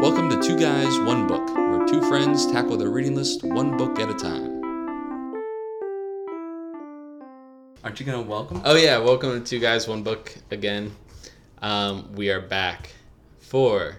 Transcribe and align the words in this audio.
Welcome 0.00 0.30
to 0.30 0.40
Two 0.40 0.56
Guys, 0.58 0.98
One 1.00 1.26
Book, 1.26 1.46
where 1.54 1.86
two 1.86 2.00
friends 2.08 2.46
tackle 2.50 2.76
their 2.76 2.88
reading 2.88 3.14
list 3.14 3.42
one 3.42 3.76
book 3.76 3.98
at 3.98 4.08
a 4.08 4.14
time. 4.14 4.62
Aren't 7.84 8.00
you 8.00 8.06
gonna 8.06 8.22
welcome? 8.22 8.62
Oh 8.64 8.76
yeah, 8.76 8.96
welcome 8.98 9.32
to 9.38 9.46
Two 9.46 9.58
Guys 9.60 9.86
One 9.86 10.02
Book 10.02 10.34
again. 10.50 10.92
Um, 11.60 12.10
we 12.14 12.30
are 12.30 12.40
back 12.40 12.90
for 13.40 13.96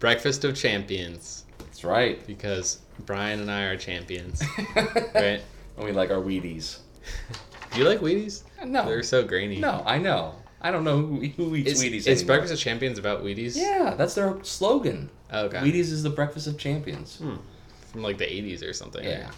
Breakfast 0.00 0.44
of 0.44 0.54
Champions 0.54 1.44
That's 1.58 1.82
right. 1.82 2.24
because 2.26 2.80
Brian 3.06 3.40
and 3.40 3.50
I 3.50 3.62
are 3.64 3.76
champions, 3.76 4.42
right? 4.76 5.40
And 5.76 5.84
we 5.84 5.92
like 5.92 6.10
our 6.10 6.18
Wheaties. 6.18 6.80
Do 7.72 7.78
you 7.78 7.88
like 7.88 8.00
Wheaties? 8.00 8.42
No. 8.64 8.84
They're 8.84 9.02
so 9.02 9.24
grainy. 9.24 9.58
No, 9.60 9.82
I 9.86 9.96
know. 9.96 10.34
I 10.60 10.70
don't 10.70 10.84
know 10.84 10.98
who, 10.98 11.20
who 11.28 11.54
eats 11.56 11.72
Is, 11.72 11.82
Wheaties 11.82 11.94
is 11.98 12.06
anymore. 12.08 12.26
Breakfast 12.26 12.52
of 12.52 12.58
Champions 12.60 12.98
about 12.98 13.22
Wheaties? 13.24 13.56
Yeah, 13.56 13.94
that's 13.96 14.14
their 14.14 14.42
slogan. 14.42 15.08
Oh, 15.30 15.44
okay. 15.46 15.58
Wheaties 15.58 15.90
is 15.92 16.02
the 16.02 16.10
breakfast 16.10 16.46
of 16.46 16.58
champions. 16.58 17.18
Hmm. 17.18 17.36
From 17.92 18.02
like 18.02 18.18
the 18.18 18.24
80s 18.26 18.62
or 18.68 18.72
something. 18.72 19.04
Yeah, 19.04 19.30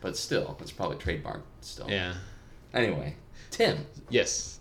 but 0.00 0.16
still, 0.16 0.56
it's 0.60 0.70
probably 0.72 0.96
trademarked 0.96 1.42
still. 1.60 1.90
Yeah. 1.90 2.14
Anyway, 2.72 3.16
Tim, 3.50 3.86
Yes. 4.10 4.58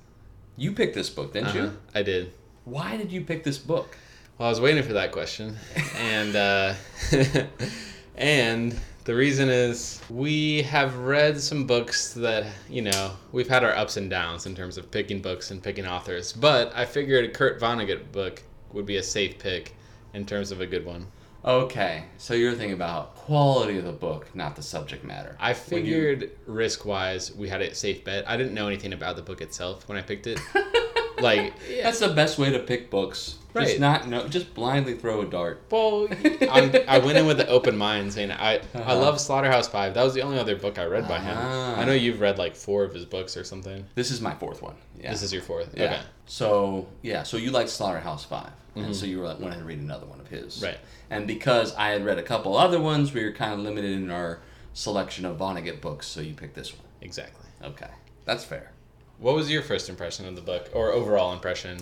you 0.58 0.72
picked 0.72 0.96
this 0.96 1.10
book, 1.10 1.34
didn't 1.34 1.50
Uh-huh. 1.50 1.58
you? 1.60 1.78
I 1.94 2.02
did. 2.02 2.32
Why 2.64 2.98
did 2.98 3.12
you 3.12 3.22
pick 3.22 3.44
this 3.44 3.58
book? 3.60 3.96
Well, 4.38 4.48
I 4.48 4.50
was 4.50 4.60
waiting 4.60 4.84
for 4.84 4.94
that 4.94 5.12
question, 5.12 5.56
and 5.98 6.36
uh, 6.36 6.74
and 8.16 8.78
the 9.04 9.16
reason 9.16 9.50
is 9.50 10.02
we 10.10 10.64
have 10.64 10.98
read 10.98 11.40
some 11.40 11.66
books 11.68 12.14
that 12.14 12.46
you 12.70 12.82
know 12.82 13.12
we've 13.32 13.48
had 13.48 13.64
our 13.64 13.76
ups 13.76 13.98
and 13.98 14.10
downs 14.10 14.46
in 14.46 14.56
terms 14.56 14.78
of 14.78 14.90
picking 14.92 15.22
books 15.22 15.52
and 15.52 15.62
picking 15.62 15.86
authors, 15.86 16.34
but 16.34 16.76
I 16.76 16.86
figured 16.86 17.26
a 17.26 17.30
Kurt 17.30 17.60
Vonnegut 17.60 18.12
book 18.12 18.42
would 18.74 18.86
be 18.86 18.98
a 18.98 19.04
safe 19.04 19.38
pick 19.40 19.76
in 20.16 20.26
terms 20.26 20.52
of 20.52 20.62
a 20.62 20.66
good 20.66 20.86
one. 20.86 21.08
Okay, 21.44 22.06
so 22.18 22.34
you're 22.34 22.54
thinking 22.54 22.74
about 22.74 23.16
quality 23.16 23.78
of 23.78 23.84
the 23.86 23.92
book, 23.92 24.34
not 24.34 24.56
the 24.56 24.64
subject 24.64 25.04
matter. 25.04 25.36
I 25.40 25.54
When 25.54 25.86
you- 25.86 25.94
figured 25.94 26.32
risk 26.48 26.86
wise 26.86 27.32
we 27.36 27.50
had 27.50 27.62
a 27.62 27.76
safe 27.76 28.04
bet. 28.04 28.28
I 28.28 28.36
didn't 28.38 28.54
know 28.56 28.66
anything 28.68 28.94
about 28.94 29.16
the 29.16 29.22
book 29.22 29.42
itself 29.42 29.88
when 29.88 29.98
I 29.98 30.02
picked 30.02 30.26
it. 30.26 30.40
like, 31.20 31.54
That's 31.84 32.00
the 32.00 32.10
best 32.10 32.38
way 32.38 32.52
to 32.52 32.60
pick 32.60 32.90
books. 32.90 33.36
Right. 33.54 33.68
Just 33.68 33.80
not 33.80 34.10
know. 34.10 34.28
Just 34.28 34.54
blindly 34.54 34.96
throw 34.96 35.22
a 35.22 35.26
dart. 35.26 35.62
Well, 35.72 36.10
I'm, 36.52 36.76
I 36.90 36.98
went 36.98 37.18
in 37.18 37.26
with 37.26 37.40
an 37.40 37.48
open 37.48 37.78
mind, 37.78 38.12
saying 38.14 38.32
I 38.32 38.56
I 38.56 38.58
Uh-huh. 38.74 39.00
love 39.00 39.22
Slaughterhouse 39.22 39.70
Five. 39.70 39.94
That 39.94 40.04
was 40.04 40.14
the 40.14 40.24
only 40.24 40.38
other 40.38 40.58
book 40.58 40.78
I 40.78 40.84
read 40.84 41.08
by 41.08 41.20
him. 41.20 41.38
Ah. 41.40 41.78
I 41.80 41.86
know 41.86 41.94
you've 41.94 42.20
read 42.20 42.38
like 42.38 42.54
four 42.56 42.84
of 42.84 42.94
his 42.94 43.06
books 43.06 43.38
or 43.38 43.46
something. 43.46 43.86
This 43.96 44.12
is 44.12 44.20
my 44.20 44.34
fourth 44.36 44.62
one. 44.62 44.76
Yeah. 45.00 45.12
This 45.12 45.22
is 45.24 45.32
your 45.32 45.42
fourth. 45.42 45.74
Yeah. 45.78 45.84
Okay. 45.86 46.02
So 46.26 46.88
yeah, 47.02 47.24
so 47.24 47.38
you 47.38 47.52
like 47.52 47.70
Slaughterhouse 47.70 48.26
5 48.26 48.50
and 48.76 48.94
so 48.94 49.06
you 49.06 49.20
were 49.20 49.28
like, 49.28 49.40
wanted 49.40 49.60
to 49.60 49.64
read 49.64 49.80
another 49.80 50.06
one 50.06 50.20
of 50.20 50.28
his. 50.28 50.56
Mm-hmm. 50.58 50.66
Right. 50.66 50.78
And 51.10 51.26
because 51.26 51.74
I 51.76 51.92
had 51.92 52.04
read 52.04 52.18
a 52.18 52.24
couple 52.24 52.58
other 52.58 52.82
ones, 52.82 53.14
we 53.14 53.24
were 53.24 53.32
kind 53.32 53.54
of 53.54 53.60
limited 53.60 53.92
in 53.92 54.12
our 54.12 54.40
selection 54.74 55.24
of 55.24 55.38
Vonnegut 55.38 55.80
books, 55.80 56.08
so 56.08 56.20
you 56.20 56.34
picked 56.34 56.56
this 56.56 56.74
one. 56.74 56.86
Exactly. 57.02 57.46
Okay, 57.64 57.88
that's 58.26 58.44
fair. 58.44 58.72
What 59.18 59.36
was 59.36 59.50
your 59.50 59.62
first 59.62 59.90
impression 59.90 60.28
of 60.28 60.36
the 60.36 60.42
book, 60.42 60.70
or 60.74 60.92
overall 60.92 61.34
impression? 61.34 61.80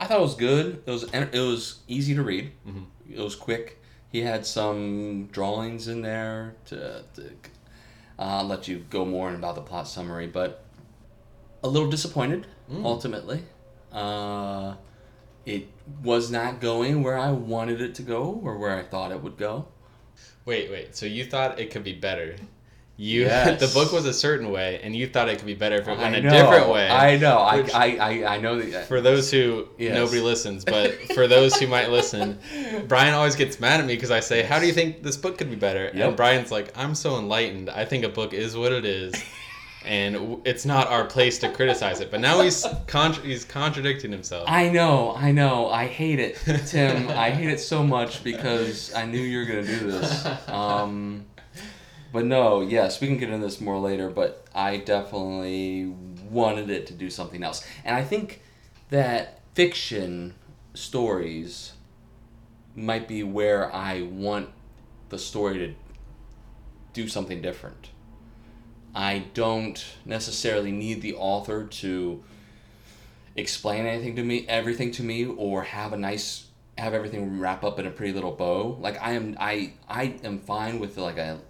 I 0.00 0.06
thought 0.06 0.18
it 0.18 0.22
was 0.22 0.34
good. 0.34 0.82
It 0.86 0.90
was 0.90 1.04
it 1.12 1.32
was 1.34 1.80
easy 1.88 2.14
to 2.14 2.22
read. 2.22 2.52
Mm-hmm. 2.66 3.14
It 3.14 3.20
was 3.20 3.34
quick. 3.34 3.82
He 4.10 4.22
had 4.22 4.46
some 4.46 5.26
drawings 5.32 5.88
in 5.88 6.02
there 6.02 6.54
to, 6.66 7.04
to 7.14 7.30
uh, 8.18 8.42
let 8.44 8.66
you 8.68 8.84
go 8.90 9.04
more 9.04 9.34
about 9.34 9.54
the 9.54 9.60
plot 9.60 9.86
summary, 9.88 10.26
but 10.26 10.64
a 11.62 11.68
little 11.68 11.90
disappointed 11.90 12.46
Mm. 12.70 12.84
ultimately. 12.84 13.44
Uh, 13.90 14.74
it 15.46 15.68
was 16.02 16.30
not 16.30 16.60
going 16.60 17.02
where 17.02 17.16
I 17.16 17.30
wanted 17.32 17.80
it 17.80 17.94
to 17.94 18.02
go 18.02 18.38
or 18.44 18.58
where 18.58 18.76
I 18.78 18.82
thought 18.82 19.10
it 19.10 19.22
would 19.22 19.38
go. 19.38 19.68
Wait, 20.44 20.70
wait. 20.70 20.94
So 20.94 21.06
you 21.06 21.24
thought 21.24 21.58
it 21.58 21.70
could 21.70 21.82
be 21.82 21.94
better? 21.94 22.36
You 23.00 23.22
Yes. 23.26 23.60
the 23.60 23.68
book 23.78 23.92
was 23.92 24.06
a 24.06 24.12
certain 24.12 24.50
way, 24.50 24.80
and 24.82 24.94
you 24.94 25.06
thought 25.06 25.28
it 25.28 25.36
could 25.38 25.46
be 25.46 25.54
better 25.54 25.76
if 25.76 25.86
it 25.86 25.96
went 25.96 26.16
I 26.16 26.18
a 26.18 26.20
know, 26.20 26.30
different 26.30 26.68
way. 26.68 26.88
I 26.90 27.16
know. 27.16 27.38
I, 27.38 27.56
Which- 27.60 27.72
I, 27.72 27.96
I, 27.96 28.34
I 28.34 28.38
know 28.38 28.60
that. 28.60 28.88
for 28.88 29.00
those 29.00 29.30
who 29.30 29.68
Yes. 29.78 29.94
nobody 29.94 30.20
listens, 30.20 30.64
but 30.64 30.94
for 31.14 31.28
those 31.28 31.54
who 31.56 31.68
might 31.68 31.90
listen, 31.90 32.40
Brian 32.88 33.14
always 33.14 33.36
gets 33.36 33.60
mad 33.60 33.78
at 33.78 33.86
me 33.86 33.94
because 33.94 34.10
I 34.10 34.18
say, 34.18 34.42
"How 34.42 34.58
do 34.58 34.66
you 34.66 34.72
think 34.72 35.04
this 35.04 35.16
book 35.16 35.38
could 35.38 35.48
be 35.48 35.54
better?" 35.56 35.84
Yep. 35.94 36.08
And 36.08 36.16
Brian's 36.16 36.50
like, 36.50 36.76
"I'm 36.76 36.96
so 36.96 37.18
enlightened. 37.18 37.70
I 37.70 37.84
think 37.84 38.04
a 38.04 38.08
book 38.08 38.34
is 38.34 38.56
what 38.56 38.72
it 38.72 38.84
is, 38.84 39.14
and 39.84 40.40
it's 40.44 40.64
not 40.66 40.88
our 40.88 41.04
place 41.04 41.38
to 41.38 41.52
criticize 41.52 42.00
it." 42.00 42.10
But 42.10 42.18
now 42.20 42.40
he's 42.40 42.66
contra- 42.88 43.22
he's 43.22 43.44
contradicting 43.44 44.10
himself. 44.10 44.44
I 44.48 44.70
know, 44.70 45.14
I 45.14 45.30
know. 45.30 45.68
I 45.70 45.86
hate 45.86 46.18
it, 46.18 46.36
Tim. 46.66 47.08
I 47.10 47.30
hate 47.30 47.48
it 47.48 47.60
so 47.60 47.84
much 47.84 48.24
because 48.24 48.92
I 48.92 49.04
knew 49.06 49.20
you 49.20 49.38
were 49.38 49.44
gonna 49.44 49.62
do 49.62 49.78
this. 49.92 50.26
Um, 50.48 51.24
but 52.12 52.24
no, 52.24 52.60
yes, 52.60 53.00
we 53.00 53.06
can 53.06 53.18
get 53.18 53.30
into 53.30 53.44
this 53.44 53.60
more 53.60 53.78
later. 53.78 54.08
But 54.10 54.46
I 54.54 54.78
definitely 54.78 55.94
wanted 56.30 56.70
it 56.70 56.86
to 56.88 56.94
do 56.94 57.10
something 57.10 57.42
else, 57.42 57.64
and 57.84 57.96
I 57.96 58.04
think 58.04 58.42
that 58.90 59.40
fiction 59.54 60.34
stories 60.74 61.72
might 62.74 63.08
be 63.08 63.22
where 63.22 63.74
I 63.74 64.02
want 64.02 64.50
the 65.08 65.18
story 65.18 65.58
to 65.58 65.74
do 66.92 67.08
something 67.08 67.42
different. 67.42 67.90
I 68.94 69.24
don't 69.34 69.84
necessarily 70.04 70.72
need 70.72 71.02
the 71.02 71.14
author 71.14 71.64
to 71.64 72.22
explain 73.36 73.86
anything 73.86 74.16
to 74.16 74.24
me, 74.24 74.46
everything 74.48 74.90
to 74.92 75.02
me, 75.02 75.26
or 75.26 75.62
have 75.62 75.92
a 75.92 75.96
nice 75.96 76.44
have 76.76 76.94
everything 76.94 77.40
wrap 77.40 77.64
up 77.64 77.78
in 77.80 77.86
a 77.86 77.90
pretty 77.90 78.12
little 78.12 78.32
bow. 78.32 78.76
Like 78.80 79.00
I 79.02 79.12
am, 79.12 79.36
I 79.38 79.72
I 79.88 80.14
am 80.22 80.38
fine 80.38 80.78
with 80.78 80.96
like 80.96 81.18
a 81.18 81.40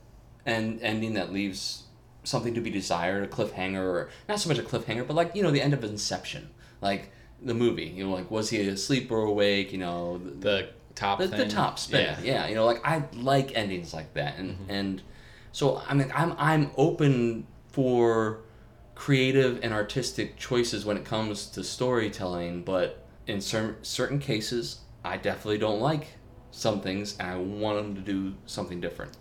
end 0.46 0.80
ending 0.82 1.14
that 1.14 1.32
leaves 1.32 1.84
something 2.24 2.54
to 2.54 2.60
be 2.60 2.70
desired, 2.70 3.24
a 3.24 3.26
cliffhanger, 3.26 3.80
or 3.80 4.10
not 4.28 4.40
so 4.40 4.48
much 4.48 4.58
a 4.58 4.62
cliffhanger, 4.62 5.06
but 5.06 5.14
like 5.14 5.34
you 5.34 5.42
know 5.42 5.50
the 5.50 5.62
end 5.62 5.74
of 5.74 5.84
Inception, 5.84 6.50
like 6.80 7.10
the 7.42 7.54
movie. 7.54 7.86
You 7.86 8.04
know, 8.04 8.12
like 8.12 8.30
was 8.30 8.50
he 8.50 8.60
asleep 8.68 9.10
or 9.10 9.22
awake? 9.22 9.72
You 9.72 9.78
know, 9.78 10.18
the, 10.18 10.30
the 10.30 10.68
top 10.94 11.18
the, 11.18 11.28
the 11.28 11.48
top 11.48 11.78
spin. 11.78 12.00
Yeah. 12.00 12.20
Yeah. 12.22 12.48
you 12.48 12.54
know, 12.54 12.66
like 12.66 12.84
I 12.84 13.04
like 13.14 13.56
endings 13.56 13.94
like 13.94 14.14
that, 14.14 14.38
and 14.38 14.52
mm-hmm. 14.52 14.70
and 14.70 15.02
so 15.52 15.82
I 15.88 15.94
mean, 15.94 16.12
I'm 16.14 16.34
I'm 16.38 16.70
open 16.76 17.46
for 17.68 18.40
creative 18.94 19.60
and 19.62 19.72
artistic 19.72 20.36
choices 20.36 20.84
when 20.84 20.96
it 20.96 21.04
comes 21.04 21.46
to 21.46 21.62
storytelling, 21.62 22.62
but 22.64 23.06
in 23.26 23.40
certain 23.40 23.76
certain 23.82 24.18
cases, 24.18 24.80
I 25.04 25.16
definitely 25.16 25.58
don't 25.58 25.80
like 25.80 26.08
some 26.58 26.80
things, 26.80 27.16
and 27.18 27.28
I 27.30 27.36
want 27.36 27.76
them 27.78 27.94
to 27.94 28.00
do 28.00 28.34
something 28.46 28.80
different. 28.80 29.16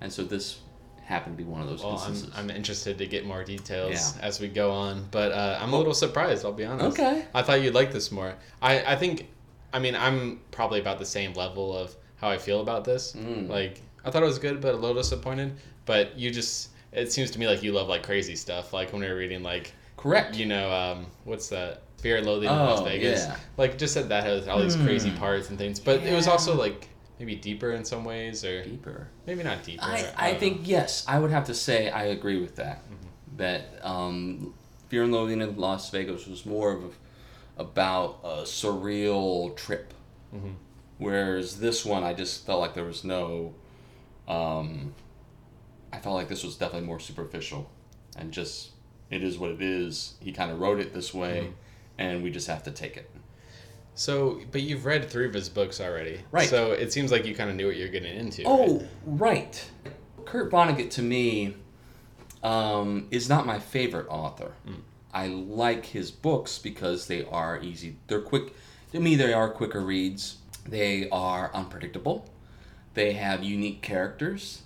And 0.00 0.12
so 0.12 0.22
this 0.24 0.60
happened 1.04 1.36
to 1.38 1.42
be 1.44 1.48
one 1.48 1.60
of 1.62 1.68
those 1.68 1.80
Hmm. 1.80 1.88
Well, 1.88 1.98
I'm. 2.36 2.50
I'm 2.50 2.50
interested 2.56 2.98
to 2.98 3.06
get 3.06 3.24
more 3.26 3.42
details 3.44 3.92
Yeah. 4.16 4.22
as 4.26 4.40
we 4.40 4.48
go 4.48 4.70
on, 4.70 5.08
but 5.10 5.32
uh, 5.32 5.58
I'm 5.60 5.72
a 5.72 5.78
little 5.78 5.94
surprised. 5.94 6.44
I'll 6.44 6.52
be 6.52 6.64
honest. 6.64 6.98
Okay. 6.98 7.24
I 7.34 7.42
thought 7.42 7.62
you'd 7.62 7.74
like 7.74 7.92
this 7.92 8.12
more. 8.12 8.34
I, 8.60 8.92
I 8.92 8.96
think, 8.96 9.28
I 9.72 9.78
mean, 9.78 9.96
I'm 9.96 10.40
probably 10.50 10.80
about 10.80 10.98
the 10.98 11.06
same 11.06 11.32
level 11.32 11.76
of 11.76 11.94
how 12.16 12.28
I 12.28 12.38
feel 12.38 12.60
about 12.60 12.84
this. 12.84 13.14
Mm. 13.14 13.48
Like, 13.48 13.80
I 14.04 14.10
thought 14.10 14.22
it 14.22 14.26
was 14.26 14.38
good, 14.38 14.60
but 14.60 14.74
a 14.74 14.78
little 14.78 14.94
disappointed. 14.94 15.54
But 15.86 16.16
you 16.18 16.30
just, 16.30 16.70
it 16.92 17.10
seems 17.10 17.30
to 17.32 17.38
me 17.38 17.46
like 17.48 17.62
you 17.62 17.72
love 17.72 17.88
like 17.88 18.02
crazy 18.04 18.36
stuff. 18.36 18.72
Like 18.72 18.92
when 18.92 19.00
we 19.02 19.08
were 19.08 19.16
reading, 19.16 19.42
like, 19.42 19.72
Correct. 20.02 20.34
you 20.36 20.46
know, 20.46 20.70
um, 20.72 21.06
what's 21.24 21.48
that? 21.50 21.82
Fear 21.98 22.16
and 22.16 22.26
Loathing 22.26 22.50
in 22.50 22.56
Las 22.56 22.80
Oh, 22.80 22.84
Vegas. 22.84 23.20
yeah. 23.26 23.36
Like, 23.56 23.78
just 23.78 23.94
said 23.94 24.08
that 24.08 24.24
has 24.24 24.48
all 24.48 24.60
these 24.60 24.74
crazy 24.74 25.10
Hmm. 25.10 25.18
parts 25.18 25.50
and 25.50 25.56
things. 25.58 25.78
But 25.78 26.02
it 26.02 26.12
was 26.12 26.26
also 26.26 26.56
like 26.56 26.88
maybe 27.20 27.36
deeper 27.36 27.70
in 27.72 27.84
some 27.84 28.04
ways, 28.04 28.44
or 28.44 28.64
Deeper. 28.64 29.06
maybe 29.26 29.44
not 29.44 29.62
deeper. 29.62 29.84
I, 29.84 30.02
don't 30.02 30.14
I 30.16 30.32
know. 30.32 30.38
think 30.38 30.60
yes, 30.64 31.04
I 31.06 31.20
would 31.20 31.30
have 31.30 31.44
to 31.46 31.54
say 31.54 31.88
I 31.90 32.04
agree 32.06 32.40
with 32.40 32.56
that. 32.56 32.82
Mm-hmm. 32.84 33.36
That 33.36 33.62
um, 33.82 34.52
Fear 34.88 35.04
and 35.04 35.12
Loathing 35.12 35.40
in 35.40 35.56
Las 35.56 35.90
Vegas 35.90 36.26
was 36.26 36.44
more 36.44 36.72
of 36.72 36.84
a, 36.84 37.62
about 37.62 38.18
a 38.24 38.42
surreal 38.42 39.54
trip, 39.56 39.94
Mhm. 40.34 40.54
whereas 40.98 41.60
this 41.60 41.84
one 41.84 42.02
I 42.02 42.12
just 42.14 42.44
felt 42.44 42.60
like 42.60 42.74
there 42.74 42.84
was 42.84 43.04
no. 43.04 43.54
Um, 44.26 44.94
I 45.92 45.98
felt 45.98 46.16
like 46.16 46.28
this 46.28 46.42
was 46.42 46.56
definitely 46.56 46.88
more 46.88 46.98
superficial, 46.98 47.70
and 48.16 48.32
just 48.32 48.70
it 49.12 49.22
is 49.22 49.38
what 49.38 49.50
it 49.50 49.62
is. 49.62 50.14
He 50.20 50.32
kind 50.32 50.50
of 50.50 50.58
wrote 50.60 50.80
it 50.80 50.92
this 50.94 51.12
way, 51.14 51.40
Mm-hmm. 51.42 51.52
and 51.98 52.22
we 52.22 52.30
just 52.30 52.46
have 52.48 52.62
to 52.64 52.70
take 52.70 52.96
it. 52.96 53.08
So, 53.94 54.40
but 54.50 54.62
you've 54.62 54.86
read 54.86 55.08
three 55.10 55.26
of 55.26 55.34
his 55.34 55.48
books 55.50 55.80
already, 55.80 56.22
Right. 56.30 56.48
So 56.48 56.72
it 56.72 56.92
seems 56.92 57.12
like 57.12 57.26
you 57.26 57.34
kind 57.34 57.50
of 57.50 57.56
knew 57.56 57.66
what 57.66 57.76
you're 57.76 57.88
getting 57.88 58.16
into. 58.16 58.42
Oh, 58.46 58.86
right? 59.04 59.20
right. 59.20 59.70
Kurt 60.24 60.50
Vonnegut 60.50 60.90
to 60.92 61.02
me 61.02 61.54
um, 62.42 63.06
is 63.10 63.28
not 63.28 63.44
my 63.46 63.58
favorite 63.58 64.06
author. 64.08 64.52
I 65.12 65.26
like 65.26 65.84
his 65.84 66.10
books 66.10 66.58
because 66.58 67.06
they 67.06 67.24
are 67.26 67.60
easy. 67.60 67.96
They're 68.06 68.22
quick. 68.22 68.54
To 68.92 69.00
me, 69.00 69.14
they 69.14 69.34
are 69.34 69.50
quicker 69.50 69.80
reads. 69.82 70.36
They 70.66 71.08
are 71.10 71.50
unpredictable. 71.52 72.30
They 72.94 73.12
have 73.12 73.42
unique 73.44 73.82
characters. 73.82 74.62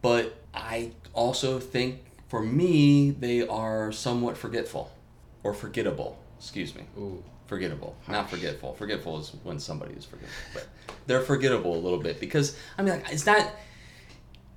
But 0.00 0.36
I 0.54 0.92
also 1.12 1.58
think, 1.58 2.04
for 2.34 2.42
me, 2.42 3.12
they 3.12 3.46
are 3.46 3.92
somewhat 3.92 4.36
forgetful 4.36 4.90
or 5.44 5.54
forgettable. 5.54 6.18
Excuse 6.36 6.74
me. 6.74 6.82
Ooh. 6.98 7.22
Forgettable, 7.46 7.94
not 8.08 8.28
forgetful. 8.28 8.74
Forgetful 8.74 9.20
is 9.20 9.30
when 9.44 9.60
somebody 9.60 9.94
is 9.94 10.04
forgetful, 10.04 10.34
but 10.52 10.66
they're 11.06 11.20
forgettable 11.20 11.76
a 11.76 11.78
little 11.78 12.00
bit 12.00 12.18
because 12.18 12.56
I 12.76 12.82
mean, 12.82 12.94
like, 12.94 13.12
it's 13.12 13.24
not. 13.24 13.52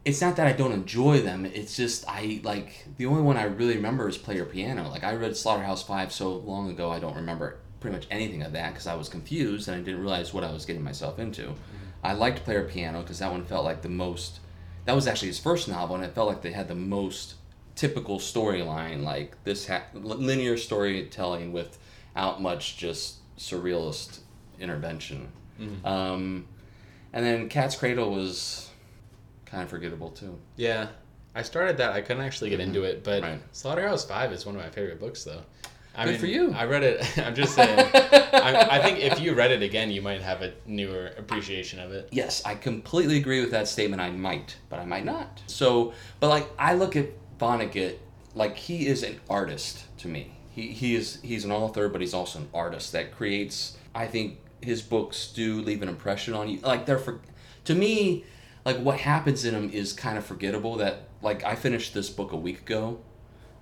It's 0.06 0.22
not 0.22 0.38
that 0.38 0.48
I 0.48 0.54
don't 0.54 0.72
enjoy 0.72 1.22
them. 1.22 1.46
It's 1.46 1.78
just 1.78 2.04
I 2.08 2.42
like 2.44 2.88
the 2.98 3.06
only 3.06 3.22
one 3.22 3.38
I 3.38 3.44
really 3.44 3.76
remember 3.76 4.10
is 4.10 4.18
Player 4.18 4.46
Piano. 4.46 4.90
Like 4.90 5.04
I 5.04 5.14
read 5.14 5.38
Slaughterhouse 5.38 5.84
Five 5.84 6.12
so 6.12 6.38
long 6.38 6.72
ago, 6.72 6.90
I 6.90 6.98
don't 6.98 7.16
remember 7.16 7.60
pretty 7.80 7.96
much 7.96 8.08
anything 8.10 8.42
of 8.42 8.54
that 8.54 8.72
because 8.72 8.88
I 8.88 8.96
was 8.96 9.08
confused 9.08 9.68
and 9.68 9.78
I 9.78 9.82
didn't 9.82 10.02
realize 10.02 10.34
what 10.34 10.44
I 10.44 10.52
was 10.52 10.66
getting 10.66 10.84
myself 10.84 11.20
into. 11.20 11.44
Mm-hmm. 11.44 12.06
I 12.06 12.14
liked 12.14 12.44
Player 12.44 12.64
Piano 12.64 13.04
because 13.04 13.20
that 13.20 13.32
one 13.32 13.46
felt 13.46 13.66
like 13.66 13.84
the 13.84 13.90
most. 13.90 14.40
That 14.86 14.96
was 14.96 15.06
actually 15.06 15.28
his 15.28 15.40
first 15.40 15.68
novel, 15.68 15.96
and 15.96 16.04
it 16.04 16.16
felt 16.16 16.28
like 16.28 16.42
they 16.42 16.54
had 16.54 16.70
the 16.70 16.74
most 16.74 17.36
typical 17.78 18.20
storyline, 18.20 19.04
like 19.04 19.42
this 19.46 19.68
ha- 19.68 19.84
linear 19.94 20.58
storytelling 20.58 21.54
without 21.54 22.42
much 22.42 22.76
just 22.78 23.18
surrealist 23.38 24.20
intervention. 24.60 25.30
Um, 25.86 26.48
and 27.14 27.26
then 27.26 27.50
Cat's 27.50 27.76
Cradle 27.78 28.12
was 28.12 28.70
kind 29.46 29.64
of 29.64 29.70
forgettable 29.70 30.10
too. 30.12 30.38
Yeah. 30.58 30.88
I 31.34 31.44
started 31.44 31.78
that. 31.78 31.94
I 31.94 32.02
couldn't 32.02 32.24
actually 32.24 32.50
get 32.50 32.60
into 32.60 32.84
it, 32.84 33.04
but 33.04 33.22
Right. 33.24 33.40
Slaughterhouse 33.52 34.04
Five 34.06 34.32
is 34.34 34.46
one 34.46 34.56
of 34.56 34.62
my 34.62 34.70
favorite 34.70 35.00
books, 35.00 35.24
though. 35.24 35.42
I 35.96 36.06
Good 36.06 36.12
mean, 36.12 36.20
for 36.20 36.26
you. 36.28 36.54
I 36.54 36.66
read 36.66 36.84
it. 36.84 37.18
I'm 37.26 37.34
just 37.36 37.54
saying. 37.56 37.80
I, 37.94 38.68
I 38.72 38.80
think 38.82 39.00
if 39.00 39.20
you 39.20 39.34
read 39.34 39.52
it 39.52 39.62
again, 39.64 39.90
you 39.92 40.02
might 40.02 40.22
have 40.22 40.42
a 40.44 40.54
newer 40.68 41.12
appreciation 41.18 41.80
of 41.80 41.92
it. 41.92 42.10
Yes, 42.12 42.44
I 42.46 42.54
completely 42.56 43.18
agree 43.18 43.40
with 43.42 43.52
that 43.52 43.68
statement. 43.68 44.00
I 44.02 44.10
might, 44.12 44.58
but 44.70 44.80
I 44.80 44.86
might 44.86 45.06
not. 45.06 45.42
So, 45.48 45.94
but 46.20 46.30
like 46.30 46.48
I 46.60 46.74
look 46.74 46.96
at 46.96 47.08
Vonnegut, 47.40 47.98
like 48.36 48.58
he 48.58 48.88
is 48.88 49.04
an 49.04 49.20
artist 49.30 49.86
to 50.00 50.08
me. 50.08 50.38
He 50.52 50.72
he 50.72 50.96
is 50.96 51.20
he's 51.22 51.46
an 51.46 51.52
author, 51.52 51.90
but 51.90 52.02
he's 52.02 52.14
also 52.14 52.40
an 52.40 52.50
artist 52.54 52.92
that 52.94 53.16
creates. 53.16 53.78
I 53.94 54.08
think 54.08 54.40
his 54.62 54.82
books 54.82 55.28
do 55.28 55.62
leave 55.62 55.82
an 55.82 55.90
impression 55.90 56.34
on 56.34 56.50
you. 56.50 56.60
Like 56.60 56.86
they're 56.86 56.98
for, 56.98 57.22
to 57.66 57.76
me, 57.76 58.26
like 58.66 58.78
what 58.78 59.00
happens 59.00 59.46
in 59.46 59.54
them 59.54 59.70
is 59.70 59.94
kind 59.94 60.18
of 60.18 60.26
forgettable. 60.26 60.78
That 60.78 61.08
like 61.22 61.44
I 61.44 61.56
finished 61.56 61.94
this 61.94 62.10
book 62.10 62.32
a 62.32 62.38
week 62.38 62.62
ago, 62.62 63.00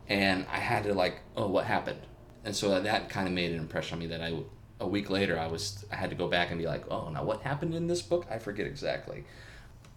and 0.08 0.46
I 0.52 0.58
had 0.58 0.84
to 0.84 0.94
like, 0.94 1.22
oh, 1.36 1.48
what 1.48 1.66
happened? 1.66 2.02
And 2.44 2.56
so 2.56 2.80
that 2.80 3.10
kind 3.10 3.28
of 3.28 3.34
made 3.34 3.52
an 3.52 3.60
impression 3.60 3.96
on 3.96 4.00
me 4.00 4.08
that 4.08 4.22
I, 4.22 4.38
a 4.80 4.88
week 4.88 5.10
later, 5.10 5.40
I 5.40 5.48
was 5.48 5.84
I 5.92 5.96
had 5.96 6.10
to 6.12 6.16
go 6.16 6.28
back 6.28 6.50
and 6.52 6.60
be 6.60 6.68
like, 6.68 6.84
oh, 6.92 7.10
now 7.10 7.24
what 7.24 7.42
happened 7.42 7.74
in 7.74 7.88
this 7.88 8.02
book? 8.02 8.26
I 8.30 8.38
forget 8.38 8.68
exactly. 8.68 9.26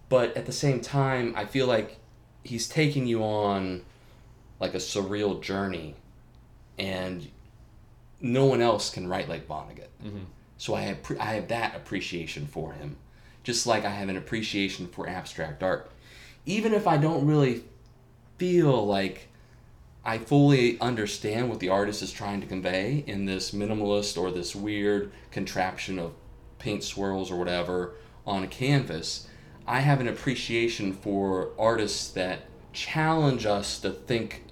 But 0.08 0.36
at 0.36 0.46
the 0.46 0.52
same 0.52 0.80
time, 0.80 1.34
I 1.36 1.44
feel 1.44 1.66
like 1.66 1.98
he's 2.44 2.68
taking 2.68 3.06
you 3.06 3.22
on 3.22 3.82
like 4.60 4.74
a 4.74 4.78
surreal 4.78 5.40
journey, 5.40 5.94
and 6.78 7.28
no 8.20 8.46
one 8.46 8.60
else 8.60 8.90
can 8.90 9.08
write 9.08 9.28
like 9.28 9.46
Vonnegut. 9.46 9.88
Mhm. 10.04 10.24
So 10.56 10.74
I 10.74 10.82
have 10.82 10.98
I 11.20 11.34
have 11.34 11.48
that 11.48 11.76
appreciation 11.76 12.46
for 12.46 12.72
him, 12.72 12.96
just 13.44 13.66
like 13.66 13.84
I 13.84 13.90
have 13.90 14.08
an 14.08 14.16
appreciation 14.16 14.88
for 14.88 15.08
abstract 15.08 15.62
art, 15.62 15.90
even 16.46 16.72
if 16.74 16.86
I 16.86 16.96
don't 16.96 17.26
really 17.26 17.62
feel 18.38 18.84
like 18.86 19.28
I 20.04 20.18
fully 20.18 20.80
understand 20.80 21.50
what 21.50 21.60
the 21.60 21.68
artist 21.68 22.02
is 22.02 22.12
trying 22.12 22.40
to 22.40 22.46
convey 22.46 23.04
in 23.06 23.26
this 23.26 23.50
minimalist 23.50 24.16
or 24.16 24.30
this 24.30 24.56
weird 24.56 25.12
contraption 25.30 25.98
of 25.98 26.12
paint 26.58 26.82
swirls 26.82 27.30
or 27.30 27.36
whatever 27.36 27.94
on 28.26 28.42
a 28.42 28.46
canvas. 28.46 29.26
I 29.68 29.80
have 29.80 30.00
an 30.00 30.08
appreciation 30.08 30.94
for 30.94 31.50
artists 31.58 32.10
that 32.12 32.40
challenge 32.72 33.44
us 33.44 33.78
to 33.80 33.90
think 33.90 34.44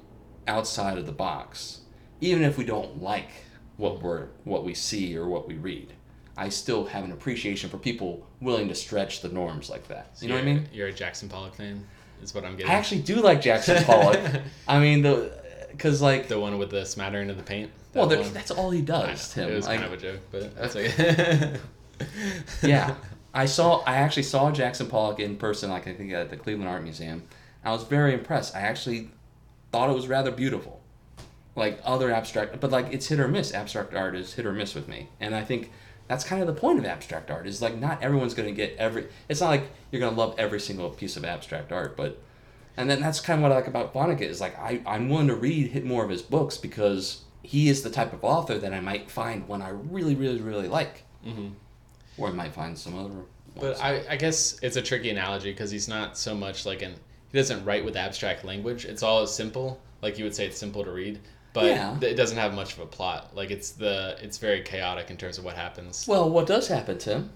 outside 0.47 0.99
of 0.99 1.07
the 1.07 1.13
box, 1.13 1.81
even 2.21 2.43
if 2.43 2.59
we 2.59 2.65
don't 2.65 3.03
like 3.03 3.31
what 3.79 4.03
we're 4.03 4.27
what 4.45 4.65
we 4.65 4.75
see 4.75 5.17
or 5.17 5.27
what 5.29 5.49
we 5.49 5.55
read. 5.55 5.93
I 6.37 6.51
still 6.51 6.85
have 6.85 7.03
an 7.05 7.13
appreciation 7.13 7.71
for 7.71 7.79
people 7.79 8.27
willing 8.43 8.69
to 8.69 8.75
stretch 8.75 9.23
the 9.23 9.31
norms 9.31 9.71
like 9.71 9.89
that. 9.89 10.11
You 10.21 10.29
know 10.29 10.35
what 10.35 10.43
I 10.43 10.47
mean? 10.47 10.69
You're 10.71 10.89
a 10.89 10.93
Jackson 10.93 11.31
Pollock 11.31 11.55
fan, 11.55 11.87
is 12.23 12.35
what 12.35 12.45
I'm 12.45 12.57
getting. 12.57 12.71
I 12.71 12.75
actually 12.75 13.01
do 13.01 13.17
like 13.23 13.41
Jackson 13.41 13.83
Pollock. 13.85 14.21
I 14.69 14.79
mean 14.79 15.01
the 15.01 15.33
because 15.71 16.03
like 16.03 16.29
the 16.29 16.39
one 16.39 16.59
with 16.59 16.71
the 16.71 16.85
smattering 16.85 17.31
of 17.31 17.39
the 17.39 17.43
paint. 17.43 17.71
That 17.93 18.07
well 18.07 18.23
that's 18.23 18.51
all 18.51 18.71
he 18.71 18.83
does. 18.83 19.33
Tim. 19.33 19.51
It 19.51 19.55
was 19.55 19.67
Like, 19.67 19.81
kind 19.81 19.93
of 19.93 19.99
a 19.99 20.03
joke, 20.03 20.21
but 20.31 20.55
that's 20.55 20.77
okay. 20.77 21.57
yeah, 22.63 22.95
I 23.37 23.45
saw. 23.45 23.83
I 23.85 23.97
actually 23.97 24.23
saw 24.23 24.51
Jackson 24.51 24.89
Pollock 24.89 25.21
in 25.21 25.37
person. 25.37 25.69
Like 25.69 25.87
I 25.87 25.93
think 25.93 26.11
at 26.11 26.31
the 26.31 26.39
Cleveland 26.39 26.71
Art 26.71 26.83
Museum. 26.83 27.23
I 27.63 27.71
was 27.71 27.85
very 27.85 28.15
impressed. 28.15 28.57
I 28.57 28.61
actually 28.61 29.11
thought 29.73 29.91
it 29.91 29.95
was 29.95 30.09
rather 30.09 30.31
beautiful. 30.31 30.81
Like 31.55 31.79
other 31.85 32.11
abstract, 32.11 32.59
but 32.61 32.71
like 32.71 32.93
it's 32.93 33.09
hit 33.09 33.21
or 33.21 33.29
miss. 33.29 33.53
Abstract 33.53 33.95
art 33.95 34.17
is 34.17 34.33
hit 34.35 34.47
or 34.47 34.53
miss 34.53 34.75
with 34.75 34.89
me, 34.89 35.09
and 35.21 35.35
I 35.35 35.45
think 35.45 35.71
that's 36.09 36.25
kind 36.25 36.41
of 36.41 36.47
the 36.47 36.59
point 36.59 36.79
of 36.79 36.87
abstract 36.87 37.31
art. 37.31 37.47
Is 37.47 37.61
like 37.61 37.77
not 37.77 38.03
everyone's 38.03 38.35
going 38.35 38.49
to 38.49 38.55
get 38.55 38.75
every. 38.79 39.07
It's 39.29 39.43
not 39.43 39.49
like 39.49 39.71
you're 39.91 40.01
going 40.01 40.15
to 40.15 40.19
love 40.19 40.35
every 40.39 40.61
single 40.61 40.89
piece 40.89 41.17
of 41.17 41.25
abstract 41.25 41.73
art, 41.73 41.97
but. 41.97 42.23
And 42.79 42.91
then 42.91 43.01
that's 43.01 43.21
kind 43.21 43.39
of 43.39 43.43
what 43.43 43.53
I 43.53 43.55
like 43.55 43.69
about 43.69 43.95
Vonnegut 43.95 44.21
is 44.21 44.39
like 44.39 44.59
I, 44.59 44.83
I'm 44.87 45.09
willing 45.09 45.29
to 45.29 45.35
read 45.35 45.69
hit 45.69 45.85
more 45.87 46.05
of 46.05 46.11
his 46.11 46.21
books 46.21 46.59
because 46.59 47.23
he 47.43 47.71
is 47.71 47.83
the 47.83 47.89
type 47.89 48.13
of 48.13 48.23
author 48.23 48.59
that 48.59 48.75
I 48.75 48.81
might 48.81 49.11
find 49.11 49.49
one 49.49 49.63
I 49.63 49.71
really, 49.71 50.15
really, 50.15 50.41
really 50.41 50.69
like. 50.69 51.05
hmm 51.25 51.49
Or 52.19 52.29
I 52.29 52.33
might 52.33 52.53
find 52.55 52.77
some 52.79 52.99
other. 52.99 53.15
But. 53.59 53.81
I, 53.83 54.03
I 54.11 54.17
guess 54.17 54.59
it's 54.63 54.77
a 54.77 54.83
tricky 54.83 55.11
analogy 55.11 55.51
because 55.53 55.71
he's 55.71 55.89
not 55.89 56.19
so 56.19 56.35
much 56.35 56.67
like 56.67 56.83
an 56.83 56.95
he 57.33 57.39
doesn't 57.39 57.65
write 57.65 57.85
with 57.85 57.97
abstract 57.97 58.45
language. 58.45 58.85
It's 58.85 59.03
all 59.03 59.27
simple, 59.27 59.81
like 60.03 60.19
you 60.19 60.25
would 60.25 60.35
say 60.35 60.47
it's 60.47 60.59
simple 60.59 60.85
to 60.85 60.91
read, 60.91 61.19
but 61.53 61.65
Yeah. 61.67 61.99
it 62.01 62.15
doesn't 62.15 62.37
have 62.39 62.55
much 62.55 62.75
of 62.75 62.81
a 62.81 62.87
plot. 62.87 63.35
Like 63.35 63.51
it's 63.51 63.71
the 63.73 64.17
it's 64.23 64.39
very 64.39 64.63
chaotic 64.63 65.11
in 65.11 65.17
terms 65.17 65.39
of 65.39 65.45
what 65.45 65.57
happens. 65.57 66.07
Well, 66.07 66.29
what 66.31 66.47
does 66.47 66.69
happen, 66.69 66.99
Tim? 66.99 67.31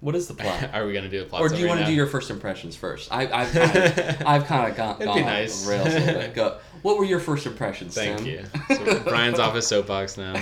What 0.00 0.14
is 0.16 0.26
the 0.28 0.34
plot? 0.34 0.70
Are 0.74 0.86
we 0.86 0.92
gonna 0.92 1.08
do 1.08 1.22
a 1.22 1.24
plot? 1.24 1.40
or 1.40 1.48
do 1.48 1.56
you 1.56 1.66
want 1.68 1.80
to 1.80 1.86
do 1.86 1.92
your 1.92 2.06
first 2.06 2.30
impressions 2.30 2.76
first? 2.76 3.10
I, 3.12 3.22
I've, 3.32 3.56
I've, 3.56 4.26
I've 4.26 4.44
kind 4.46 4.70
of 4.70 4.76
gone, 4.76 4.96
It'd 4.96 5.06
gone 5.06 5.20
nice. 5.22 5.64
the 5.64 5.70
rails 5.70 5.86
a 5.86 5.98
little 6.00 6.14
bit. 6.20 6.34
Go, 6.34 6.58
what 6.82 6.98
were 6.98 7.04
your 7.04 7.20
first 7.20 7.46
impressions, 7.46 7.94
Thank 7.94 8.18
Tim? 8.18 8.26
you. 8.26 8.44
So 8.76 9.00
Brian's 9.00 9.38
off 9.38 9.54
his 9.54 9.66
soapbox 9.66 10.18
now, 10.18 10.34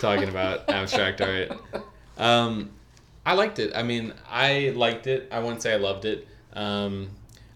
talking 0.00 0.28
about 0.28 0.68
abstract 0.68 1.20
art. 1.22 1.52
Um, 2.18 2.70
I 3.24 3.34
liked 3.34 3.58
it. 3.58 3.72
I 3.74 3.82
mean, 3.82 4.12
I 4.28 4.72
liked 4.74 5.06
it. 5.06 5.28
I 5.30 5.38
wouldn't 5.38 5.62
say 5.62 5.72
I 5.72 5.76
loved 5.76 6.04
it. 6.04 6.26
Um, 6.54 7.10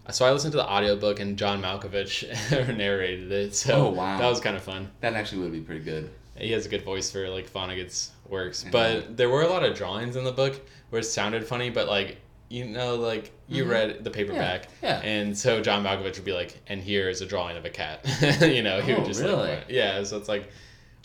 so 0.09 0.25
I 0.25 0.31
listened 0.31 0.53
to 0.53 0.57
the 0.57 0.67
audiobook 0.69 1.19
and 1.19 1.37
John 1.37 1.61
Malkovich 1.61 2.23
narrated 2.77 3.31
it. 3.31 3.55
So 3.55 3.87
Oh, 3.87 3.89
wow. 3.89 4.17
that 4.17 4.27
was 4.29 4.39
kind 4.39 4.55
of 4.55 4.63
fun. 4.63 4.89
That 5.01 5.13
actually 5.13 5.41
would 5.41 5.51
be 5.51 5.59
pretty 5.61 5.83
good. 5.83 6.09
He 6.37 6.51
has 6.53 6.65
a 6.65 6.69
good 6.69 6.83
voice 6.83 7.11
for 7.11 7.27
like 7.29 7.49
Vonnegut's 7.51 8.11
works, 8.29 8.63
Yeah. 8.63 8.69
but 8.71 9.17
there 9.17 9.29
were 9.29 9.41
a 9.41 9.47
lot 9.49 9.63
of 9.63 9.75
drawings 9.75 10.15
in 10.15 10.23
the 10.23 10.31
book 10.31 10.59
where 10.89 10.99
it 11.01 11.05
sounded 11.05 11.45
funny, 11.45 11.69
but 11.69 11.87
like 11.87 12.17
you 12.49 12.63
know, 12.63 12.95
like 12.95 13.31
you 13.49 13.65
Mhm. 13.65 13.69
read 13.69 14.03
the 14.05 14.09
paperback, 14.09 14.69
yeah. 14.81 15.01
and 15.03 15.37
so 15.37 15.59
John 15.61 15.83
Malkovich 15.83 16.15
would 16.15 16.23
be 16.23 16.31
like, 16.31 16.55
"And 16.67 16.81
here 16.81 17.09
is 17.09 17.19
a 17.19 17.25
drawing 17.25 17.57
of 17.57 17.65
a 17.65 17.69
cat," 17.69 18.05
you 18.41 18.61
know. 18.63 18.79
He 18.79 18.93
Oh, 18.93 18.99
would 18.99 19.05
just 19.05 19.21
really? 19.21 19.49
like, 19.49 19.65
yeah. 19.67 20.01
So 20.03 20.15
it's 20.15 20.29
like, 20.29 20.49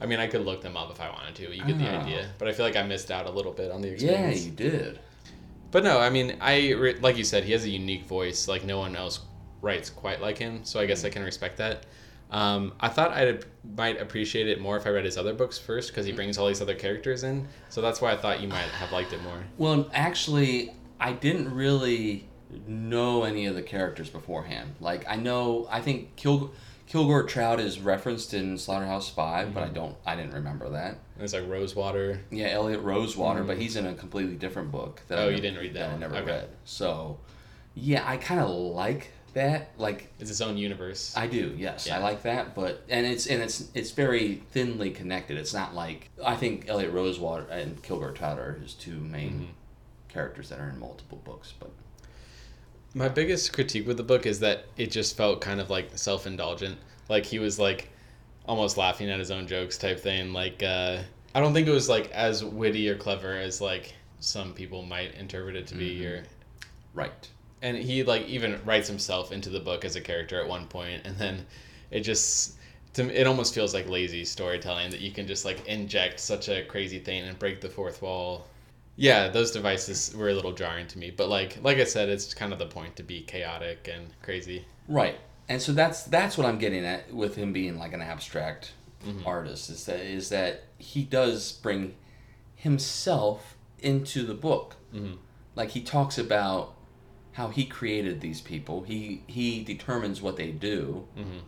I 0.02 0.06
mean, 0.06 0.18
I 0.18 0.26
could 0.26 0.44
look 0.44 0.62
them 0.62 0.76
up 0.76 0.90
if 0.90 1.00
I 1.00 1.08
wanted 1.08 1.34
to. 1.36 1.54
You 1.54 1.64
get 1.64 1.78
the 1.78 1.88
Oh. 1.88 2.00
idea, 2.00 2.30
but 2.38 2.48
I 2.48 2.52
feel 2.52 2.66
like 2.66 2.76
I 2.76 2.82
missed 2.82 3.10
out 3.10 3.26
a 3.26 3.30
little 3.30 3.52
bit 3.52 3.70
on 3.70 3.80
the 3.80 3.88
experience. 3.88 4.40
Yeah, 4.40 4.46
you 4.46 4.50
did. 4.50 4.98
But 5.70 5.84
no, 5.84 5.98
I 6.00 6.10
mean, 6.10 6.36
I 6.40 6.74
like 7.00 7.16
you 7.16 7.24
said, 7.24 7.44
he 7.44 7.52
has 7.52 7.64
a 7.64 7.70
unique 7.70 8.04
voice. 8.04 8.48
Like 8.48 8.64
no 8.64 8.78
one 8.78 8.94
else 8.96 9.20
writes 9.62 9.88
quite 9.88 10.20
like 10.20 10.36
him, 10.36 10.64
so 10.64 10.80
I 10.80 10.86
guess 10.86 11.04
I 11.04 11.08
mm. 11.08 11.12
can 11.12 11.22
respect 11.22 11.56
that. 11.58 11.86
Um, 12.30 12.72
I 12.80 12.88
thought 12.88 13.12
I 13.12 13.38
might 13.76 14.00
appreciate 14.00 14.48
it 14.48 14.60
more 14.60 14.76
if 14.76 14.86
I 14.86 14.90
read 14.90 15.04
his 15.04 15.18
other 15.18 15.34
books 15.34 15.58
first 15.58 15.90
because 15.90 16.04
he 16.04 16.12
mm. 16.12 16.16
brings 16.16 16.38
all 16.38 16.48
these 16.48 16.62
other 16.62 16.74
characters 16.74 17.22
in. 17.22 17.46
So 17.68 17.80
that's 17.80 18.00
why 18.00 18.12
I 18.12 18.16
thought 18.16 18.40
you 18.40 18.48
might 18.48 18.70
have 18.80 18.90
liked 18.90 19.12
it 19.12 19.22
more. 19.22 19.44
Well, 19.58 19.90
actually, 19.92 20.74
I 20.98 21.12
didn't 21.12 21.54
really 21.54 22.28
know 22.66 23.24
any 23.24 23.46
of 23.46 23.54
the 23.54 23.62
characters 23.62 24.10
beforehand. 24.10 24.74
Like, 24.80 25.04
I 25.08 25.16
know, 25.16 25.66
I 25.70 25.80
think 25.80 26.16
Kil- 26.16 26.52
Kilgore 26.92 27.22
Trout 27.22 27.58
is 27.58 27.80
referenced 27.80 28.34
in 28.34 28.58
Slaughterhouse 28.58 29.08
5 29.08 29.54
but 29.54 29.62
I 29.62 29.68
Mhm. 29.68 29.74
don't, 29.74 29.96
I 30.04 30.14
didn't 30.14 30.34
remember 30.34 30.68
that. 30.68 30.98
There's 31.16 31.32
like 31.32 31.48
Rosewater. 31.48 32.20
Yeah, 32.30 32.48
Eliot 32.48 32.82
Rosewater, 32.82 33.42
Mhm. 33.44 33.46
but 33.46 33.56
he's 33.56 33.76
in 33.76 33.86
a 33.86 33.94
completely 33.94 34.34
different 34.34 34.70
book. 34.70 35.00
That 35.08 35.18
Oh, 35.18 35.22
I 35.22 35.24
you 35.24 35.30
never- 35.30 35.40
didn't 35.42 35.58
read 35.60 35.72
that 35.74 35.88
I 35.88 35.96
never 35.96 36.16
Okay. 36.16 36.26
read. 36.26 36.48
So, 36.66 37.18
yeah, 37.74 38.02
I 38.06 38.18
kind 38.18 38.42
of 38.42 38.50
like 38.50 39.08
that. 39.32 39.70
Like, 39.78 40.08
It's 40.20 40.30
its 40.30 40.42
own 40.42 40.58
universe. 40.58 41.14
I 41.16 41.28
do, 41.28 41.54
yes, 41.56 41.88
I 41.88 41.96
like 41.96 42.24
that. 42.24 42.54
But 42.54 42.82
and 42.90 43.06
it's 43.06 43.26
and 43.26 43.42
it's 43.42 43.70
it's 43.72 43.92
very 43.92 44.42
thinly 44.50 44.90
connected. 44.90 45.38
It's 45.38 45.54
not 45.54 45.74
like 45.74 46.10
I 46.22 46.36
think 46.36 46.68
Eliot 46.68 46.92
Rosewater 46.92 47.46
and 47.50 47.82
Kilgore 47.82 48.12
Trout 48.12 48.38
are 48.38 48.52
his 48.62 48.74
two 48.74 49.00
main 49.00 49.48
Mhm. 49.48 50.12
characters 50.12 50.50
that 50.50 50.60
are 50.60 50.68
in 50.68 50.78
multiple 50.78 51.22
books. 51.24 51.54
But 51.58 51.70
My 52.94 53.08
biggest 53.08 53.52
critique 53.52 53.86
with 53.86 53.96
the 53.96 54.02
book 54.02 54.26
is 54.26 54.40
that 54.40 54.66
it 54.76 54.90
just 54.90 55.16
felt 55.16 55.40
kind 55.40 55.60
of 55.60 55.70
like 55.70 55.90
self 55.96 56.26
indulgent. 56.26 56.78
Like 57.08 57.24
he 57.24 57.38
was 57.38 57.58
like 57.58 57.88
almost 58.46 58.76
laughing 58.76 59.10
at 59.10 59.18
his 59.18 59.30
own 59.30 59.46
jokes 59.46 59.78
type 59.78 60.00
thing. 60.00 60.32
Like 60.32 60.62
uh, 60.62 60.98
I 61.34 61.40
don't 61.40 61.54
think 61.54 61.68
it 61.68 61.72
was 61.72 61.88
like 61.88 62.10
as 62.10 62.44
witty 62.44 62.88
or 62.88 62.96
clever 62.96 63.36
as 63.36 63.60
like 63.60 63.94
some 64.20 64.52
people 64.52 64.82
might 64.82 65.14
interpret 65.14 65.56
it 65.56 65.66
to 65.68 65.74
be. 65.74 66.00
Mhm. 66.00 66.06
Or 66.06 66.22
right. 66.94 67.28
and 67.62 67.76
he 67.76 68.02
like 68.02 68.26
even 68.26 68.60
writes 68.64 68.88
himself 68.88 69.32
into 69.32 69.48
the 69.48 69.60
book 69.60 69.84
as 69.84 69.96
a 69.96 70.00
character 70.00 70.40
at 70.40 70.48
one 70.48 70.66
point, 70.66 71.06
and 71.06 71.16
then 71.16 71.46
it 71.90 72.00
just 72.00 72.56
to 72.94 73.04
me, 73.04 73.14
it 73.14 73.26
almost 73.26 73.54
feels 73.54 73.72
like 73.72 73.88
lazy 73.88 74.24
storytelling 74.24 74.90
that 74.90 75.00
you 75.00 75.10
can 75.12 75.26
just 75.26 75.44
like 75.46 75.66
inject 75.66 76.20
such 76.20 76.48
a 76.50 76.62
crazy 76.64 76.98
thing 76.98 77.22
and 77.24 77.38
break 77.38 77.60
the 77.62 77.70
fourth 77.70 78.02
wall. 78.02 78.46
Yeah, 78.96 79.28
those 79.28 79.50
devices 79.52 80.14
were 80.14 80.28
a 80.28 80.34
little 80.34 80.52
jarring 80.52 80.86
to 80.88 80.98
me, 80.98 81.10
but 81.10 81.28
like 81.28 81.58
like 81.62 81.78
I 81.78 81.84
said, 81.84 82.08
it's 82.08 82.34
kind 82.34 82.52
of 82.52 82.58
the 82.58 82.66
point 82.66 82.96
to 82.96 83.02
be 83.02 83.22
chaotic 83.22 83.88
and 83.92 84.08
crazy. 84.22 84.64
Right. 84.88 85.18
And 85.48 85.60
so 85.60 85.72
that's 85.72 86.04
that's 86.04 86.36
what 86.38 86.46
I'm 86.46 86.58
getting 86.58 86.84
at 86.84 87.12
with 87.12 87.34
him 87.36 87.52
being 87.52 87.78
like 87.78 87.92
an 87.92 88.02
abstract 88.02 88.72
Mm-hmm. 89.04 89.26
artist 89.26 89.68
is 89.68 89.84
that 89.86 89.98
is 89.98 90.28
that 90.28 90.62
he 90.78 91.02
does 91.02 91.50
bring 91.50 91.94
himself 92.54 93.56
into 93.80 94.24
the 94.24 94.34
book. 94.34 94.76
Mhm. 94.94 95.18
Like 95.56 95.70
he 95.70 95.82
talks 95.82 96.18
about 96.18 96.74
how 97.32 97.48
he 97.48 97.64
created 97.64 98.20
these 98.20 98.40
people. 98.40 98.82
He 98.82 99.22
he 99.26 99.64
determines 99.64 100.22
what 100.22 100.36
they 100.36 100.50
do. 100.52 101.08
Mhm. 101.18 101.40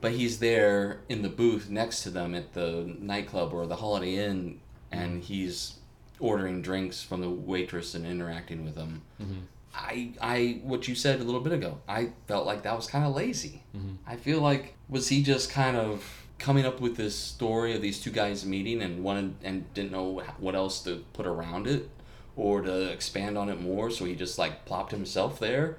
But 0.00 0.12
he's 0.12 0.38
there 0.38 1.00
in 1.08 1.22
the 1.22 1.28
booth 1.28 1.68
next 1.70 2.02
to 2.04 2.10
them 2.10 2.34
at 2.34 2.52
the 2.54 2.94
nightclub 2.98 3.52
or 3.52 3.66
the 3.66 3.76
Holiday 3.76 4.16
Inn 4.26 4.60
and 4.90 5.22
he's 5.22 5.74
ordering 6.20 6.62
drinks 6.62 7.02
from 7.02 7.20
the 7.20 7.30
waitress 7.30 7.94
and 7.94 8.06
interacting 8.06 8.64
with 8.64 8.74
them. 8.74 9.02
Mhm. 9.20 9.42
I, 9.76 10.12
I, 10.20 10.60
what 10.62 10.86
you 10.86 10.94
said 10.94 11.20
a 11.20 11.24
little 11.24 11.40
bit 11.40 11.52
ago, 11.52 11.78
I 11.88 12.10
felt 12.28 12.46
like 12.46 12.62
that 12.62 12.76
was 12.76 12.86
kind 12.86 13.04
of 13.04 13.14
lazy. 13.14 13.62
Mhm. 13.76 13.96
I 14.06 14.16
feel 14.16 14.40
like 14.40 14.74
was 14.88 15.08
he 15.08 15.22
just 15.22 15.50
kind 15.50 15.76
of 15.76 16.04
coming 16.38 16.64
up 16.64 16.80
with 16.80 16.96
this 16.96 17.14
story 17.16 17.74
of 17.74 17.82
these 17.82 18.00
two 18.00 18.10
guys 18.10 18.44
meeting 18.44 18.82
and 18.82 19.02
wanted 19.02 19.34
and 19.42 19.72
didn't 19.74 19.90
know 19.92 20.22
what 20.38 20.54
else 20.54 20.80
to 20.84 21.04
put 21.12 21.26
around 21.26 21.66
it 21.66 21.88
or 22.36 22.60
to 22.62 22.90
expand 22.92 23.36
on 23.38 23.48
it 23.48 23.60
more, 23.60 23.90
so 23.90 24.04
he 24.04 24.14
just 24.14 24.38
like 24.38 24.64
plopped 24.64 24.92
himself 24.92 25.38
there. 25.40 25.76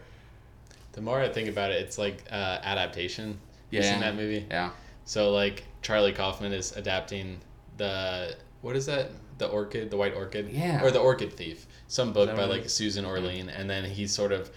The 0.93 1.01
more 1.01 1.19
I 1.21 1.29
think 1.29 1.49
about 1.49 1.71
it, 1.71 1.81
it's 1.81 1.97
like 1.97 2.23
uh, 2.31 2.59
adaptation. 2.63 3.37
You 3.69 3.79
Yeah. 3.79 3.91
seen 3.91 3.99
that 4.01 4.15
movie? 4.15 4.45
Yeah. 4.49 4.71
So 5.05 5.31
like 5.31 5.63
Charlie 5.81 6.13
Kaufman 6.13 6.51
is 6.53 6.75
adapting 6.75 7.39
the 7.77 8.35
what 8.61 8.75
is 8.75 8.85
that? 8.87 9.11
The 9.37 9.47
orchid, 9.47 9.89
the 9.91 9.97
white 9.97 10.13
orchid, 10.15 10.49
Yeah. 10.49 10.83
or 10.83 10.91
the 10.91 10.99
orchid 10.99 11.33
thief. 11.33 11.65
Some 11.87 12.13
book 12.13 12.35
by 12.35 12.45
like? 12.45 12.69
Susan 12.69 13.05
Orlean, 13.05 13.49
and 13.49 13.69
then 13.69 13.83
he 13.85 14.07
sort 14.07 14.31
of 14.31 14.49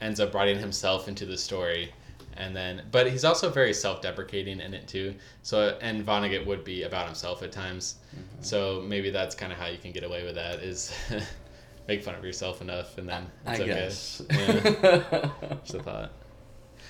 ends 0.00 0.18
up 0.20 0.34
writing 0.34 0.58
himself 0.58 1.06
into 1.08 1.24
the 1.24 1.36
story, 1.38 1.92
and 2.36 2.54
then 2.54 2.82
but 2.90 3.10
he's 3.10 3.24
also 3.24 3.48
very 3.48 3.72
self-deprecating 3.72 4.60
in 4.60 4.74
it 4.74 4.88
too. 4.88 5.14
So 5.42 5.78
and 5.80 6.04
Vonnegut 6.04 6.44
would 6.46 6.64
be 6.64 6.82
about 6.82 7.06
himself 7.06 7.42
at 7.42 7.52
times. 7.52 7.96
Mm-hmm. 8.10 8.42
So 8.42 8.82
maybe 8.86 9.10
that's 9.10 9.34
kind 9.34 9.52
of 9.52 9.58
how 9.58 9.66
you 9.66 9.78
can 9.78 9.92
get 9.92 10.02
away 10.04 10.24
with 10.24 10.34
that 10.34 10.58
is 10.60 10.92
make 11.88 12.02
fun 12.02 12.14
of 12.16 12.24
yourself 12.24 12.60
enough, 12.60 12.98
and 12.98 13.08
then 13.08 13.26
I 13.46 13.52
it's 13.52 13.60
okay. 13.60 13.70
guess. 13.72 14.22
Yeah, 14.30 15.30
just 15.62 15.74
a 15.74 15.82
thought. 15.82 16.12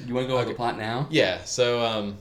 you 0.06 0.14
want 0.14 0.24
to 0.24 0.28
go 0.28 0.34
over 0.34 0.42
Okay. 0.44 0.52
the 0.52 0.56
plot 0.56 0.78
now? 0.78 1.06
Yeah, 1.10 1.44
so 1.44 1.84
um, 1.84 2.16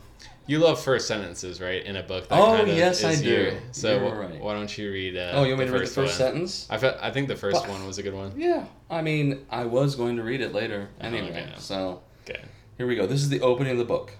you 0.45 0.59
love 0.59 0.81
first 0.83 1.07
sentences, 1.07 1.61
right, 1.61 1.83
in 1.85 1.95
a 1.95 2.03
book. 2.03 2.27
That 2.29 2.39
Oh, 2.39 2.57
kind 2.57 2.69
of 2.69 2.77
yes, 2.77 3.03
I 3.03 3.15
do. 3.15 3.23
your- 3.29 3.53
so 3.71 3.99
right. 4.11 4.39
why 4.41 4.53
don't 4.53 4.77
you 4.77 4.91
read? 4.91 5.15
Uh, 5.17 5.31
oh, 5.35 5.43
you 5.43 5.49
want 5.55 5.59
me 5.59 5.65
the 5.65 5.71
to 5.71 5.79
read 5.79 5.87
the 5.87 5.91
first 5.93 5.97
one? 6.19 6.27
sentence? 6.29 6.67
I 6.69 6.77
fe- 6.77 6.97
I 7.01 7.11
think 7.11 7.27
the 7.27 7.35
first 7.35 7.61
But- 7.61 7.69
one 7.69 7.85
was 7.87 7.97
a 7.97 8.03
good 8.03 8.13
one. 8.13 8.33
Yeah. 8.35 8.65
I 8.89 9.01
mean, 9.01 9.45
I 9.49 9.65
was 9.65 9.95
going 9.95 10.17
to 10.17 10.23
read 10.23 10.41
it 10.41 10.53
later 10.53 10.89
anyway. 10.99 11.29
okay. 11.31 11.53
So 11.57 12.01
Okay. 12.29 12.41
Here 12.77 12.87
we 12.87 12.95
go. 12.95 13.05
This 13.05 13.21
is 13.21 13.29
the 13.29 13.41
opening 13.41 13.73
of 13.73 13.77
the 13.77 13.85
book. 13.85 14.13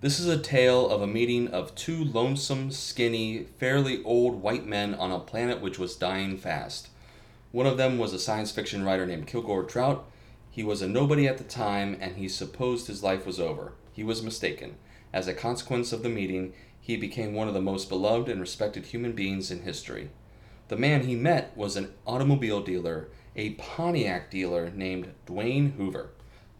This 0.00 0.18
is 0.18 0.26
a 0.28 0.38
tale 0.38 0.88
of 0.88 1.02
a 1.02 1.06
meeting 1.06 1.48
of 1.48 1.74
two 1.74 2.04
lonesome, 2.04 2.70
skinny, 2.70 3.46
fairly 3.58 4.02
old 4.02 4.40
white 4.42 4.66
men 4.66 4.94
on 4.94 5.10
a 5.12 5.18
planet 5.18 5.60
which 5.60 5.78
was 5.78 5.94
dying 5.94 6.38
fast. 6.38 6.88
One 7.52 7.66
of 7.66 7.76
them 7.76 7.98
was 7.98 8.12
a 8.14 8.18
science 8.18 8.50
fiction 8.50 8.82
writer 8.84 9.06
named 9.06 9.26
Kilgore 9.26 9.64
Trout. 9.64 10.06
He 10.50 10.64
was 10.64 10.80
a 10.82 10.88
nobody 10.88 11.28
at 11.28 11.36
the 11.38 11.44
time, 11.44 11.96
and 12.00 12.16
he 12.16 12.28
supposed 12.28 12.86
his 12.86 13.02
life 13.02 13.26
was 13.26 13.38
over. 13.38 13.72
He 13.92 14.02
was 14.02 14.22
mistaken. 14.22 14.76
As 15.12 15.26
a 15.28 15.34
consequence 15.34 15.92
of 15.92 16.02
the 16.02 16.08
meeting, 16.08 16.52
he 16.80 16.96
became 16.96 17.34
one 17.34 17.48
of 17.48 17.54
the 17.54 17.60
most 17.60 17.88
beloved 17.88 18.28
and 18.28 18.40
respected 18.40 18.86
human 18.86 19.12
beings 19.12 19.50
in 19.50 19.62
history. 19.62 20.10
The 20.68 20.76
man 20.76 21.02
he 21.06 21.14
met 21.16 21.56
was 21.56 21.76
an 21.76 21.92
automobile 22.06 22.62
dealer, 22.62 23.08
a 23.36 23.50
Pontiac 23.50 24.30
dealer 24.30 24.70
named 24.70 25.12
Dwayne 25.26 25.72
Hoover. 25.76 26.10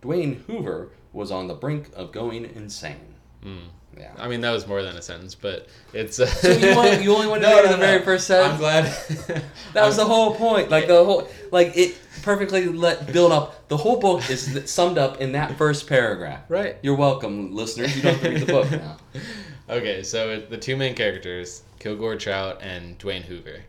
Dwayne 0.02 0.42
Hoover 0.46 0.90
was 1.12 1.30
on 1.30 1.48
the 1.48 1.54
brink 1.54 1.90
of 1.94 2.12
going 2.12 2.44
insane. 2.44 3.14
Mm. 3.44 3.58
Yeah. 3.98 4.12
I 4.18 4.28
mean, 4.28 4.40
that 4.42 4.52
was 4.52 4.66
more 4.68 4.82
than 4.82 4.96
a 4.96 5.02
sentence, 5.02 5.34
but 5.34 5.66
it's. 5.92 6.20
Uh, 6.20 6.26
So 6.26 6.50
you 6.52 6.76
want- 6.76 7.02
you 7.02 7.12
only 7.14 7.26
wanted 7.26 7.42
to 7.48 7.54
read 7.56 7.70
the 7.72 7.76
very 7.76 8.02
first 8.04 8.26
sentence? 8.28 8.52
I'm 8.54 8.58
glad. 8.60 8.84
That 9.74 9.84
was 9.86 9.96
the 9.96 10.04
whole 10.04 10.34
point. 10.36 10.70
Like 10.70 10.86
the 10.88 11.04
whole, 11.04 11.28
like 11.50 11.76
it 11.76 11.96
perfectly 12.20 12.66
let 12.66 13.12
build 13.12 13.32
up. 13.32 13.68
The 13.68 13.76
whole 13.76 13.98
book 13.98 14.28
is 14.30 14.70
summed 14.70 14.98
up 14.98 15.20
in 15.20 15.32
that 15.32 15.56
first 15.56 15.86
paragraph. 15.86 16.42
Right. 16.48 16.76
You're 16.82 16.96
welcome, 16.96 17.54
listeners. 17.54 17.96
You 17.96 18.02
don't 18.02 18.14
have 18.14 18.22
to 18.22 18.30
read 18.30 18.40
the 18.42 18.52
book 18.52 18.70
now. 18.70 18.96
Okay, 19.70 20.02
so 20.02 20.40
the 20.40 20.58
two 20.58 20.76
main 20.76 20.96
characters, 20.96 21.62
Kilgore 21.78 22.16
Trout 22.16 22.58
and 22.60 22.98
Dwayne 22.98 23.22
Hoover. 23.22 23.60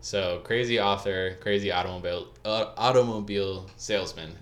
So 0.00 0.40
crazy 0.42 0.80
author, 0.80 1.36
crazy 1.40 1.70
automobile 1.70 2.26
uh, 2.44 2.72
automobile 2.76 3.70
salesman. 3.76 4.34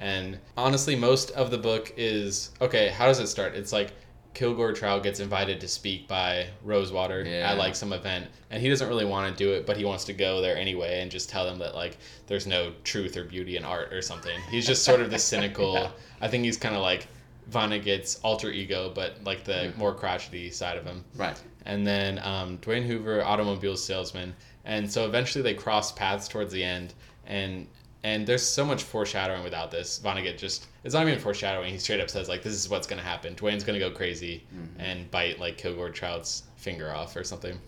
And 0.00 0.40
honestly, 0.56 0.96
most 0.96 1.30
of 1.30 1.52
the 1.52 1.58
book 1.58 1.94
is 1.96 2.50
okay. 2.60 2.88
How 2.88 3.06
does 3.06 3.20
it 3.20 3.28
start? 3.28 3.54
It's 3.54 3.72
like 3.72 3.92
Kilgore 4.38 4.72
Trout 4.72 5.02
gets 5.02 5.18
invited 5.18 5.60
to 5.62 5.66
speak 5.66 6.06
by 6.06 6.46
Rosewater 6.62 7.24
Yeah. 7.24 7.50
at 7.50 7.58
like 7.58 7.74
some 7.74 7.92
event, 7.92 8.28
and 8.50 8.62
he 8.62 8.68
doesn't 8.68 8.88
really 8.88 9.04
want 9.04 9.36
to 9.36 9.44
do 9.44 9.52
it, 9.52 9.66
but 9.66 9.76
he 9.76 9.84
wants 9.84 10.04
to 10.04 10.12
go 10.12 10.40
there 10.40 10.56
anyway 10.56 11.00
and 11.00 11.10
just 11.10 11.28
tell 11.28 11.44
them 11.44 11.58
that 11.58 11.74
like 11.74 11.96
there's 12.28 12.46
no 12.46 12.72
truth 12.84 13.16
or 13.16 13.24
beauty 13.24 13.56
in 13.56 13.64
art 13.64 13.92
or 13.92 14.00
something. 14.00 14.38
He's 14.48 14.64
just 14.64 14.84
sort 14.84 15.00
of 15.00 15.10
the 15.10 15.18
cynical. 15.32 15.72
Yeah. 15.74 15.90
I 16.20 16.28
think 16.28 16.44
he's 16.44 16.56
kind 16.56 16.76
of 16.76 16.82
like 16.82 17.08
Vonnegut's 17.50 18.20
alter 18.22 18.52
ego, 18.52 18.92
but 18.94 19.16
like 19.24 19.42
the 19.42 19.72
more 19.76 19.92
crotchety 19.92 20.52
side 20.52 20.76
of 20.78 20.84
him 20.84 21.04
Right. 21.16 21.36
and 21.66 21.84
then 21.84 22.20
um, 22.20 22.58
Dwayne 22.58 22.86
Hoover, 22.86 23.24
automobile 23.24 23.76
salesman, 23.76 24.36
and 24.64 24.88
so 24.88 25.04
eventually 25.04 25.42
they 25.42 25.54
cross 25.54 25.90
paths 25.90 26.28
towards 26.28 26.52
the 26.52 26.62
end, 26.62 26.94
and 27.26 27.66
and 28.04 28.24
there's 28.24 28.44
so 28.44 28.64
much 28.64 28.84
foreshadowing 28.84 29.42
without 29.42 29.72
this. 29.72 29.98
Vonnegut 29.98 30.38
just 30.38 30.68
it's 30.88 30.94
not 30.94 31.06
even 31.06 31.20
foreshadowing. 31.20 31.70
He 31.70 31.78
straight 31.78 32.00
up 32.00 32.08
says 32.08 32.30
like 32.30 32.42
this 32.42 32.54
is 32.54 32.66
what's 32.66 32.86
gonna 32.86 33.02
happen. 33.02 33.34
Dwayne's 33.34 33.62
gonna 33.62 33.78
go 33.78 33.90
crazy 33.90 34.46
mm-hmm. 34.50 34.80
and 34.80 35.10
bite 35.10 35.38
like 35.38 35.58
Kilgore 35.58 35.90
Trout's 35.90 36.44
finger 36.56 36.90
off 36.94 37.14
or 37.14 37.24
something. 37.24 37.60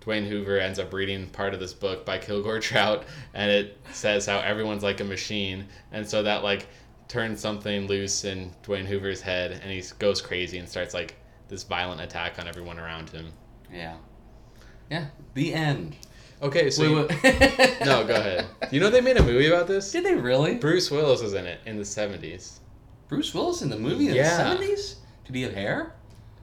Dwayne 0.00 0.26
Hoover 0.26 0.58
ends 0.58 0.78
up 0.78 0.94
reading 0.94 1.26
part 1.26 1.52
of 1.52 1.60
this 1.60 1.74
book 1.74 2.06
by 2.06 2.16
Kilgore 2.16 2.58
Trout, 2.62 3.04
and 3.34 3.50
it 3.50 3.76
says 3.92 4.24
how 4.24 4.38
everyone's 4.38 4.82
like 4.82 5.00
a 5.00 5.04
machine, 5.04 5.66
and 5.92 6.08
so 6.08 6.22
that 6.22 6.42
like 6.42 6.66
turns 7.08 7.40
something 7.40 7.86
loose 7.86 8.24
in 8.24 8.50
Dwayne 8.64 8.86
Hoover's 8.86 9.20
head, 9.20 9.60
and 9.62 9.70
he 9.70 9.82
goes 9.98 10.22
crazy 10.22 10.56
and 10.56 10.66
starts 10.66 10.94
like 10.94 11.16
this 11.48 11.64
violent 11.64 12.00
attack 12.00 12.38
on 12.38 12.48
everyone 12.48 12.78
around 12.78 13.10
him. 13.10 13.30
Yeah. 13.70 13.96
Yeah. 14.90 15.08
The 15.34 15.52
end. 15.52 15.94
Okay, 16.42 16.70
so 16.70 16.82
Wait, 16.82 16.90
you- 16.90 16.96
wait. 17.22 17.80
no, 17.84 18.04
go 18.06 18.14
ahead. 18.14 18.46
You 18.70 18.80
know 18.80 18.88
they 18.90 19.00
made 19.02 19.18
a 19.18 19.22
movie 19.22 19.46
about 19.48 19.66
this. 19.66 19.92
Did 19.92 20.04
they 20.04 20.14
really? 20.14 20.54
Bruce 20.54 20.90
Willis 20.90 21.20
was 21.22 21.34
in 21.34 21.44
it 21.46 21.60
in 21.66 21.76
the 21.76 21.84
seventies. 21.84 22.60
Bruce 23.08 23.34
Willis 23.34 23.60
in 23.62 23.68
the 23.68 23.78
movie 23.78 24.08
in 24.08 24.14
Yeah. 24.14 24.22
the 24.30 24.36
seventies? 24.36 24.96
Did 25.26 25.34
he 25.34 25.42
have 25.42 25.52
hair? 25.54 25.94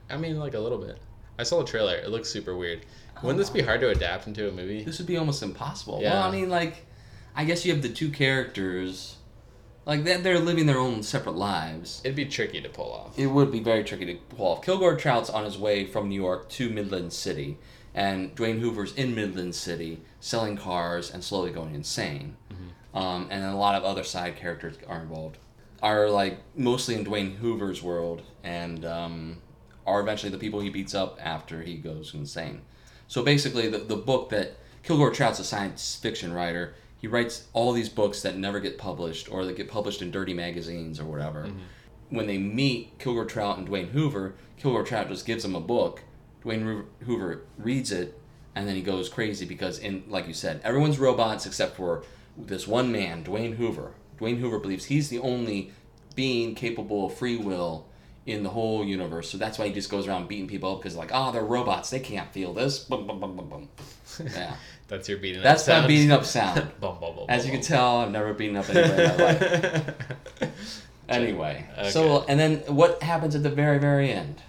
I 0.10 0.18
mean, 0.18 0.38
like 0.39 0.54
a 0.54 0.60
little 0.60 0.77
bit. 0.77 1.00
I 1.39 1.44
saw 1.44 1.60
the 1.60 1.66
trailer. 1.66 1.96
It 1.96 2.10
looks 2.10 2.30
super 2.30 2.56
weird. 2.56 2.86
Oh 3.18 3.22
Wouldn't 3.24 3.39
this 3.39 3.50
be 3.50 3.62
hard 3.62 3.82
to 3.82 3.89
adapt 3.89 4.27
into 4.27 4.48
a 4.48 4.51
movie? 4.51 4.84
This 4.84 5.00
would 5.00 5.08
be 5.08 5.18
almost 5.18 5.42
impossible. 5.42 6.00
Yeah. 6.01 6.13
Well, 6.13 6.24
I 6.24 6.32
mean, 6.32 6.50
like, 6.50 6.86
I 7.36 7.46
guess 7.46 7.66
you 7.66 7.74
have 7.74 7.82
the 7.82 7.89
two 7.89 8.10
characters, 8.12 9.18
like 9.86 10.04
they're, 10.04 10.20
they're 10.20 10.39
living 10.39 10.66
their 10.68 10.77
own 10.77 11.01
separate 11.04 11.36
lives. 11.36 12.01
It'd 12.04 12.16
be 12.16 12.25
tricky 12.25 12.62
to 12.62 12.70
pull 12.70 12.92
off. 12.92 13.18
It 13.18 13.27
would 13.27 13.51
be 13.51 13.60
very 13.60 13.84
tricky 13.84 14.06
to 14.06 14.16
pull 14.36 14.48
off. 14.48 14.62
Kilgore 14.63 14.96
Trout's 14.96 15.30
on 15.30 15.44
his 15.46 15.58
way 15.58 15.86
from 15.86 16.10
New 16.10 16.22
York 16.22 16.50
to 16.50 16.70
Midland 16.70 17.13
City, 17.13 17.58
and 17.98 18.36
Dwayne 18.36 18.60
Hoover's 18.60 18.94
in 18.94 19.16
Midland 19.16 19.56
City 19.56 20.00
selling 20.20 20.56
cars 20.56 21.12
and 21.12 21.24
slowly 21.24 21.50
going 21.50 21.74
insane. 21.74 22.38
Um, 22.94 23.27
and 23.32 23.44
a 23.44 23.56
lot 23.56 23.74
of 23.74 23.84
other 23.84 24.04
side 24.04 24.36
characters 24.36 24.75
are 24.88 25.01
involved. 25.01 25.38
Are 25.82 26.08
like 26.10 26.38
mostly 26.56 26.94
in 26.94 27.04
Dwayne 27.04 27.36
Hoover's 27.38 27.82
world, 27.84 28.22
and 28.44 28.86
um, 28.86 29.38
are 29.86 30.00
eventually 30.00 30.32
the 30.32 30.38
people 30.38 30.60
he 30.60 30.70
beats 30.70 30.94
up 30.94 31.20
after 31.22 31.63
he 31.63 31.75
goes 31.75 32.13
insane. 32.13 32.62
So 33.08 33.24
basically, 33.24 33.68
the, 33.68 33.80
the 33.80 33.96
book 33.96 34.30
that 34.30 34.58
Kilgore 34.84 35.12
Trout's 35.12 35.39
a 35.39 35.44
science 35.44 35.96
fiction 35.96 36.34
writer. 36.34 36.75
He 37.00 37.08
writes 37.08 37.46
all 37.54 37.74
these 37.74 37.89
books 37.89 38.22
that 38.22 38.38
never 38.38 38.60
get 38.60 38.77
published 38.77 39.32
or 39.32 39.46
that 39.46 39.56
get 39.56 39.70
published 39.70 40.01
in 40.01 40.12
dirty 40.12 40.34
magazines 40.34 41.00
or 41.00 41.06
whatever. 41.06 41.48
When 42.10 42.25
they 42.25 42.38
meet 42.38 42.98
Kilgore 43.00 43.25
Trout 43.25 43.58
and 43.58 43.68
Dwayne 43.68 43.89
Hoover, 43.89 44.36
Kilgore 44.58 44.84
Trout 44.84 45.10
just 45.10 45.25
gives 45.25 45.44
him 45.46 45.56
a 45.56 45.60
book. 45.62 46.04
Dwayne 46.44 46.86
Hoover- 47.06 47.41
reads 47.58 47.91
it, 47.91 48.20
and 48.56 48.67
then 48.67 48.75
he 48.75 48.82
goes 48.82 49.10
crazy 49.10 49.46
because, 49.46 49.79
in 49.79 50.03
like 50.08 50.27
you 50.27 50.34
said, 50.34 50.62
everyone's 50.63 51.00
robots 51.00 51.46
except 51.46 51.75
for 51.75 52.03
this 52.38 52.67
one 52.67 52.91
man, 52.91 53.24
Dwayne 53.24 53.56
Hoover. 53.56 53.91
Dwayne 54.20 54.39
Hoover 54.39 54.60
believes 54.60 54.86
he's 54.86 55.10
the 55.10 55.20
only 55.20 55.72
being 56.15 56.56
capable 56.56 57.06
of 57.08 57.13
free 57.13 57.38
will 57.38 57.86
in 58.25 58.44
the 58.44 58.50
whole 58.50 58.84
universe. 58.84 59.29
So 59.29 59.38
that's 59.38 59.58
why 59.60 59.67
he 59.67 59.74
just 59.74 59.89
goes 59.89 60.08
around 60.08 60.27
beating 60.27 60.48
people 60.48 60.74
up 60.74 60.79
because, 60.79 60.96
like, 60.96 61.12
oh, 61.13 61.32
they're 61.32 61.44
robots. 61.44 61.89
They 61.89 62.00
can't 62.00 62.32
feel 62.34 62.53
this. 62.53 62.79
Boom, 62.79 63.08
boom, 63.08 63.20
boom, 63.20 63.36
boom, 63.38 63.48
boom. 63.50 63.70
Yeah. 64.36 64.56
That's 64.88 65.10
your 65.10 65.17
beating. 65.17 65.44
That's 65.44 65.67
up 65.67 65.84
my 65.84 65.88
beating 65.88 66.12
up 66.12 66.24
sound. 66.24 66.72
Bum, 66.79 66.98
bum, 67.01 67.13
bum, 67.15 67.25
As 67.27 67.46
you 67.46 67.51
bum, 67.51 67.60
can 67.62 67.67
tell, 67.67 67.98
I've 67.98 68.12
never 68.12 68.34
beaten 68.34 68.56
up 68.56 68.70
anybody 68.70 69.03
in 69.03 69.17
my 69.17 69.24
life. 69.25 69.94
Anyway, 71.10 71.65
Okay. 71.77 71.89
so 71.89 72.25
and 72.27 72.38
then 72.38 72.58
what 72.67 73.01
happens 73.01 73.34
at 73.34 73.41
the 73.44 73.50
very 73.50 73.77
very 73.79 74.12
end? 74.12 74.41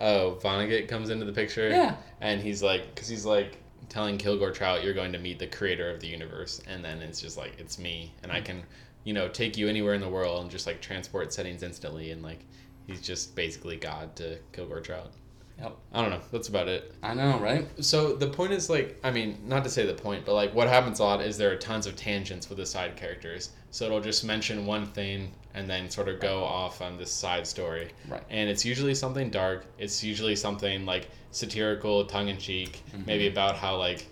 Oh, 0.00 0.38
Vonnegut 0.42 0.88
comes 0.88 1.10
into 1.10 1.24
the 1.24 1.32
picture. 1.32 1.68
Yeah. 1.68 1.96
And 2.20 2.40
he's 2.40 2.62
like, 2.62 2.94
because 2.94 3.08
he's 3.08 3.24
like 3.24 3.58
telling 3.88 4.18
Kilgore 4.18 4.50
Trout, 4.50 4.82
you're 4.84 4.94
going 4.94 5.12
to 5.12 5.18
meet 5.18 5.38
the 5.38 5.46
creator 5.46 5.90
of 5.90 6.00
the 6.00 6.08
universe, 6.08 6.60
and 6.66 6.84
then 6.84 7.00
it's 7.00 7.20
just 7.20 7.36
like 7.36 7.58
it's 7.58 7.78
me, 7.78 8.12
and 8.22 8.32
I 8.32 8.40
mm. 8.40 8.44
can, 8.44 8.62
you 9.04 9.12
know, 9.12 9.28
take 9.28 9.56
you 9.56 9.68
anywhere 9.68 9.94
in 9.94 10.00
the 10.00 10.08
world 10.08 10.42
and 10.42 10.50
just 10.50 10.66
like 10.66 10.80
transport 10.80 11.32
settings 11.32 11.62
instantly, 11.62 12.10
and 12.10 12.22
like 12.22 12.40
he's 12.86 13.00
just 13.00 13.34
basically 13.34 13.76
God 13.76 14.14
to 14.16 14.38
Kilgore 14.52 14.80
Trout. 14.80 15.12
Yep. 15.58 15.76
I 15.94 16.02
don't 16.02 16.10
know. 16.10 16.20
That's 16.32 16.48
about 16.48 16.68
it. 16.68 16.94
I 17.02 17.14
know, 17.14 17.38
right? 17.38 17.66
So 17.82 18.14
the 18.14 18.26
point 18.26 18.52
is 18.52 18.68
like, 18.68 19.00
I 19.02 19.10
mean, 19.10 19.38
not 19.46 19.64
to 19.64 19.70
say 19.70 19.86
the 19.86 19.94
point, 19.94 20.26
but 20.26 20.34
like 20.34 20.54
what 20.54 20.68
happens 20.68 21.00
a 21.00 21.04
lot 21.04 21.22
is 21.22 21.38
there 21.38 21.50
are 21.50 21.56
tons 21.56 21.86
of 21.86 21.96
tangents 21.96 22.48
with 22.48 22.58
the 22.58 22.66
side 22.66 22.94
characters. 22.96 23.50
So 23.70 23.86
it'll 23.86 24.00
just 24.00 24.24
mention 24.24 24.66
one 24.66 24.86
thing 24.86 25.32
and 25.54 25.68
then 25.68 25.88
sort 25.88 26.08
of 26.08 26.20
go 26.20 26.44
off 26.44 26.82
on 26.82 26.98
this 26.98 27.10
side 27.10 27.46
story. 27.46 27.88
Right. 28.06 28.22
And 28.28 28.50
it's 28.50 28.66
usually 28.66 28.94
something 28.94 29.30
dark. 29.30 29.64
It's 29.78 30.04
usually 30.04 30.36
something 30.36 30.84
like 30.84 31.08
satirical, 31.30 32.04
tongue 32.04 32.28
in 32.28 32.36
cheek, 32.36 32.82
mm-hmm. 32.90 33.06
maybe 33.06 33.28
about 33.28 33.56
how 33.56 33.76
like 33.76 34.06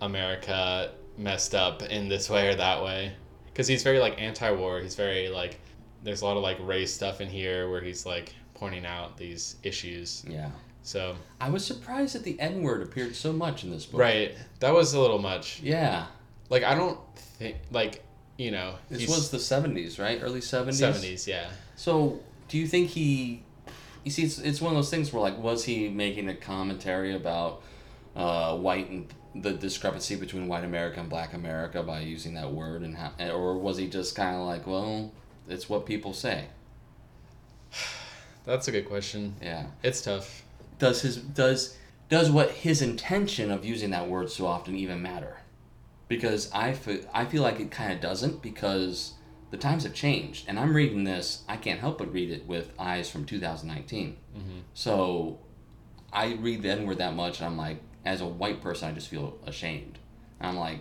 America 0.00 0.92
messed 1.18 1.54
up 1.54 1.82
in 1.82 2.08
this 2.08 2.30
way 2.30 2.48
or 2.48 2.54
that 2.54 2.82
way. 2.82 3.12
Because 3.46 3.68
he's 3.68 3.82
very 3.82 3.98
like 3.98 4.20
anti-war. 4.20 4.80
He's 4.80 4.94
very 4.94 5.28
like, 5.28 5.60
there's 6.02 6.22
a 6.22 6.24
lot 6.24 6.38
of 6.38 6.42
like 6.42 6.56
race 6.60 6.92
stuff 6.92 7.20
in 7.20 7.28
here 7.28 7.70
where 7.70 7.82
he's 7.82 8.06
like 8.06 8.34
pointing 8.54 8.86
out 8.86 9.16
these 9.16 9.56
issues. 9.62 10.24
Yeah. 10.28 10.50
So 10.82 11.16
I 11.40 11.50
was 11.50 11.64
surprised 11.64 12.14
that 12.14 12.24
the 12.24 12.38
N 12.38 12.62
word 12.62 12.82
appeared 12.82 13.16
so 13.16 13.32
much 13.32 13.64
in 13.64 13.70
this 13.70 13.86
book. 13.86 14.00
right, 14.00 14.34
that 14.60 14.72
was 14.72 14.94
a 14.94 15.00
little 15.00 15.18
much. 15.18 15.60
Yeah. 15.60 16.06
Like 16.50 16.62
I 16.62 16.74
don't 16.74 16.98
think 17.16 17.56
like 17.70 18.04
you 18.36 18.50
know 18.50 18.74
This 18.90 19.08
was 19.08 19.30
the 19.30 19.38
70s, 19.38 19.98
right? 19.98 20.20
Early 20.22 20.40
70s? 20.40 20.80
70s, 20.80 21.26
yeah. 21.26 21.48
So, 21.76 22.20
do 22.48 22.58
you 22.58 22.66
think 22.66 22.90
he. 22.90 23.42
You 24.04 24.10
see, 24.10 24.24
it's, 24.24 24.38
it's 24.38 24.60
one 24.60 24.72
of 24.72 24.76
those 24.76 24.90
things 24.90 25.12
where, 25.12 25.22
like, 25.22 25.38
was 25.38 25.64
he 25.64 25.88
making 25.88 26.28
a 26.28 26.34
commentary 26.34 27.14
about 27.14 27.62
uh, 28.14 28.54
white 28.56 28.90
and 28.90 29.06
the 29.34 29.52
discrepancy 29.52 30.14
between 30.16 30.46
white 30.46 30.62
America 30.64 31.00
and 31.00 31.08
black 31.08 31.32
America 31.32 31.82
by 31.82 32.00
using 32.00 32.34
that 32.34 32.52
word? 32.52 32.82
and 32.82 32.96
how, 32.96 33.12
Or 33.32 33.56
was 33.56 33.78
he 33.78 33.88
just 33.88 34.14
kind 34.14 34.36
of 34.36 34.42
like, 34.42 34.66
well, 34.66 35.10
it's 35.48 35.70
what 35.70 35.86
people 35.86 36.12
say? 36.12 36.48
That's 38.44 38.68
a 38.68 38.72
good 38.72 38.86
question. 38.86 39.34
Yeah. 39.42 39.66
It's 39.82 40.02
tough. 40.02 40.42
Does 40.78 41.02
his. 41.02 41.16
Does. 41.16 41.76
Does 42.10 42.30
what 42.30 42.50
his 42.50 42.82
intention 42.82 43.50
of 43.50 43.64
using 43.64 43.90
that 43.90 44.08
word 44.08 44.30
so 44.30 44.46
often 44.46 44.76
even 44.76 45.00
matter? 45.00 45.38
Because 46.06 46.50
I 46.52 46.74
feel, 46.74 47.00
I 47.14 47.24
feel 47.24 47.42
like 47.42 47.58
it 47.58 47.70
kind 47.70 47.92
of 47.92 48.00
doesn't 48.00 48.42
because 48.42 49.14
the 49.50 49.56
times 49.56 49.84
have 49.84 49.94
changed. 49.94 50.44
And 50.46 50.58
I'm 50.58 50.76
reading 50.76 51.04
this, 51.04 51.44
I 51.48 51.56
can't 51.56 51.80
help 51.80 51.98
but 51.98 52.12
read 52.12 52.30
it 52.30 52.46
with 52.46 52.72
eyes 52.78 53.08
from 53.08 53.24
2019. 53.24 54.16
Mm-hmm. 54.36 54.58
So 54.74 55.38
I 56.12 56.34
read 56.34 56.62
the 56.62 56.70
N 56.70 56.86
word 56.86 56.98
that 56.98 57.14
much, 57.14 57.38
and 57.38 57.46
I'm 57.46 57.56
like, 57.56 57.78
as 58.04 58.20
a 58.20 58.26
white 58.26 58.60
person, 58.60 58.90
I 58.90 58.92
just 58.92 59.08
feel 59.08 59.38
ashamed. 59.46 59.98
I'm 60.40 60.56
like, 60.56 60.80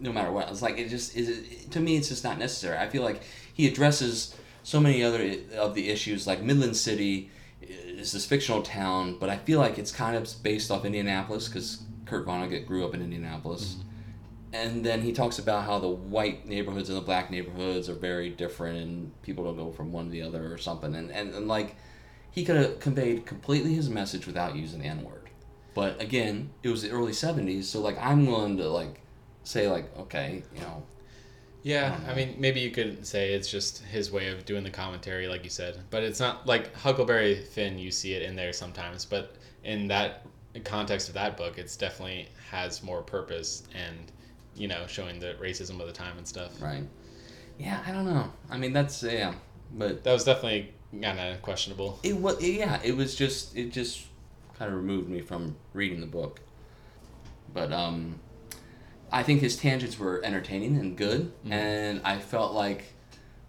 no 0.00 0.12
matter 0.12 0.30
what, 0.30 0.50
it's 0.50 0.62
like 0.62 0.78
it 0.78 0.88
just 0.88 1.16
is. 1.16 1.64
To 1.70 1.80
me, 1.80 1.96
it's 1.96 2.08
just 2.08 2.24
not 2.24 2.38
necessary. 2.38 2.76
I 2.76 2.88
feel 2.88 3.02
like 3.02 3.22
he 3.54 3.66
addresses 3.66 4.34
so 4.68 4.78
many 4.78 5.02
other 5.02 5.34
of 5.56 5.74
the 5.74 5.88
issues, 5.88 6.26
like 6.26 6.42
Midland 6.42 6.76
City 6.76 7.30
is 7.62 8.12
this 8.12 8.26
fictional 8.26 8.60
town, 8.62 9.16
but 9.18 9.30
I 9.30 9.38
feel 9.38 9.60
like 9.60 9.78
it's 9.78 9.90
kind 9.90 10.14
of 10.14 10.30
based 10.42 10.70
off 10.70 10.84
Indianapolis 10.84 11.48
because 11.48 11.84
Kurt 12.04 12.26
Vonnegut 12.26 12.66
grew 12.66 12.84
up 12.84 12.92
in 12.92 13.00
Indianapolis. 13.00 13.76
Mm-hmm. 13.76 13.88
And 14.52 14.84
then 14.84 15.00
he 15.00 15.14
talks 15.14 15.38
about 15.38 15.64
how 15.64 15.78
the 15.78 15.88
white 15.88 16.46
neighborhoods 16.46 16.90
and 16.90 16.98
the 16.98 17.02
black 17.02 17.30
neighborhoods 17.30 17.88
are 17.88 17.94
very 17.94 18.28
different, 18.28 18.76
and 18.76 19.22
people 19.22 19.42
don't 19.42 19.56
go 19.56 19.72
from 19.72 19.90
one 19.90 20.04
to 20.04 20.10
the 20.10 20.20
other 20.20 20.52
or 20.52 20.58
something. 20.58 20.94
And, 20.94 21.10
and, 21.10 21.34
and 21.34 21.48
like, 21.48 21.74
he 22.30 22.44
could 22.44 22.56
have 22.56 22.78
conveyed 22.78 23.24
completely 23.24 23.72
his 23.72 23.88
message 23.88 24.26
without 24.26 24.54
using 24.54 24.80
the 24.80 24.86
N 24.86 25.02
word. 25.02 25.30
But 25.72 25.98
again, 25.98 26.50
it 26.62 26.68
was 26.68 26.82
the 26.82 26.90
early 26.90 27.12
70s, 27.12 27.64
so 27.64 27.80
like, 27.80 27.96
I'm 27.98 28.26
willing 28.26 28.58
to 28.58 28.68
like 28.68 29.00
say, 29.44 29.66
like, 29.66 29.96
okay, 29.98 30.42
you 30.54 30.60
know, 30.60 30.82
Yeah, 31.62 31.98
I 32.08 32.14
mean, 32.14 32.36
maybe 32.38 32.60
you 32.60 32.70
could 32.70 33.06
say 33.06 33.32
it's 33.34 33.50
just 33.50 33.82
his 33.84 34.10
way 34.12 34.28
of 34.28 34.44
doing 34.44 34.62
the 34.64 34.70
commentary, 34.70 35.26
like 35.28 35.44
you 35.44 35.50
said. 35.50 35.78
But 35.90 36.02
it's 36.04 36.20
not 36.20 36.46
like 36.46 36.74
Huckleberry 36.74 37.42
Finn. 37.42 37.78
You 37.78 37.90
see 37.90 38.14
it 38.14 38.22
in 38.22 38.36
there 38.36 38.52
sometimes, 38.52 39.04
but 39.04 39.34
in 39.64 39.88
that 39.88 40.24
context 40.64 41.08
of 41.08 41.14
that 41.14 41.36
book, 41.36 41.58
it's 41.58 41.76
definitely 41.76 42.28
has 42.50 42.82
more 42.82 43.02
purpose 43.02 43.64
and 43.74 44.12
you 44.54 44.66
know 44.68 44.86
showing 44.86 45.18
the 45.20 45.34
racism 45.40 45.80
of 45.80 45.86
the 45.86 45.92
time 45.92 46.16
and 46.16 46.26
stuff. 46.26 46.60
right? 46.62 46.84
Yeah, 47.58 47.82
I 47.86 47.90
don't 47.90 48.06
know. 48.06 48.32
I 48.50 48.56
mean, 48.56 48.72
that's, 48.72 49.02
yeah. 49.02 49.34
But 49.76 50.04
That 50.04 50.12
was 50.12 50.24
definitely 50.24 50.72
kind 51.02 51.18
of 51.18 51.42
questionable. 51.42 51.98
it 52.04 52.16
was, 52.16 52.40
yeah, 52.40 52.78
it 52.84 52.96
was 52.96 53.16
just, 53.16 53.56
it 53.56 53.72
just 53.72 54.06
kind 54.56 54.70
of 54.72 54.76
removed 54.76 55.08
me 55.08 55.20
from 55.20 55.56
reading 55.74 56.00
the 56.00 56.06
book. 56.06 56.40
But, 57.52 57.72
um, 57.72 58.20
I 59.10 59.22
think 59.22 59.40
his 59.40 59.56
tangents 59.56 59.98
were 59.98 60.20
entertaining 60.24 60.76
and 60.76 60.96
good, 60.96 61.32
and 61.48 62.00
I 62.04 62.18
felt 62.18 62.52
like 62.52 62.92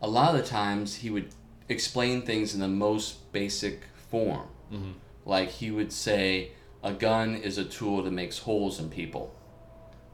a 0.02 0.08
lot 0.08 0.34
of 0.34 0.42
the 0.42 0.48
times 0.48 0.96
he 0.96 1.10
would 1.10 1.30
explain 1.68 2.22
things 2.22 2.54
in 2.54 2.60
the 2.62 2.68
most 2.68 3.32
basic 3.32 3.82
form. 4.10 4.48
Mhm. 4.72 4.94
Like 5.26 5.50
he 5.50 5.70
would 5.72 5.92
say, 5.92 6.52
a 6.82 6.94
gun 6.94 7.36
is 7.36 7.58
a 7.58 7.66
tool 7.66 8.04
that 8.04 8.12
makes 8.12 8.40
holes 8.40 8.80
in 8.80 8.90
people, 8.90 9.34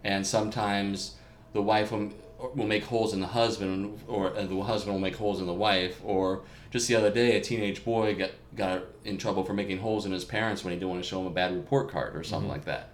and 0.03 0.25
sometimes 0.25 1.15
the 1.53 1.62
wife 1.62 1.91
will, 1.91 2.10
will 2.55 2.65
make 2.65 2.86
holes 2.86 3.13
in 3.13 3.21
the 3.21 3.27
husband, 3.27 3.99
or 4.08 4.36
uh, 4.36 4.45
the 4.45 4.60
husband 4.62 4.93
will 4.95 5.01
make 5.01 5.15
holes 5.15 5.39
in 5.39 5.45
the 5.45 5.53
wife. 5.53 6.01
Or 6.03 6.41
just 6.71 6.88
the 6.88 6.95
other 6.95 7.12
day, 7.12 7.38
a 7.38 7.41
teenage 7.41 7.86
boy 7.86 8.15
got 8.15 8.31
got 8.55 8.84
in 9.03 9.17
trouble 9.17 9.43
for 9.43 9.53
making 9.53 9.77
holes 9.77 10.05
in 10.05 10.12
his 10.12 10.25
parents 10.25 10.63
when 10.63 10.73
he 10.73 10.79
didn't 10.79 10.89
want 10.89 11.03
to 11.03 11.08
show 11.08 11.21
him 11.21 11.27
a 11.27 11.31
bad 11.31 11.55
report 11.55 11.91
card 11.91 12.15
or 12.15 12.23
something 12.23 12.49
like 12.49 12.65
that. 12.65 12.89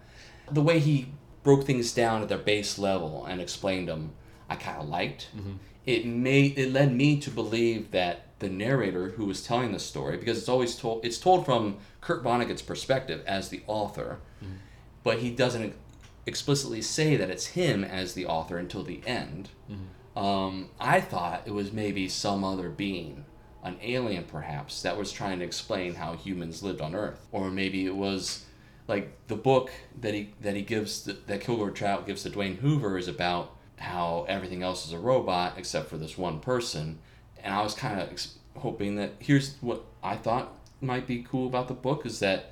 The 0.52 0.62
way 0.62 0.80
he 0.80 1.08
broke 1.44 1.66
things 1.66 1.94
down 1.94 2.22
at 2.22 2.30
their 2.30 2.38
base 2.38 2.78
level 2.78 3.26
and 3.26 3.42
explained 3.42 3.88
them, 3.88 4.12
I 4.50 4.56
kind 4.56 4.82
of 4.82 4.90
liked. 4.90 5.30
Mm-hmm. 5.36 5.54
It 5.86 6.06
made 6.06 6.58
it 6.58 6.72
led 6.72 6.94
me 6.94 7.20
to 7.22 7.32
believe 7.32 7.92
that 7.92 8.28
the 8.40 8.50
narrator 8.50 9.10
who 9.10 9.26
was 9.26 9.44
telling 9.44 9.72
the 9.72 9.80
story, 9.80 10.18
because 10.18 10.38
it's 10.38 10.50
always 10.50 10.76
told, 10.76 11.06
it's 11.06 11.18
told 11.18 11.46
from 11.46 11.78
Kurt 12.02 12.24
Vonnegut's 12.24 12.62
perspective 12.62 13.24
as 13.26 13.50
the 13.50 13.62
author, 13.68 14.20
mm-hmm. 14.44 14.56
but 15.04 15.20
he 15.20 15.32
doesn't 15.32 15.74
explicitly 16.26 16.82
say 16.82 17.16
that 17.16 17.30
it's 17.30 17.48
him 17.48 17.84
as 17.84 18.14
the 18.14 18.26
author 18.26 18.58
until 18.58 18.84
the 18.84 19.02
end. 19.06 19.50
Mm-hmm. 19.72 20.20
Um, 20.20 20.70
I 20.80 21.02
thought 21.02 21.44
it 21.46 21.54
was 21.54 21.72
maybe 21.72 22.10
some 22.10 22.44
other 22.44 22.70
being, 22.70 23.26
an 23.64 23.78
alien 23.82 24.26
perhaps, 24.26 24.82
that 24.82 24.98
was 24.98 25.12
trying 25.12 25.40
to 25.40 25.46
explain 25.46 25.96
how 25.96 26.14
humans 26.14 26.62
lived 26.62 26.82
on 26.82 26.96
Earth, 26.96 27.26
or 27.32 27.50
maybe 27.50 27.86
it 27.86 27.96
was 27.96 28.46
like 28.88 29.28
the 29.28 29.36
book 29.36 29.72
that 30.00 30.14
he 30.14 30.34
that 30.42 30.56
he 30.56 30.62
gives 30.62 31.04
to, 31.04 31.14
that 31.14 31.42
Kilgore 31.42 31.72
Trout 31.72 32.06
gives 32.06 32.24
to 32.24 32.30
Dwayne 32.30 32.58
Hoover 32.58 32.98
is 32.98 33.08
about 33.08 33.56
how 33.78 34.26
everything 34.28 34.62
else 34.64 34.86
is 34.86 34.94
a 34.94 35.00
robot 35.00 35.54
except 35.58 35.90
for 35.90 35.98
this 35.98 36.18
one 36.18 36.40
person, 36.40 37.00
and 37.44 37.54
I 37.54 37.64
was 37.64 37.74
kind 37.74 38.00
of 38.00 38.10
ex- 38.10 38.36
hoping 38.58 38.96
that 38.96 39.14
here's 39.20 39.56
what 39.62 39.84
I 40.04 40.16
thought 40.16 40.54
might 40.82 41.08
be 41.08 41.26
cool 41.28 41.48
about 41.48 41.68
the 41.68 41.74
book 41.74 42.06
is 42.06 42.20
that 42.20 42.52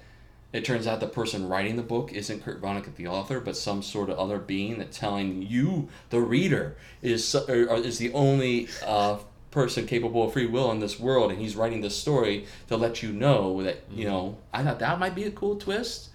it 0.52 0.66
turns 0.66 0.88
out 0.88 1.00
the 1.00 1.08
person 1.08 1.48
writing 1.48 1.76
the 1.76 1.84
book 1.84 2.12
isn't 2.12 2.44
Kurt 2.44 2.62
Vonnegut, 2.62 2.96
the 2.96 3.08
author, 3.08 3.40
but 3.40 3.56
some 3.56 3.84
sort 3.84 4.10
of 4.10 4.18
other 4.18 4.40
being 4.40 4.80
that 4.80 4.92
telling 4.92 5.44
you, 5.44 5.90
the 6.10 6.22
reader, 6.22 6.76
is 7.02 7.36
is 7.36 7.98
the 8.00 8.12
only 8.14 8.68
uh, 8.84 9.20
person 9.52 9.86
capable 9.86 10.24
of 10.24 10.34
free 10.34 10.48
will 10.48 10.72
in 10.72 10.80
this 10.80 11.00
world, 11.00 11.32
and 11.32 11.40
he's 11.40 11.56
writing 11.56 11.82
this 11.82 11.96
story 11.96 12.46
to 12.68 12.78
let 12.78 13.04
you 13.04 13.12
know 13.12 13.62
that 13.62 13.84
you 13.92 14.06
know. 14.06 14.38
I 14.52 14.64
thought 14.64 14.80
that 14.80 15.00
might 15.00 15.14
be 15.14 15.26
a 15.26 15.32
cool 15.32 15.56
twist. 15.56 16.10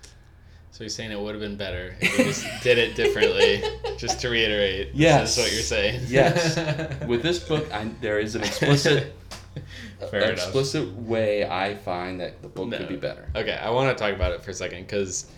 So 0.75 0.83
you're 0.83 0.89
saying 0.89 1.13
it 1.13 1.21
would 1.21 1.37
have 1.37 1.41
been 1.41 1.55
better 1.57 1.95
if 2.01 2.19
we 2.19 2.25
just 2.25 2.45
did 2.65 2.79
it 2.79 2.97
differently. 2.97 3.63
just 3.97 4.19
to 4.23 4.29
reiterate, 4.29 4.91
Yes. 4.93 5.37
that's 5.37 5.47
what 5.47 5.53
you're 5.55 5.63
saying. 5.63 6.01
Yes. 6.09 6.57
With 7.07 7.23
this 7.23 7.39
book, 7.39 7.73
I, 7.73 7.85
there 8.01 8.19
is 8.19 8.35
an 8.35 8.43
explicit, 8.43 9.15
Fair 10.11 10.23
enough. 10.23 10.33
explicit 10.47 10.93
way 10.97 11.49
I 11.49 11.77
find 11.77 12.19
that 12.19 12.43
the 12.43 12.49
book 12.49 12.67
No. 12.71 12.79
could 12.79 12.89
be 12.89 12.97
better. 12.97 13.29
Okay, 13.37 13.53
I 13.55 13.71
want 13.71 13.97
to 13.97 14.03
talk 14.05 14.13
about 14.17 14.33
it 14.33 14.43
for 14.43 14.51
a 14.51 14.55
second 14.55 14.81
because 14.89 15.31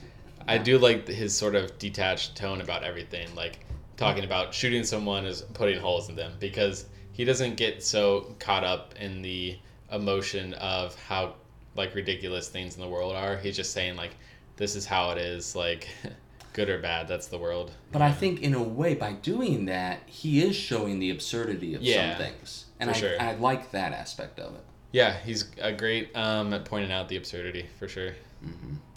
I 0.48 0.56
do 0.56 0.78
like 0.78 1.06
his 1.06 1.36
sort 1.36 1.54
of 1.54 1.78
detached 1.78 2.34
tone 2.34 2.62
about 2.62 2.82
everything, 2.82 3.28
like 3.34 3.58
talking 3.98 4.24
about 4.24 4.54
shooting 4.54 4.84
someone 4.84 5.26
is 5.26 5.42
putting 5.52 5.78
holes 5.78 6.08
in 6.08 6.16
them 6.16 6.32
because 6.40 6.86
he 7.12 7.26
doesn't 7.26 7.58
get 7.58 7.82
so 7.84 8.34
caught 8.38 8.64
up 8.64 8.94
in 8.98 9.20
the 9.20 9.58
emotion 9.92 10.54
of 10.54 10.98
how 10.98 11.34
like 11.74 11.94
ridiculous 11.94 12.48
things 12.48 12.74
in 12.76 12.80
the 12.80 12.88
world 12.88 13.14
are. 13.14 13.36
He's 13.36 13.54
just 13.54 13.74
saying 13.74 13.96
like 13.96 14.12
this 14.56 14.76
is 14.76 14.86
how 14.86 15.10
it 15.10 15.18
is, 15.18 15.54
like 15.54 15.88
good 16.52 16.68
or 16.68 16.78
bad, 16.78 17.08
that's 17.08 17.26
the 17.28 17.38
world. 17.38 17.72
But 17.92 18.02
I 18.02 18.12
think 18.12 18.42
in 18.42 18.54
a 18.54 18.62
way, 18.62 18.94
by 18.94 19.12
doing 19.12 19.66
that, 19.66 20.00
he 20.06 20.42
is 20.42 20.56
showing 20.56 20.98
the 20.98 21.10
absurdity 21.10 21.74
of 21.74 21.82
Yeah, 21.82 22.16
some 22.16 22.26
things, 22.26 22.66
and 22.80 22.90
I, 22.90 22.92
sure. 22.94 23.20
I 23.20 23.34
like 23.34 23.70
that 23.72 23.92
aspect 23.92 24.38
of 24.40 24.54
it. 24.54 24.62
Yeah, 24.92 25.16
he's 25.18 25.50
a 25.60 25.72
great 25.72 26.16
um, 26.16 26.52
at 26.54 26.64
pointing 26.64 26.90
out 26.92 27.08
the 27.08 27.16
absurdity 27.16 27.66
for 27.78 27.88
sure. 27.88 28.12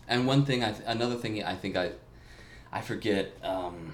And 0.08 0.26
one 0.26 0.46
thing, 0.46 0.64
I 0.64 0.72
th- 0.72 0.84
another 0.86 1.16
thing, 1.16 1.44
I 1.44 1.56
think 1.56 1.76
I, 1.76 1.92
I 2.72 2.82
forget 2.82 3.32
um, 3.44 3.94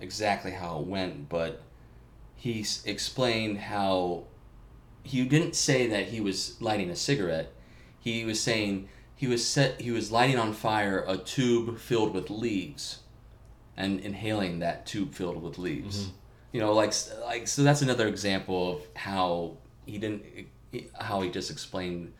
exactly 0.00 0.50
how 0.52 0.78
it 0.80 0.86
went, 0.86 1.28
but 1.28 1.62
he 2.36 2.60
s- 2.60 2.82
explained 2.84 3.58
how 3.58 4.24
he 5.02 5.24
didn't 5.24 5.56
say 5.56 5.86
that 5.88 6.08
he 6.08 6.20
was 6.20 6.60
lighting 6.60 6.90
a 6.90 6.96
cigarette. 6.96 7.52
He 7.98 8.24
was 8.24 8.40
saying 8.40 8.88
he 9.22 9.28
was 9.28 9.46
set 9.46 9.80
he 9.80 9.92
was 9.92 10.10
lighting 10.10 10.36
on 10.36 10.52
fire 10.52 11.04
a 11.06 11.16
tube 11.16 11.78
filled 11.78 12.12
with 12.12 12.28
leaves 12.28 12.98
and 13.76 14.00
inhaling 14.00 14.58
that 14.58 14.84
tube 14.84 15.14
filled 15.14 15.40
with 15.40 15.58
leaves 15.58 16.06
mm-hmm. 16.06 16.10
you 16.50 16.60
know 16.60 16.72
like 16.72 16.92
like 17.20 17.46
so 17.46 17.62
that's 17.62 17.82
another 17.82 18.08
example 18.08 18.72
of 18.72 18.82
how 18.96 19.56
he 19.86 19.96
didn't 19.96 20.24
how 20.98 21.20
he 21.20 21.30
just 21.30 21.52
explained 21.52 22.12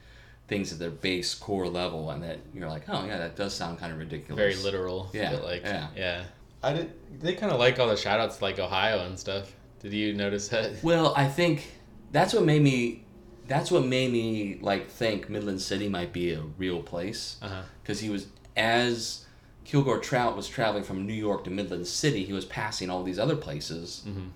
things 0.46 0.72
at 0.72 0.78
their 0.78 0.90
base 0.90 1.34
core 1.34 1.66
level 1.66 2.08
and 2.12 2.22
that 2.22 2.38
you're 2.54 2.68
like 2.68 2.84
oh 2.88 3.04
yeah 3.04 3.18
that 3.18 3.34
does 3.34 3.52
sound 3.52 3.80
kind 3.80 3.92
of 3.92 3.98
ridiculous 3.98 4.38
Very 4.38 4.54
literal. 4.62 5.10
Yeah, 5.12 5.32
But 5.32 5.42
like, 5.42 5.62
yeah. 5.64 5.88
yeah. 5.96 6.24
I 6.62 6.72
did. 6.72 6.92
They 7.20 7.34
kind 7.34 7.50
of 7.50 7.58
like 7.58 7.80
all 7.80 7.88
the 7.88 7.96
shout 7.96 8.20
outs 8.20 8.40
like 8.40 8.60
Ohio 8.60 9.04
and 9.06 9.18
stuff. 9.18 9.52
Did 9.80 9.92
you 9.92 10.14
notice 10.14 10.46
that? 10.48 10.84
Well, 10.84 11.12
I 11.16 11.26
think 11.26 11.72
that's 12.12 12.32
what 12.32 12.44
made 12.44 12.62
me. 12.62 13.04
That's 13.48 13.70
what 13.70 13.84
made 13.84 14.12
me 14.12 14.58
like 14.60 14.88
think 14.88 15.28
Midland 15.28 15.60
City 15.60 15.88
might 15.88 16.12
be 16.12 16.32
a 16.32 16.40
real 16.58 16.82
place 16.82 17.36
because 17.82 18.00
he 18.00 18.08
was 18.10 18.26
as 18.56 19.24
Kilgore 19.64 19.98
Trout 19.98 20.36
was 20.36 20.48
traveling 20.48 20.84
from 20.84 21.06
New 21.06 21.12
York 21.14 21.44
to 21.44 21.50
Midland 21.50 21.86
City, 21.86 22.24
he 22.24 22.32
was 22.32 22.44
passing 22.44 22.90
all 22.90 23.02
these 23.02 23.18
other 23.18 23.36
places, 23.36 24.02
Mhm. 24.06 24.30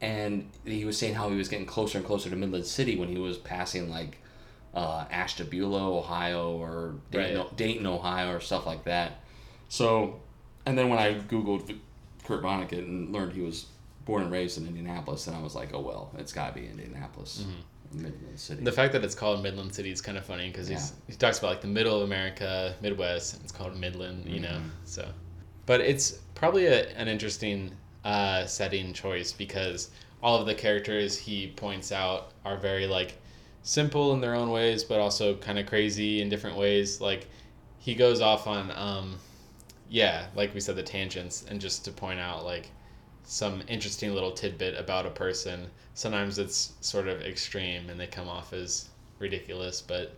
and 0.00 0.48
he 0.64 0.84
was 0.84 0.96
saying 0.96 1.14
how 1.14 1.28
he 1.30 1.36
was 1.36 1.48
getting 1.48 1.66
closer 1.66 1.98
and 1.98 2.06
closer 2.06 2.30
to 2.30 2.36
Midland 2.36 2.66
City 2.66 2.96
when 2.96 3.08
he 3.08 3.18
was 3.18 3.36
passing 3.38 3.90
like 3.90 4.18
uh, 4.72 5.04
Ashtabula, 5.10 5.98
Ohio, 5.98 6.52
or 6.56 6.94
Dayton, 7.10 7.38
Right. 7.38 7.56
Dayton, 7.56 7.86
Ohio, 7.86 8.32
or 8.36 8.38
stuff 8.40 8.66
like 8.66 8.84
that. 8.84 9.18
So, 9.68 10.20
and 10.64 10.78
then 10.78 10.88
when 10.88 11.00
I 11.00 11.14
googled 11.14 11.76
Kurt 12.24 12.40
Vonnegut 12.44 12.78
and 12.78 13.12
learned 13.12 13.32
he 13.32 13.40
was 13.40 13.66
born 14.04 14.22
and 14.22 14.30
raised 14.30 14.58
in 14.58 14.68
Indianapolis, 14.68 15.24
then 15.24 15.34
I 15.34 15.42
was 15.42 15.56
like, 15.56 15.74
oh 15.74 15.80
well, 15.80 16.12
it's 16.18 16.32
got 16.32 16.54
to 16.54 16.60
be 16.60 16.68
Indianapolis, 16.68 17.44
Midland 17.92 18.38
City. 18.38 18.62
The 18.62 18.72
fact 18.72 18.92
that 18.92 19.04
it's 19.04 19.14
called 19.14 19.42
Midland 19.42 19.74
City 19.74 19.90
is 19.90 20.00
kind 20.00 20.16
of 20.16 20.24
funny 20.24 20.48
because 20.50 20.68
he's 20.68 20.92
he 21.06 21.14
talks 21.14 21.38
about 21.38 21.48
like 21.48 21.60
the 21.60 21.68
middle 21.68 21.96
of 21.96 22.02
America, 22.02 22.74
Midwest. 22.80 23.34
And 23.34 23.42
it's 23.42 23.52
called 23.52 23.76
Midland, 23.76 24.26
you 24.26 24.40
know. 24.40 24.60
So, 24.84 25.08
but 25.66 25.80
it's 25.80 26.20
probably 26.34 26.66
a, 26.66 26.88
an 26.96 27.08
interesting 27.08 27.72
uh, 28.04 28.46
setting 28.46 28.92
choice 28.92 29.32
because 29.32 29.90
all 30.22 30.38
of 30.40 30.46
the 30.46 30.54
characters 30.54 31.18
he 31.18 31.48
points 31.48 31.92
out 31.92 32.32
are 32.44 32.56
very 32.56 32.86
like 32.86 33.16
simple 33.62 34.12
in 34.14 34.20
their 34.20 34.34
own 34.34 34.50
ways, 34.50 34.84
but 34.84 35.00
also 35.00 35.34
kind 35.36 35.58
of 35.58 35.66
crazy 35.66 36.20
in 36.22 36.28
different 36.28 36.56
ways. 36.56 37.00
Like 37.00 37.26
he 37.78 37.94
goes 37.94 38.20
off 38.20 38.46
on, 38.46 38.70
um, 38.72 39.18
yeah, 39.88 40.26
like 40.34 40.54
we 40.54 40.60
said, 40.60 40.76
the 40.76 40.82
tangents, 40.82 41.44
and 41.48 41.60
just 41.60 41.84
to 41.86 41.90
point 41.90 42.20
out 42.20 42.44
like 42.44 42.70
some 43.30 43.62
interesting 43.68 44.12
little 44.12 44.32
tidbit 44.32 44.76
about 44.76 45.06
a 45.06 45.10
person. 45.10 45.70
Sometimes 45.94 46.36
it's 46.36 46.72
sort 46.80 47.06
of 47.06 47.22
extreme 47.22 47.88
and 47.88 47.98
they 47.98 48.08
come 48.08 48.28
off 48.28 48.52
as 48.52 48.88
ridiculous, 49.20 49.80
but 49.80 50.16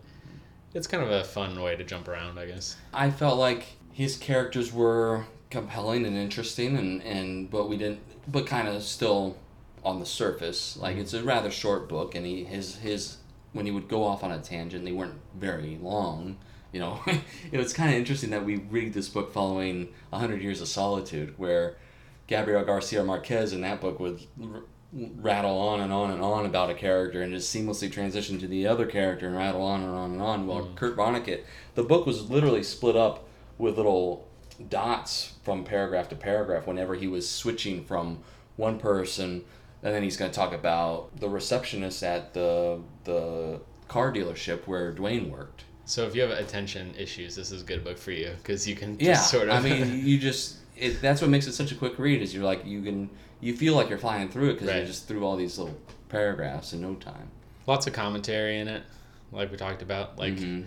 it's 0.72 0.87
kind 0.87 1.03
of 1.03 1.11
a 1.11 1.22
fun 1.22 1.61
way 1.61 1.77
to 1.77 1.85
jump 1.85 2.09
around, 2.09 2.38
I 2.38 2.46
guess. 2.46 2.75
I 2.94 3.11
felt 3.11 3.38
like 3.38 3.66
his 3.92 4.16
characters 4.16 4.72
were 4.72 5.27
compelling 5.51 6.07
and 6.07 6.16
interesting, 6.16 6.75
and, 6.79 7.03
and 7.03 7.51
but 7.51 7.68
we 7.68 7.77
didn't, 7.77 8.01
but 8.33 8.46
kind 8.46 8.66
of 8.66 8.83
still 8.83 9.37
on 9.85 10.01
the 10.01 10.07
surface. 10.07 10.79
Like 10.79 10.96
it's 10.96 11.12
a 11.12 11.22
rather 11.22 11.51
short 11.51 11.90
book, 11.90 12.14
and 12.14 12.25
he 12.25 12.44
his 12.44 12.77
his 12.77 13.18
when 13.53 13.66
he 13.66 13.72
would 13.72 13.88
go 13.88 14.05
off 14.05 14.25
on 14.25 14.33
a 14.33 14.38
tangent, 14.38 14.87
they 14.87 14.92
weren't 14.92 15.20
very 15.35 15.79
long. 15.83 16.38
You 16.72 16.81
know, 16.81 17.01
it 17.53 17.59
was 17.59 17.75
kind 17.75 17.90
of 17.90 17.96
interesting 17.96 18.31
that 18.31 18.46
we 18.46 18.57
read 18.57 18.94
this 18.94 19.11
book 19.11 19.35
following 19.35 19.88
A 20.14 20.18
Hundred 20.18 20.40
Years 20.40 20.62
of 20.62 20.68
Solitude, 20.68 21.35
where 21.37 21.77
Gabriel 22.26 22.64
Garcia 22.64 23.04
Marquez 23.04 23.52
in 23.52 23.61
that 23.62 23.80
book 23.80 24.00
would 24.00 24.20
r- 24.42 24.62
rattle 24.92 25.58
on 25.58 25.80
and 25.80 25.92
on 25.92 26.11
and 26.11 26.22
on 26.22 26.46
about 26.46 26.70
a 26.70 26.74
character 26.74 27.22
and 27.22 27.32
just 27.32 27.54
seamlessly 27.54 27.90
transition 27.90 28.38
to 28.38 28.46
the 28.46 28.66
other 28.66 28.87
character 28.87 29.26
and 29.26 29.37
rattle 29.37 29.62
on 29.62 29.82
and 29.82 29.90
on 29.90 30.12
and 30.12 30.22
on. 30.22 30.46
While 30.46 30.66
mm. 30.66 30.74
Kurt 30.76 30.96
Vonnegut, 30.96 31.42
the 31.74 31.82
book 31.82 32.06
was 32.06 32.30
literally 32.30 32.62
split 32.62 32.96
up 32.96 33.26
with 33.58 33.76
little 33.76 34.28
dots 34.68 35.35
from 35.42 35.64
paragraph 35.64 36.08
to 36.11 36.16
paragraph 36.16 36.66
whenever 36.66 36.94
he 36.94 37.08
was 37.08 37.28
switching 37.28 37.85
from 37.85 38.18
one 38.56 38.78
person 38.78 39.44
and 39.82 39.94
then 39.94 40.02
he's 40.02 40.16
going 40.16 40.30
to 40.30 40.35
talk 40.35 40.52
about 40.52 41.18
the 41.18 41.28
receptionist 41.28 42.02
at 42.02 42.32
the 42.35 42.80
the 43.04 43.61
car 43.88 44.12
dealership 44.12 44.66
where 44.66 44.92
Dwayne 44.92 45.30
worked. 45.30 45.64
So 45.85 46.06
if 46.06 46.14
you 46.14 46.22
have 46.22 46.30
attention 46.30 46.94
issues, 46.96 47.35
this 47.35 47.50
is 47.50 47.62
a 47.62 47.64
good 47.64 47.82
book 47.82 47.98
for 47.98 48.12
you 48.12 48.32
because 48.38 48.66
you 48.66 48.76
can 48.76 48.96
just 48.96 49.08
Yeah, 49.08 49.16
sort 49.16 49.48
of. 49.48 49.54
I 49.54 49.61
mean, 49.61 50.00
you 50.06 50.18
just 50.18 50.58
it, 50.83 51.01
that's 51.01 51.21
what 51.21 51.31
makes 51.31 51.47
it 51.47 51.53
such 51.53 51.73
a 51.73 51.75
quick 51.75 51.99
read. 51.99 52.21
Is 52.23 52.35
you're 52.35 52.45
like 52.45 52.64
you 52.66 52.83
can 52.83 53.11
you 53.40 53.55
feel 53.57 53.75
like 53.75 53.88
you're 53.88 53.99
flying 53.99 54.29
through 54.29 54.51
it 54.51 54.55
because 54.55 54.68
Right. 54.68 54.77
you're 54.79 54.87
just 54.87 55.09
through 55.09 55.25
all 55.25 55.37
these 55.37 55.59
little 55.59 55.77
paragraphs 56.09 56.73
in 56.73 56.81
no 56.83 56.95
time. 56.95 57.29
lots 57.66 57.87
of 57.87 57.92
commentary 57.92 58.59
in 58.59 58.66
it, 58.68 58.83
like 59.31 59.51
we 59.51 59.57
talked 59.57 59.83
about, 59.83 60.18
like 60.18 60.35
Mhm. 60.35 60.64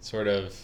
sort 0.00 0.28
of. 0.28 0.54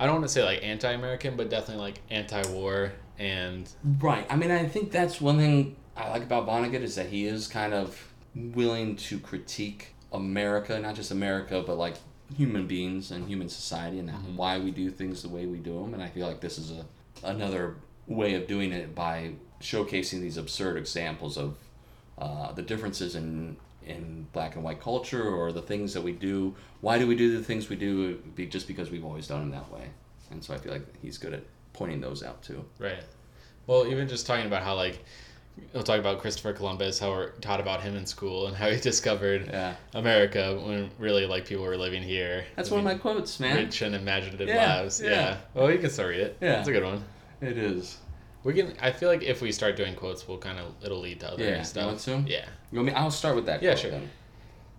I 0.00 0.06
don't 0.06 0.14
want 0.16 0.24
to 0.24 0.32
say 0.32 0.42
like 0.42 0.64
anti-American, 0.64 1.36
but 1.36 1.50
definitely 1.50 1.82
like 1.82 2.00
anti-war 2.10 2.92
and 3.18 3.68
Right. 4.00 4.26
I 4.30 4.36
mean, 4.36 4.50
I 4.50 4.66
think 4.66 4.90
that's 4.90 5.20
one 5.20 5.36
thing 5.38 5.76
I 5.96 6.08
like 6.10 6.22
about 6.22 6.46
Vonnegut 6.46 6.80
is 6.82 6.94
that 6.96 7.06
he 7.10 7.26
is 7.26 7.46
kind 7.46 7.74
of 7.74 8.12
willing 8.34 8.96
to 8.96 9.18
critique 9.18 9.94
America, 10.12 10.78
not 10.80 10.94
just 10.94 11.10
America, 11.10 11.62
but 11.66 11.76
like 11.76 11.96
human 12.36 12.66
beings 12.66 13.10
and 13.10 13.28
human 13.28 13.48
society 13.50 13.98
and 13.98 14.10
why 14.36 14.58
we 14.58 14.70
do 14.70 14.90
things 14.90 15.20
the 15.22 15.28
way 15.28 15.44
we 15.46 15.58
do 15.58 15.74
them. 15.82 15.92
And 15.94 16.02
I 16.02 16.08
feel 16.08 16.26
like 16.26 16.40
this 16.40 16.56
is 16.58 16.70
a 16.70 16.86
another 17.22 17.76
way 18.14 18.34
of 18.34 18.46
doing 18.46 18.72
it 18.72 18.94
by 18.94 19.32
showcasing 19.60 20.20
these 20.20 20.36
absurd 20.36 20.76
examples 20.76 21.36
of 21.38 21.56
uh, 22.18 22.52
the 22.52 22.62
differences 22.62 23.14
in 23.14 23.56
in 23.84 24.26
black 24.32 24.54
and 24.54 24.62
white 24.62 24.80
culture 24.80 25.28
or 25.28 25.50
the 25.50 25.60
things 25.62 25.92
that 25.94 26.02
we 26.02 26.12
do. 26.12 26.54
Why 26.82 26.98
do 26.98 27.06
we 27.08 27.16
do 27.16 27.36
the 27.36 27.42
things 27.42 27.68
we 27.68 27.74
do? 27.76 28.14
Be 28.36 28.46
just 28.46 28.68
because 28.68 28.90
we've 28.90 29.04
always 29.04 29.26
done 29.26 29.40
them 29.40 29.50
that 29.50 29.72
way. 29.72 29.88
And 30.30 30.42
so 30.42 30.54
I 30.54 30.58
feel 30.58 30.72
like 30.72 30.86
he's 31.02 31.18
good 31.18 31.32
at 31.34 31.42
pointing 31.72 32.00
those 32.00 32.22
out 32.22 32.42
too. 32.42 32.64
Right. 32.78 33.02
Well, 33.66 33.86
even 33.88 34.06
just 34.08 34.24
talking 34.26 34.46
about 34.46 34.62
how 34.62 34.76
like 34.76 35.04
we'll 35.74 35.82
talk 35.82 35.98
about 35.98 36.20
Christopher 36.20 36.52
Columbus, 36.52 36.98
how 37.00 37.10
we're 37.10 37.30
taught 37.40 37.58
about 37.60 37.82
him 37.82 37.96
in 37.96 38.06
school 38.06 38.46
and 38.46 38.56
how 38.56 38.70
he 38.70 38.78
discovered 38.90 39.48
Yeah. 39.48 39.74
America 39.94 40.60
when 40.64 40.90
really 40.98 41.26
like 41.26 41.46
people 41.46 41.64
were 41.64 41.76
living 41.76 42.02
here. 42.04 42.44
That's 42.54 42.70
one 42.70 42.78
of 42.78 42.84
my 42.84 42.94
quotes, 42.94 43.40
man. 43.40 43.56
rich 43.56 43.82
and 43.82 43.94
imaginative 43.96 44.46
Yeah, 44.48 44.76
lives. 44.80 45.00
yeah. 45.02 45.10
Yeah. 45.10 45.36
Well, 45.54 45.70
you 45.72 45.78
can 45.78 45.90
still 45.90 46.06
read 46.06 46.20
it. 46.20 46.36
Yeah. 46.40 46.60
It's 46.60 46.68
a 46.68 46.72
good 46.72 46.84
one. 46.84 47.02
It 47.42 47.58
is. 47.58 47.98
We 48.44 48.54
can. 48.54 48.72
I 48.80 48.90
feel 48.92 49.08
like 49.08 49.22
if 49.22 49.42
we 49.42 49.52
start 49.52 49.76
doing 49.76 49.94
quotes, 49.94 50.26
we'll 50.26 50.38
kind 50.38 50.58
of 50.58 50.74
it'll 50.82 51.00
lead 51.00 51.20
to 51.20 51.32
other 51.32 51.44
Yeah, 51.44 51.58
you 51.58 51.64
stuff. 51.64 51.86
want 51.86 51.98
to? 52.00 52.32
Yeah. 52.32 52.46
You 52.70 52.78
want 52.78 52.86
me? 52.86 52.92
I'll 52.94 53.10
start 53.10 53.36
with 53.36 53.46
that. 53.46 53.62
Yeah, 53.62 53.74
sure. 53.74 53.90
Then. 53.90 54.08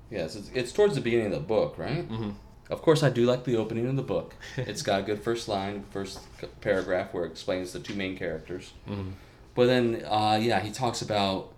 Yes, 0.10 0.36
it's, 0.36 0.50
it's 0.54 0.72
towards 0.72 0.96
the 0.96 1.02
beginning 1.02 1.28
of 1.28 1.32
the 1.34 1.40
book, 1.40 1.78
right? 1.78 2.10
Mm-hmm. 2.10 2.32
Of 2.70 2.82
course, 2.82 3.04
I 3.04 3.10
do 3.10 3.26
like 3.26 3.44
the 3.44 3.58
opening 3.58 3.88
of 3.88 3.96
the 3.96 4.02
book. 4.02 4.36
it's 4.58 4.82
got 4.82 5.00
a 5.02 5.04
good 5.04 5.22
first 5.22 5.48
line, 5.48 5.84
first 5.92 6.20
paragraph 6.62 7.14
where 7.14 7.26
it 7.26 7.32
explains 7.32 7.74
the 7.74 7.80
two 7.80 7.94
main 7.94 8.18
characters. 8.18 8.74
Mm-hmm. 8.90 9.12
But 9.56 9.66
then, 9.68 10.04
uh, 10.08 10.40
yeah, 10.42 10.60
he 10.60 10.72
talks 10.72 11.02
about, 11.02 11.52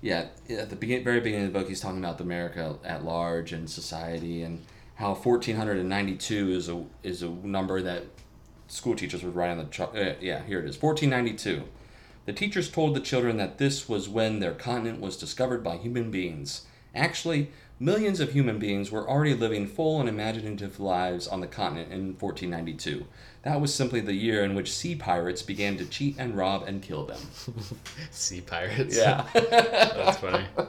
yeah, 0.00 0.26
at 0.50 0.70
the 0.70 0.76
begin- 0.76 1.04
very 1.04 1.20
beginning 1.20 1.46
of 1.46 1.52
the 1.52 1.58
book, 1.58 1.68
he's 1.68 1.80
talking 1.80 1.98
about 1.98 2.20
America 2.20 2.76
at 2.84 3.04
large 3.04 3.52
and 3.52 3.68
society 3.70 4.42
and 4.42 4.64
how 4.96 5.14
1492 5.14 6.50
is 6.50 6.68
a 6.68 6.84
is 7.02 7.22
a 7.22 7.28
number 7.28 7.80
that 7.82 8.04
school 8.68 8.94
teachers 8.94 9.22
would 9.24 9.34
write 9.34 9.50
on 9.50 9.58
the 9.58 9.64
chalk. 9.64 9.94
Uh, 9.96 10.14
yeah, 10.20 10.44
here 10.44 10.60
it 10.60 10.68
is, 10.68 10.80
1492. 10.80 11.64
The 12.26 12.32
teachers 12.32 12.70
told 12.70 12.94
the 12.94 13.00
children 13.00 13.38
that 13.38 13.58
this 13.58 13.88
was 13.88 14.08
when 14.08 14.38
their 14.40 14.52
continent 14.52 15.00
was 15.00 15.16
discovered 15.16 15.64
by 15.64 15.78
human 15.78 16.10
beings. 16.10 16.66
Actually, 16.94 17.50
millions 17.80 18.20
of 18.20 18.32
human 18.32 18.58
beings 18.58 18.90
were 18.90 19.08
already 19.08 19.34
living 19.34 19.66
full 19.66 20.00
and 20.00 20.08
imaginative 20.08 20.78
lives 20.78 21.26
on 21.26 21.40
the 21.40 21.46
continent 21.46 21.90
in 21.90 22.18
1492. 22.18 23.06
That 23.42 23.60
was 23.60 23.72
simply 23.72 24.00
the 24.00 24.14
year 24.14 24.44
in 24.44 24.54
which 24.54 24.72
sea 24.72 24.94
pirates 24.94 25.42
began 25.42 25.76
to 25.78 25.86
cheat 25.86 26.16
and 26.18 26.36
rob 26.36 26.64
and 26.66 26.82
kill 26.82 27.06
them. 27.06 27.20
Sea 28.10 28.40
pirates. 28.42 28.96
Yeah. 28.96 29.24
That's 29.32 30.18
funny. 30.18 30.44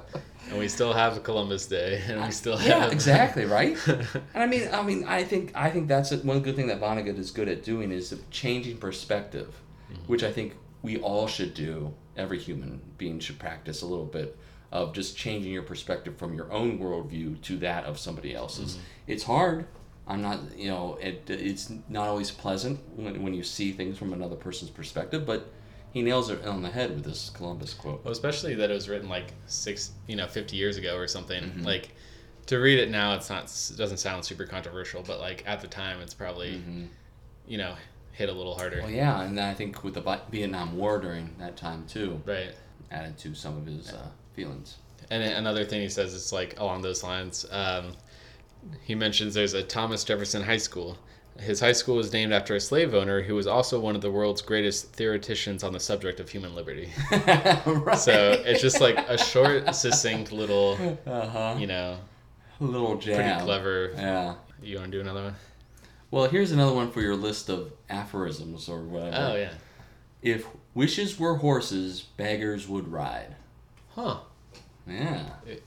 And 0.49 0.57
we 0.57 0.67
still 0.67 0.93
have 0.93 1.15
a 1.15 1.19
Columbus 1.19 1.67
Day, 1.67 2.01
and 2.07 2.23
we 2.23 2.31
still 2.31 2.57
have. 2.57 2.67
yeah, 2.67 2.89
exactly, 2.89 3.45
right? 3.45 3.77
And 3.87 4.43
I 4.43 4.47
mean, 4.47 4.67
I 4.71 4.81
mean, 4.81 5.05
I 5.05 5.23
think 5.23 5.51
I 5.55 5.69
think 5.69 5.87
that's 5.87 6.11
one 6.11 6.41
good 6.41 6.55
thing 6.55 6.67
that 6.67 6.79
Vonnegut 6.79 7.17
is 7.17 7.31
good 7.31 7.47
at 7.47 7.63
doing 7.63 7.91
is 7.91 8.15
changing 8.31 8.77
perspective, 8.77 9.61
mm-hmm. 9.91 10.01
which 10.07 10.23
I 10.23 10.31
think 10.31 10.55
we 10.81 10.97
all 10.97 11.27
should 11.27 11.53
do. 11.53 11.93
Every 12.17 12.39
human 12.39 12.81
being 12.97 13.19
should 13.19 13.39
practice 13.39 13.81
a 13.81 13.85
little 13.85 14.05
bit 14.05 14.37
of 14.71 14.93
just 14.93 15.15
changing 15.15 15.51
your 15.51 15.63
perspective 15.63 16.17
from 16.17 16.33
your 16.33 16.51
own 16.51 16.79
worldview 16.79 17.41
to 17.43 17.57
that 17.57 17.85
of 17.85 17.97
somebody 17.97 18.35
else's. 18.35 18.73
Mm-hmm. 18.73 18.83
It's 19.07 19.23
hard. 19.23 19.67
I'm 20.07 20.21
not, 20.21 20.57
you 20.57 20.69
know, 20.69 20.97
it, 20.99 21.29
it's 21.29 21.71
not 21.87 22.07
always 22.07 22.31
pleasant 22.31 22.79
when, 22.95 23.21
when 23.21 23.33
you 23.33 23.43
see 23.43 23.71
things 23.71 23.97
from 23.97 24.11
another 24.11 24.35
person's 24.35 24.71
perspective, 24.71 25.25
but 25.25 25.51
he 25.91 26.01
nails 26.01 26.29
it 26.29 26.45
on 26.45 26.61
the 26.61 26.69
head 26.69 26.91
with 26.95 27.03
this 27.03 27.29
Columbus 27.31 27.73
quote. 27.73 28.03
Well, 28.03 28.11
especially 28.11 28.55
that 28.55 28.69
it 28.69 28.73
was 28.73 28.87
written 28.89 29.09
like 29.09 29.33
six, 29.47 29.91
you 30.07 30.15
know, 30.15 30.27
fifty 30.27 30.55
years 30.57 30.77
ago 30.77 30.95
or 30.97 31.07
something. 31.07 31.43
Mm-hmm. 31.43 31.63
Like 31.63 31.95
to 32.47 32.57
read 32.57 32.79
it 32.79 32.89
now, 32.89 33.13
it's 33.15 33.29
not 33.29 33.45
it 33.45 33.77
doesn't 33.77 33.97
sound 33.97 34.25
super 34.25 34.45
controversial, 34.45 35.03
but 35.05 35.19
like 35.19 35.43
at 35.45 35.61
the 35.61 35.67
time, 35.67 35.99
it's 36.01 36.13
probably, 36.13 36.61
you 37.47 37.57
know, 37.57 37.75
hit 38.11 38.29
a 38.29 38.33
little 38.33 38.55
harder. 38.55 38.77
Mm-hmm. 38.77 38.85
Well, 38.85 38.93
yeah, 38.95 39.21
and 39.21 39.39
I 39.39 39.53
think 39.53 39.83
with 39.83 39.93
the 39.95 40.19
Vietnam 40.31 40.77
War 40.77 40.99
during 40.99 41.33
that 41.39 41.57
time 41.57 41.85
too, 41.87 42.21
Right. 42.25 42.53
added 42.91 43.17
to 43.19 43.33
some 43.33 43.57
of 43.57 43.65
his 43.65 43.91
uh, 43.91 44.07
feelings. 44.33 44.77
And 45.11 45.23
another 45.23 45.63
thing 45.65 45.81
he 45.81 45.89
says 45.89 46.13
is 46.13 46.31
like 46.33 46.59
along 46.59 46.81
those 46.81 47.03
lines. 47.03 47.45
Um, 47.49 47.93
he 48.83 48.93
mentions 48.93 49.33
there's 49.33 49.53
a 49.53 49.63
Thomas 49.63 50.03
Jefferson 50.03 50.43
High 50.43 50.57
School, 50.57 50.97
his 51.39 51.59
high 51.59 51.71
school 51.71 51.95
was 51.95 52.11
named 52.13 52.33
after 52.33 52.55
a 52.55 52.59
slave 52.59 52.93
owner 52.93 53.21
who 53.21 53.35
was 53.35 53.47
also 53.47 53.79
one 53.79 53.95
of 53.95 54.01
the 54.01 54.11
world's 54.11 54.41
greatest 54.41 54.93
theoreticians 54.93 55.63
on 55.63 55.73
the 55.73 55.79
subject 55.79 56.19
of 56.19 56.29
human 56.29 56.55
liberty. 56.55 56.91
right. 57.11 57.97
So 57.97 58.41
it's 58.45 58.61
just 58.61 58.81
like 58.81 58.97
a 58.97 59.17
short, 59.17 59.73
succinct 59.75 60.31
little, 60.31 60.77
uh-huh. 61.05 61.55
you 61.57 61.67
know, 61.67 61.97
little 62.59 62.97
jam. 62.97 63.15
pretty 63.15 63.45
clever. 63.45 63.91
Yeah. 63.95 64.35
You 64.61 64.77
want 64.77 64.91
to 64.91 64.97
do 64.97 65.01
another 65.01 65.23
one? 65.23 65.35
Well, 66.11 66.27
here's 66.29 66.51
another 66.51 66.73
one 66.73 66.91
for 66.91 67.01
your 67.01 67.15
list 67.15 67.49
of 67.49 67.71
aphorisms 67.89 68.67
or 68.67 68.81
whatever. 68.81 69.31
Oh 69.31 69.35
yeah. 69.35 69.53
If 70.21 70.45
wishes 70.73 71.19
were 71.19 71.35
horses, 71.35 72.01
beggars 72.17 72.67
would 72.67 72.91
ride. 72.91 73.35
Huh. 73.91 74.19
Yeah. 74.87 75.23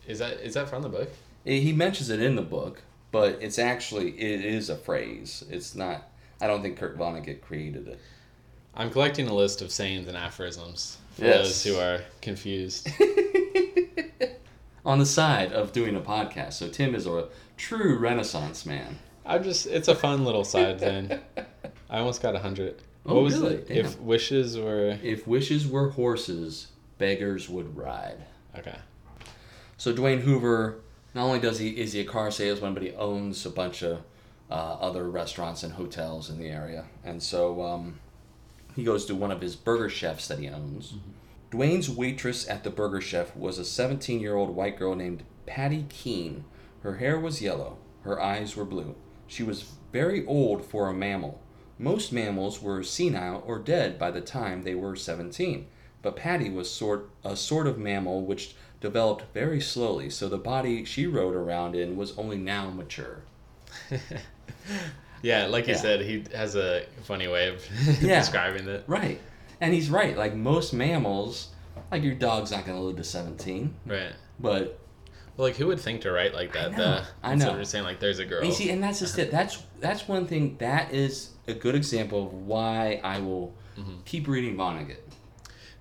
Is 0.07 0.19
that 0.19 0.41
is 0.41 0.55
that 0.55 0.69
from 0.69 0.83
the 0.83 0.89
book? 0.89 1.11
He 1.45 1.73
mentions 1.73 2.11
it 2.11 2.21
in 2.21 2.37
the 2.37 2.43
book, 2.43 2.83
but 3.13 3.39
it's 3.41 3.59
actually 3.61 4.11
it 4.19 4.45
is 4.45 4.69
a 4.71 4.77
phrase. 4.77 5.45
It's 5.49 5.75
not. 5.77 6.09
I 6.41 6.49
don't 6.49 6.61
think 6.63 6.77
Kurt 6.79 6.99
Vonnegut 6.99 7.41
created 7.43 7.87
it. 7.87 8.01
I'm 8.75 8.91
collecting 8.91 9.29
a 9.29 9.35
list 9.35 9.63
of 9.63 9.71
sayings 9.71 10.09
and 10.09 10.17
aphorisms 10.17 10.97
for 11.13 11.25
Yes. 11.27 11.45
those 11.47 11.63
who 11.65 11.79
are 11.81 12.01
confused. 12.21 12.89
On 14.85 14.99
the 14.99 15.07
side 15.07 15.53
of 15.53 15.73
doing 15.73 15.95
a 15.95 16.01
podcast, 16.01 16.55
so 16.55 16.69
Tim 16.69 16.97
is 16.97 17.07
a 17.07 17.29
true 17.57 17.97
Renaissance 17.99 18.67
man. 18.67 18.99
I'm 19.25 19.45
just 19.45 19.67
it's 19.67 19.87
a 19.87 19.95
fun 19.95 20.25
little 20.25 20.43
side 20.45 20.81
thing. 20.81 21.21
I 21.89 21.99
almost 21.99 22.21
got 22.21 22.35
a 22.35 22.41
hundred. 22.41 22.83
Oh, 23.07 23.15
What 23.15 23.23
was 23.25 23.39
really? 23.39 23.55
it? 23.57 23.71
If 23.71 24.01
wishes 24.01 24.59
were 24.59 24.99
If 25.03 25.27
wishes 25.29 25.69
were 25.69 25.91
horses, 25.91 26.69
beggars 26.99 27.49
would 27.49 27.77
ride. 27.77 28.25
okay. 28.59 28.77
So 29.77 29.93
Dwayne 29.95 30.21
Hoover, 30.23 30.77
not 31.15 31.25
only 31.25 31.41
does 31.41 31.59
he 31.59 31.71
is 31.71 31.93
he 31.93 32.01
a 32.01 32.05
car 32.05 32.31
salesman, 32.31 32.75
but 32.75 32.83
he 32.83 32.93
owns 32.93 33.45
a 33.45 33.51
bunch 33.51 33.83
of 33.83 34.03
uh, 34.51 34.77
other 34.81 35.09
restaurants 35.09 35.63
and 35.63 35.75
hotels 35.75 36.31
in 36.31 36.39
the 36.39 36.49
area, 36.49 36.87
and 37.05 37.23
so 37.23 37.63
um, 37.63 37.99
he 38.75 38.85
goes 38.85 39.05
to 39.07 39.15
one 39.15 39.31
of 39.31 39.41
his 39.41 39.57
burger 39.57 39.89
chefs 39.89 40.29
that 40.29 40.39
he 40.39 40.49
owns. 40.49 40.95
Dwayne's 41.51 41.91
waitress 41.91 42.49
at 42.49 42.65
the 42.65 42.71
burger 42.71 43.01
chef 43.01 43.37
was 43.37 43.59
a 43.59 43.65
17 43.65 44.21
year 44.21 44.35
old 44.35 44.57
white 44.57 44.79
girl 44.79 44.95
named 44.95 45.25
Patty 45.45 45.85
Keene. 45.89 46.45
Her 46.83 46.97
hair 46.97 47.21
was 47.21 47.43
yellow, 47.43 47.79
her 48.05 48.21
eyes 48.21 48.57
were 48.57 48.65
blue. 48.65 48.95
She 49.27 49.43
was 49.43 49.73
very 49.93 50.25
old 50.27 50.65
for 50.65 50.89
a 50.89 50.95
mammal. 50.95 51.43
Most 51.79 52.13
mammals 52.13 52.63
were 52.63 52.83
senile 52.83 53.43
or 53.47 53.59
dead 53.59 53.99
by 53.99 54.11
the 54.11 54.21
time 54.21 54.63
they 54.63 54.75
were 54.75 54.97
17, 54.97 55.67
but 56.01 56.17
Patty 56.17 56.49
was 56.49 56.71
sort 56.71 57.11
a 57.25 57.37
sort 57.37 57.67
of 57.67 57.79
mammal 57.79 58.25
which 58.25 58.55
developed 58.83 59.25
very 59.33 59.61
slowly, 59.61 60.11
so 60.11 60.29
the 60.29 60.37
body 60.37 60.85
she 60.85 61.07
rode 61.07 61.35
around 61.35 61.75
in 61.75 61.97
was 61.97 62.17
only 62.19 62.37
now 62.37 62.69
mature. 62.71 63.23
Yeah, 65.23 65.47
like 65.47 65.69
you 65.69 65.75
Yeah. 65.75 65.81
said, 65.81 66.01
he 66.01 66.25
has 66.35 66.57
a 66.57 66.85
funny 67.05 67.29
way 67.29 67.47
of 67.49 67.65
Yeah. 68.03 68.19
describing 68.19 68.67
it. 68.67 68.83
Right. 68.89 69.21
And 69.61 69.73
he's 69.73 69.89
right. 69.89 70.17
Like 70.17 70.35
most 70.35 70.73
mammals, 70.73 71.49
like 71.93 72.03
your 72.03 72.15
dog's 72.17 72.51
not 72.51 72.65
going 72.67 72.77
to 72.77 72.83
live 72.83 72.97
to 72.97 73.05
17, 73.05 73.73
Right. 73.87 74.13
but 74.41 74.81
Well, 75.37 75.47
like 75.47 75.57
who 75.57 75.69
would 75.69 75.79
think 75.79 76.01
to 76.01 76.11
write 76.11 76.35
like 76.35 76.53
that? 76.55 76.73
I 76.73 76.77
know, 76.77 76.77
though? 76.77 77.03
I 77.23 77.33
Instead 77.35 77.49
know. 77.49 77.55
of 77.55 77.61
just 77.61 77.71
saying 77.71 77.85
like, 77.85 78.01
"There's 78.01 78.19
a 78.19 78.25
girl." 78.25 78.45
you 78.45 78.51
see, 78.53 78.71
and 78.71 78.83
that's 78.83 78.99
just 78.99 79.17
it. 79.19 79.31
That's 79.31 79.63
that's 79.81 80.09
one 80.09 80.27
thing. 80.27 80.57
That 80.59 80.93
is 80.93 81.31
a 81.47 81.55
good 81.55 81.77
example 81.77 82.27
of 82.27 82.35
why 82.35 83.01
I 83.05 83.21
will 83.21 83.55
mm-hmm. 83.79 84.01
keep 84.05 84.27
reading 84.27 84.57
Vonnegut. 84.57 84.99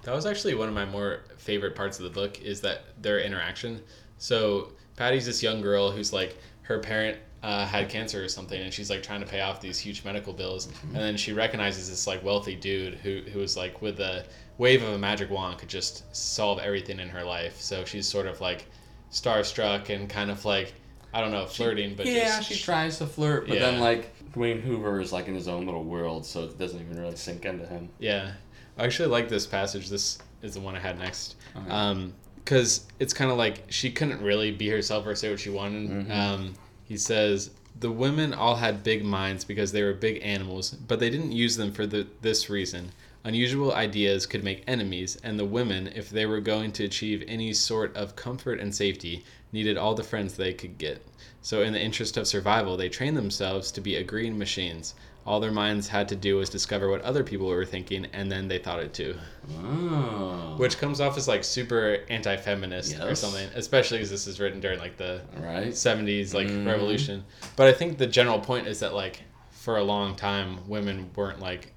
That 0.03 0.15
was 0.15 0.25
actually 0.25 0.55
one 0.55 0.67
of 0.67 0.73
my 0.73 0.85
more 0.85 1.21
favorite 1.37 1.75
parts 1.75 1.99
of 1.99 2.03
the 2.03 2.09
book 2.09 2.41
is 2.41 2.61
that 2.61 3.01
their 3.01 3.19
interaction. 3.19 3.81
So 4.17 4.71
Patty's 4.95 5.25
this 5.25 5.41
young 5.43 5.61
girl 5.61 5.91
who's 5.91 6.11
like 6.11 6.37
her 6.63 6.79
parent 6.79 7.17
uh, 7.43 7.65
had 7.65 7.89
cancer 7.89 8.23
or 8.23 8.27
something, 8.29 8.61
and 8.61 8.73
she's 8.73 8.89
like 8.89 9.01
trying 9.01 9.21
to 9.21 9.25
pay 9.25 9.41
off 9.41 9.61
these 9.61 9.79
huge 9.79 10.03
medical 10.05 10.31
bills, 10.31 10.69
and 10.83 10.95
then 10.95 11.17
she 11.17 11.33
recognizes 11.33 11.89
this 11.89 12.05
like 12.05 12.23
wealthy 12.23 12.55
dude 12.55 12.95
who 12.95 13.21
who 13.31 13.39
was 13.39 13.57
like 13.57 13.81
with 13.81 13.99
a 13.99 14.25
wave 14.57 14.83
of 14.83 14.89
a 14.89 14.97
magic 14.97 15.29
wand 15.31 15.57
could 15.57 15.69
just 15.69 16.15
solve 16.15 16.59
everything 16.59 16.99
in 16.99 17.09
her 17.09 17.23
life. 17.23 17.59
So 17.59 17.83
she's 17.83 18.07
sort 18.07 18.27
of 18.27 18.41
like 18.41 18.65
starstruck 19.11 19.89
and 19.89 20.07
kind 20.07 20.29
of 20.29 20.45
like 20.45 20.73
I 21.13 21.21
don't 21.21 21.31
know 21.31 21.45
flirting, 21.45 21.95
but 21.95 22.05
yeah, 22.05 22.37
just 22.37 22.49
she 22.49 22.63
tries 22.63 22.99
to 22.99 23.07
flirt, 23.07 23.47
but 23.47 23.59
then 23.59 23.79
like 23.79 24.13
Dwayne 24.33 24.61
Hoover 24.61 25.01
is 25.01 25.11
like 25.11 25.27
in 25.27 25.35
his 25.35 25.47
own 25.47 25.65
little 25.65 25.83
world, 25.83 26.25
so 26.25 26.43
it 26.43 26.57
doesn't 26.57 26.79
even 26.79 26.99
really 26.99 27.15
sink 27.15 27.45
into 27.45 27.65
him. 27.65 27.89
Yeah, 27.99 28.33
I 28.77 28.85
actually 28.85 29.09
like 29.09 29.29
this 29.29 29.45
passage. 29.45 29.89
This 29.89 30.17
is 30.41 30.53
the 30.55 30.59
one 30.59 30.75
I 30.75 30.79
had 30.79 30.97
next, 30.97 31.35
Okay. 31.55 31.69
um, 31.69 32.13
because 32.43 32.85
it's 32.99 33.13
kind 33.13 33.29
of 33.31 33.37
like 33.37 33.63
she 33.69 33.91
couldn't 33.91 34.21
really 34.21 34.51
be 34.51 34.67
herself 34.69 35.05
or 35.05 35.15
say 35.15 35.29
what 35.29 35.39
she 35.39 35.49
wanted. 35.49 35.89
Mhm. 35.89 36.11
Um, 36.11 36.53
he 36.85 36.97
says 36.97 37.51
the 37.79 37.91
women 37.91 38.33
all 38.33 38.55
had 38.55 38.83
big 38.83 39.03
minds 39.03 39.43
because 39.43 39.71
they 39.71 39.83
were 39.83 39.93
big 39.93 40.19
animals, 40.23 40.71
but 40.87 40.99
they 40.99 41.09
didn't 41.09 41.31
use 41.31 41.55
them 41.55 41.71
for 41.71 41.85
the, 41.85 42.07
this 42.21 42.49
reason. 42.49 42.91
Unusual 43.23 43.71
ideas 43.73 44.25
could 44.25 44.43
make 44.43 44.63
enemies, 44.67 45.17
and 45.23 45.37
the 45.37 45.45
women, 45.45 45.91
if 45.95 46.09
they 46.09 46.25
were 46.25 46.39
going 46.41 46.71
to 46.71 46.83
achieve 46.85 47.23
any 47.27 47.53
sort 47.53 47.95
of 47.95 48.15
comfort 48.15 48.59
and 48.59 48.73
safety, 48.73 49.23
needed 49.51 49.77
all 49.77 49.93
the 49.93 50.03
friends 50.03 50.33
they 50.33 50.53
could 50.53 50.77
get. 50.79 51.05
So, 51.43 51.61
in 51.61 51.73
the 51.73 51.81
interest 51.81 52.17
of 52.17 52.27
survival, 52.27 52.77
they 52.77 52.89
trained 52.89 53.15
themselves 53.17 53.71
to 53.73 53.81
be 53.81 53.95
agreeing 53.95 54.37
machines. 54.39 54.95
All 55.25 55.39
their 55.39 55.51
minds 55.51 55.87
had 55.87 56.09
to 56.09 56.15
do 56.15 56.37
was 56.37 56.49
discover 56.49 56.89
what 56.89 57.01
other 57.01 57.23
people 57.23 57.45
were 57.47 57.63
thinking, 57.65 58.07
and 58.11 58.31
then 58.31 58.47
they 58.47 58.57
thought 58.57 58.79
it 58.79 58.91
too. 58.93 59.15
Oh. 59.63 60.55
Which 60.57 60.77
comes 60.79 60.99
off 60.99 61.17
as 61.17 61.27
like 61.27 61.43
super 61.43 61.99
anti 62.09 62.35
feminist 62.37 62.99
or 62.99 63.13
something, 63.15 63.47
especially 63.55 63.99
as 64.01 64.09
this 64.09 64.25
is 64.27 64.39
written 64.39 64.59
during 64.59 64.79
like 64.79 64.97
the 64.97 65.21
right? 65.37 65.67
70s 65.73 66.33
like 66.33 66.47
Mhm. 66.47 66.65
revolution 66.65 67.23
but 67.55 67.67
i 67.67 67.71
think 67.71 67.97
the 67.97 68.07
general 68.07 68.39
point 68.39 68.67
is 68.67 68.79
that 68.79 68.93
like 68.93 69.21
for 69.51 69.77
a 69.77 69.83
long 69.83 70.15
time 70.15 70.67
women 70.67 71.09
weren't 71.15 71.39
like 71.39 71.73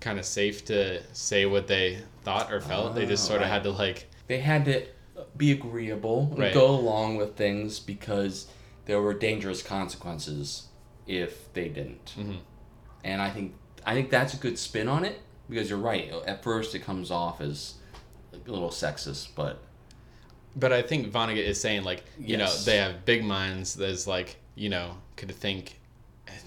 kind 0.00 0.18
of 0.18 0.24
safe 0.24 0.64
to 0.66 1.00
say 1.12 1.46
what 1.46 1.66
they 1.66 1.98
thought 2.22 2.52
or 2.52 2.60
felt 2.60 2.94
they 2.94 3.06
just 3.06 3.24
Oh, 3.24 3.28
sort 3.28 3.42
of 3.42 3.48
right. 3.48 3.54
had 3.54 3.62
to 3.64 3.70
like 3.70 4.06
They 4.28 4.38
had 4.38 4.64
to 4.66 4.86
be 5.36 5.50
agreeable 5.52 6.28
and 6.30 6.38
Right. 6.38 6.54
go 6.54 6.66
along 6.70 7.16
with 7.16 7.34
things 7.36 7.80
because 7.80 8.46
there 8.86 9.00
were 9.00 9.14
dangerous 9.14 9.62
consequences 9.62 10.68
if 11.06 11.52
they 11.54 11.68
didn't. 11.68 12.14
Mhm. 12.18 12.38
And 13.04 13.22
I 13.22 13.30
think 13.30 13.54
I 13.86 13.94
think 13.94 14.10
that's 14.10 14.34
a 14.34 14.36
good 14.36 14.58
spin 14.58 14.88
on 14.88 15.04
it 15.04 15.20
because 15.48 15.70
you're 15.70 15.78
right. 15.78 16.12
At 16.26 16.42
first, 16.42 16.74
it 16.74 16.80
comes 16.80 17.10
off 17.10 17.40
as 17.40 17.74
a 18.32 18.50
little 18.50 18.70
sexist, 18.70 19.28
but 19.34 19.62
but 20.56 20.72
i 20.72 20.82
think 20.82 21.12
vonnegut 21.12 21.44
is 21.44 21.60
saying 21.60 21.84
like 21.84 22.04
you 22.18 22.36
know 22.36 22.52
they 22.64 22.76
have 22.76 23.04
big 23.04 23.24
minds 23.24 23.74
that's 23.74 24.06
like 24.06 24.36
you 24.54 24.68
know 24.68 24.94
could 25.16 25.30
think 25.30 25.78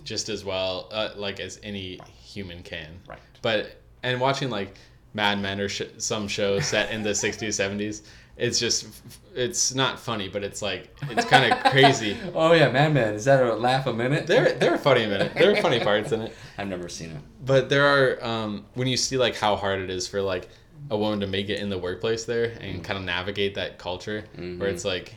just 0.04 0.30
as 0.30 0.44
well 0.44 0.88
uh, 0.92 1.10
like 1.16 1.40
as 1.40 1.60
any 1.64 2.00
human 2.24 2.62
can 2.64 3.00
right. 3.08 3.20
but 3.42 3.82
and 4.04 4.20
watching 4.20 4.50
like 4.50 4.76
Mad 5.14 5.40
Men 5.40 5.60
or 5.60 5.68
sh- 5.68 5.82
some 5.98 6.28
show 6.28 6.60
set 6.60 6.92
in 6.92 7.04
the 7.04 7.10
60s 7.10 7.50
70s 7.50 8.04
it's 8.38 8.60
just 8.60 8.88
it's 9.36 9.74
not 9.74 10.00
funny 10.00 10.28
but 10.28 10.44
it's 10.44 10.62
like 10.62 10.94
it's 11.10 11.26
kind 11.26 11.52
of 11.52 11.60
crazy 11.72 12.17
Oh 12.34 12.54
yeah, 12.54 12.72
Mad 12.72 12.94
Men. 12.94 13.13
Is 13.13 13.26
that 13.26 13.44
a 13.44 13.54
laugh 13.54 13.88
a 13.88 13.94
minute? 13.94 14.28
They're 14.28 14.54
they're 14.54 14.78
funny 14.78 15.04
in 15.04 15.12
it. 15.12 15.34
There 15.34 15.52
are 15.52 15.62
funny 15.62 15.80
parts 15.84 16.12
in 16.12 16.22
it. 16.22 16.36
I've 16.58 16.67
never 16.67 16.89
seen 16.89 17.12
it. 17.12 17.22
But 17.46 17.70
there 17.70 17.86
are 17.86 18.24
um, 18.24 18.65
when 18.74 18.88
you 18.88 18.98
see 18.98 19.17
like 19.17 19.36
how 19.36 19.56
hard 19.56 19.80
it 19.80 19.89
is 19.89 20.08
for 20.08 20.22
like 20.22 20.50
a 20.89 20.98
woman 20.98 21.20
to 21.20 21.28
make 21.28 21.50
it 21.50 21.60
in 21.60 21.70
the 21.70 21.78
workplace 21.78 22.26
there 22.26 22.46
and 22.46 22.76
mm-hmm. 22.76 22.82
kind 22.82 22.98
of 22.98 23.06
navigate 23.06 23.56
that 23.56 23.78
culture 23.78 24.26
where 24.36 24.46
mm-hmm. 24.46 24.63
it's 24.63 24.86
like 24.86 25.15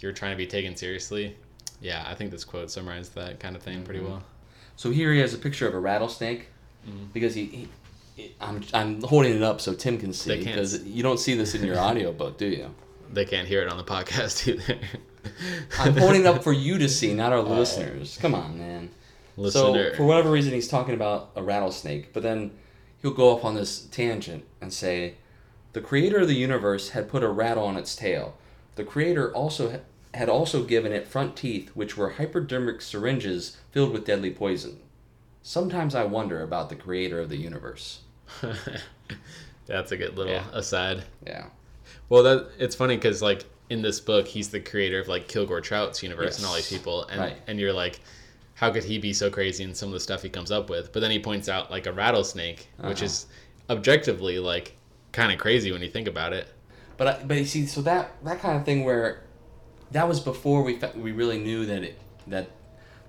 you're 0.00 0.12
trying 0.12 0.32
to 0.32 0.36
be 0.36 0.46
taken 0.46 0.76
seriously. 0.76 1.36
Yeah, 1.80 2.04
I 2.06 2.14
think 2.14 2.30
this 2.30 2.44
quote 2.44 2.70
summarized 2.70 3.14
that 3.14 3.40
kind 3.40 3.56
of 3.56 3.62
thing 3.62 3.82
pretty 3.82 4.00
mm-hmm. 4.00 4.10
well. 4.10 4.22
So 4.76 4.90
here 4.90 5.12
he 5.12 5.20
has 5.20 5.34
a 5.34 5.38
picture 5.38 5.66
of 5.66 5.74
a 5.74 5.80
rattlesnake 5.80 6.48
because 7.12 7.34
he, 7.34 7.44
he, 7.46 7.56
he- 7.56 7.68
I'm 8.40 8.62
I'm 8.72 9.02
holding 9.02 9.34
it 9.34 9.42
up 9.42 9.60
so 9.60 9.74
Tim 9.74 9.98
can 9.98 10.12
see 10.12 10.38
because 10.38 10.82
you 10.84 11.02
don't 11.02 11.18
see 11.20 11.34
this 11.34 11.54
in 11.54 11.64
your 11.64 11.78
audiobook, 11.88 12.38
do 12.38 12.46
you? 12.46 12.74
They 13.12 13.24
can't 13.24 13.48
hear 13.48 13.62
it 13.62 13.68
on 13.68 13.76
the 13.76 13.84
podcast 13.84 14.46
either. 14.52 14.78
I'm 15.78 15.96
holding 15.96 16.22
it 16.22 16.26
up 16.26 16.42
for 16.42 16.52
you 16.52 16.78
to 16.78 16.88
see, 16.88 17.12
not 17.14 17.32
our 17.32 17.42
listeners. 17.60 18.18
Come 18.20 18.34
on, 18.34 18.58
man. 18.58 18.90
Listener. 19.36 19.90
So 19.90 19.96
for 19.96 20.04
whatever 20.04 20.30
reason, 20.30 20.52
he's 20.52 20.68
talking 20.68 20.94
about 20.94 21.30
a 21.34 21.42
rattlesnake, 21.42 22.12
but 22.12 22.22
then 22.22 22.52
he'll 23.02 23.12
go 23.12 23.30
off 23.30 23.44
on 23.44 23.54
this 23.54 23.80
tangent 23.82 24.44
and 24.60 24.72
say, 24.72 25.14
"The 25.72 25.80
creator 25.80 26.20
of 26.20 26.28
the 26.28 26.34
universe 26.34 26.90
had 26.90 27.08
put 27.08 27.22
a 27.22 27.28
rattle 27.28 27.64
on 27.64 27.76
its 27.76 27.96
tail. 27.96 28.36
The 28.76 28.84
creator 28.84 29.32
also 29.34 29.70
ha- 29.70 29.78
had 30.14 30.28
also 30.28 30.64
given 30.64 30.92
it 30.92 31.06
front 31.06 31.36
teeth, 31.36 31.70
which 31.74 31.96
were 31.96 32.10
hypodermic 32.10 32.80
syringes 32.82 33.56
filled 33.70 33.92
with 33.92 34.06
deadly 34.06 34.30
poison. 34.30 34.80
Sometimes 35.42 35.94
I 35.94 36.04
wonder 36.04 36.42
about 36.42 36.68
the 36.68 36.76
creator 36.76 37.20
of 37.20 37.28
the 37.28 37.36
universe." 37.36 38.00
That's 39.66 39.92
a 39.92 39.96
good 39.96 40.16
little 40.16 40.32
Yeah. 40.32 40.44
aside. 40.52 41.04
Yeah. 41.26 41.46
Well, 42.08 42.22
that 42.24 42.48
it's 42.58 42.74
funny 42.74 42.96
because 42.96 43.22
like 43.22 43.44
in 43.68 43.82
this 43.82 44.00
book, 44.00 44.26
he's 44.26 44.48
the 44.48 44.60
creator 44.60 44.98
of 45.00 45.08
like 45.08 45.28
Kilgore 45.28 45.60
Trout's 45.60 46.02
universe 46.02 46.38
and 46.38 46.46
all 46.46 46.54
these 46.54 46.68
people, 46.68 47.04
and 47.06 47.20
Right. 47.20 47.36
and 47.46 47.58
you're 47.60 47.72
like, 47.72 48.00
how 48.54 48.70
could 48.72 48.84
he 48.84 48.98
be 48.98 49.12
so 49.12 49.30
crazy 49.30 49.62
in 49.64 49.74
some 49.74 49.88
of 49.88 49.92
the 49.94 50.00
stuff 50.00 50.22
he 50.22 50.28
comes 50.28 50.50
up 50.50 50.68
with? 50.68 50.92
But 50.92 51.00
then 51.00 51.10
he 51.10 51.18
points 51.20 51.48
out 51.48 51.70
like 51.70 51.86
a 51.86 51.92
rattlesnake, 51.92 52.68
which 52.78 52.98
Uh-huh. 52.98 53.04
is 53.06 53.26
objectively 53.68 54.38
like 54.38 54.76
kind 55.12 55.32
of 55.32 55.38
crazy 55.38 55.70
when 55.72 55.82
you 55.82 55.88
think 55.88 56.08
about 56.08 56.32
it. 56.32 56.48
But 56.96 57.06
I, 57.06 57.22
but 57.24 57.36
you 57.38 57.44
see, 57.44 57.66
so 57.66 57.80
that 57.82 58.12
that 58.24 58.40
kind 58.40 58.58
of 58.58 58.64
thing 58.64 58.84
where 58.84 59.22
that 59.92 60.08
was 60.08 60.20
before 60.20 60.62
we 60.62 60.78
we 60.96 61.12
really 61.12 61.38
knew 61.38 61.64
that 61.66 61.82
it 61.84 61.98
that 62.26 62.50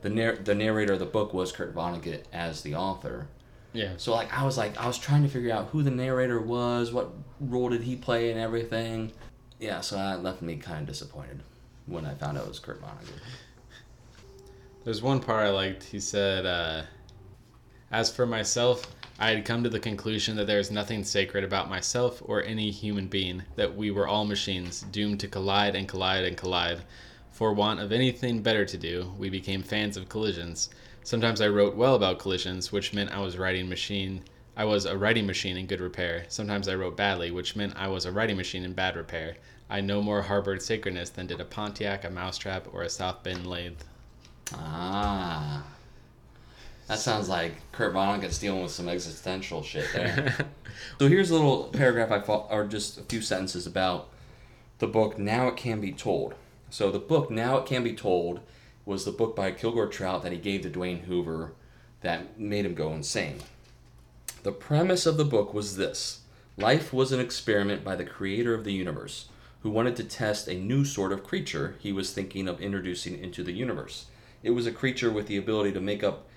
the 0.04 0.10
narr- 0.10 0.38
the 0.38 0.56
narrator 0.56 0.94
of 0.94 1.00
the 1.00 1.06
book 1.06 1.34
was 1.34 1.52
Kurt 1.52 1.74
Vonnegut 1.76 2.22
as 2.32 2.62
the 2.62 2.76
author. 2.76 3.28
Yeah. 3.74 3.94
So 3.98 4.14
like 4.14 4.34
I 4.38 4.44
was 4.44 4.58
like 4.58 4.78
I 4.78 4.88
was 4.88 4.98
trying 4.98 5.24
to 5.24 5.30
figure 5.30 5.54
out 5.54 5.68
who 5.68 5.84
the 5.84 5.92
narrator 5.92 6.42
was, 6.42 6.92
what 6.92 7.12
role 7.40 7.70
did 7.70 7.84
he 7.84 7.96
play, 7.96 8.32
and 8.32 8.40
everything. 8.40 9.12
Yeah, 9.60 9.82
so 9.82 9.96
that 9.96 10.24
left 10.24 10.42
me 10.42 10.56
kind 10.56 10.82
of 10.82 10.88
disappointed 10.88 11.44
when 11.86 12.06
I 12.06 12.16
found 12.16 12.38
out 12.38 12.46
it 12.46 12.50
was 12.50 12.60
Kurt 12.60 12.82
Vonnegut. 12.82 13.22
There's 14.84 15.04
one 15.04 15.20
part 15.20 15.46
I 15.46 15.52
liked. 15.52 15.84
He 15.84 16.00
said, 16.00 16.48
uh, 16.48 16.84
As 17.92 18.12
for 18.12 18.26
myself, 18.26 18.88
I 19.20 19.30
had 19.30 19.46
come 19.46 19.62
to 19.62 19.70
the 19.70 19.80
conclusion 19.80 20.36
that 20.38 20.48
there 20.48 20.58
is 20.58 20.72
nothing 20.72 21.04
sacred 21.04 21.44
about 21.44 21.70
myself 21.70 22.24
or 22.26 22.44
any 22.44 22.72
human 22.72 23.06
being, 23.06 23.44
that 23.56 23.76
we 23.76 23.92
were 23.92 24.08
all 24.08 24.26
machines, 24.26 24.82
doomed 24.92 25.20
to 25.20 25.28
collide 25.28 25.76
and 25.76 25.88
collide 25.88 26.26
and 26.26 26.36
collide. 26.36 26.82
For 27.32 27.54
want 27.54 27.80
of 27.80 27.92
anything 27.92 28.42
better 28.42 28.66
to 28.66 28.78
do, 28.78 29.14
we 29.20 29.30
became 29.30 29.62
fans 29.62 29.96
of 29.96 30.10
collisions. 30.10 30.70
Sometimes 31.04 31.42
I 31.42 31.48
wrote 31.48 31.76
well 31.76 31.96
about 31.96 32.20
collisions, 32.20 32.72
which 32.72 32.94
meant 32.94 33.12
I 33.12 33.20
was 33.20 33.38
writing 33.38 33.68
machine. 33.68 34.24
I 34.56 34.66
was 34.66 34.86
a 34.86 34.98
writing 34.98 35.26
machine 35.26 35.58
in 35.58 35.66
good 35.66 35.82
repair. 35.82 36.26
Sometimes 36.30 36.68
I 36.68 36.76
wrote 36.76 36.96
badly, 36.96 37.32
which 37.32 37.56
meant 37.56 37.74
I 37.76 37.88
was 37.88 38.06
a 38.06 38.12
writing 38.12 38.38
machine 38.38 38.64
in 38.64 38.74
bad 38.74 38.96
repair. 38.96 39.38
I 39.70 39.82
no 39.82 40.02
more 40.02 40.22
harbored 40.22 40.62
sacredness 40.62 41.10
than 41.10 41.28
did 41.28 41.40
a 41.40 41.46
Pontiac, 41.46 42.04
a 42.04 42.10
mousetrap, 42.10 42.68
or 42.74 42.84
a 42.84 42.90
South 42.90 43.24
Bend 43.24 43.48
lathe. 43.48 43.80
Ah. 44.54 45.64
That 46.88 47.00
sounds 47.00 47.30
like 47.30 47.54
Kurt 47.72 47.94
Vonnegut's 47.94 48.38
dealing 48.38 48.64
with 48.64 48.72
some 48.72 48.90
existential 48.90 49.64
shit 49.64 49.88
there. 49.94 50.36
so 51.00 51.08
here's 51.08 51.30
a 51.30 51.34
little 51.34 51.70
paragraph 51.70 52.12
I 52.12 52.20
fought, 52.20 52.48
or 52.52 52.66
just 52.66 52.98
a 52.98 53.04
few 53.04 53.22
sentences 53.22 53.66
about 53.66 54.10
the 54.80 54.88
book 54.88 55.18
Now 55.18 55.48
It 55.48 55.56
Can 55.56 55.80
Be 55.80 55.94
Told. 55.94 56.36
So 56.70 56.92
the 56.92 57.00
book 57.00 57.32
Now 57.32 57.58
It 57.58 57.66
Can 57.66 57.84
Be 57.84 57.96
Told 57.96 58.42
was 58.86 59.06
the 59.06 59.12
book 59.12 59.36
by 59.36 59.52
Kilgore 59.52 59.88
Trout 59.88 60.24
that 60.24 60.32
he 60.32 60.38
gave 60.38 60.62
to 60.62 60.70
Dwayne 60.70 61.04
Hoover 61.04 61.54
that 62.02 62.40
made 62.40 62.66
him 62.66 62.74
go 62.74 62.94
insane. 62.94 63.40
The 64.44 64.52
premise 64.52 65.06
of 65.06 65.18
the 65.18 65.26
book 65.26 65.54
was 65.54 65.78
this 65.78 66.22
life 66.58 66.92
was 66.92 67.12
an 67.12 67.20
experiment 67.20 67.84
by 67.84 67.96
the 67.96 68.06
creator 68.06 68.54
of 68.54 68.64
the 68.64 68.74
universe, 68.74 69.30
who 69.62 69.70
wanted 69.70 69.96
to 69.96 70.04
test 70.04 70.48
a 70.48 70.56
new 70.56 70.84
sort 70.84 71.12
of 71.12 71.24
creature 71.24 71.76
he 71.80 71.92
was 71.92 72.12
thinking 72.12 72.48
of 72.48 72.60
introducing 72.60 73.18
into 73.18 73.44
the 73.44 73.54
universe. 73.54 74.08
It 74.44 74.52
was 74.52 74.66
a 74.66 74.72
creature 74.72 75.12
with 75.12 75.28
the 75.28 75.38
ability 75.38 75.72
to 75.74 75.82
make 75.82 76.04
up 76.04 76.28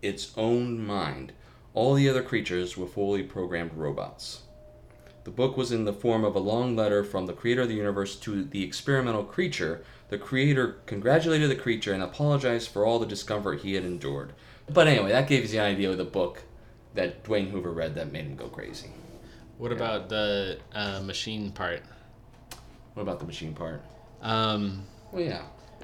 its 0.00 0.32
own 0.36 0.84
mind. 0.86 1.32
All 1.72 1.94
the 1.94 2.08
other 2.08 2.22
creatures 2.22 2.76
were 2.76 2.86
fully 2.86 3.24
programmed 3.24 3.74
robots. 3.74 4.42
The 5.24 5.30
book 5.30 5.56
was 5.56 5.72
in 5.72 5.84
the 5.84 5.92
form 5.92 6.22
of 6.22 6.36
a 6.36 6.40
long 6.40 6.76
letter 6.76 7.02
from 7.02 7.26
the 7.26 7.32
creator 7.32 7.62
of 7.62 7.68
the 7.68 7.74
universe 7.74 8.14
to 8.16 8.44
the 8.44 8.62
experimental 8.62 9.24
creature. 9.24 9.82
The 10.14 10.18
creator 10.18 10.76
congratulated 10.86 11.50
the 11.50 11.56
creature 11.56 11.92
and 11.92 12.00
apologized 12.00 12.68
for 12.68 12.86
all 12.86 13.00
the 13.00 13.06
discomfort 13.06 13.62
he 13.62 13.74
had 13.74 13.82
endured. 13.82 14.32
But 14.72 14.86
anyway, 14.86 15.10
that 15.10 15.26
gives 15.26 15.52
you 15.52 15.58
an 15.58 15.66
idea 15.66 15.90
of 15.90 15.98
the 15.98 16.04
book 16.04 16.44
that 16.94 17.24
Dwayne 17.24 17.50
Hoover 17.50 17.72
read 17.72 17.96
that 17.96 18.12
made 18.12 18.24
him 18.26 18.36
go 18.36 18.46
crazy. 18.46 18.92
What 19.58 19.72
about 19.72 20.08
the 20.08 20.60
uh, 20.72 21.00
machine 21.00 21.50
part? 21.50 21.82
What 22.92 23.02
about 23.02 23.18
the 23.18 23.26
machine 23.26 23.54
part? 23.54 23.82
Um, 24.22 24.84
Well, 25.10 25.24
yeah. 25.24 25.42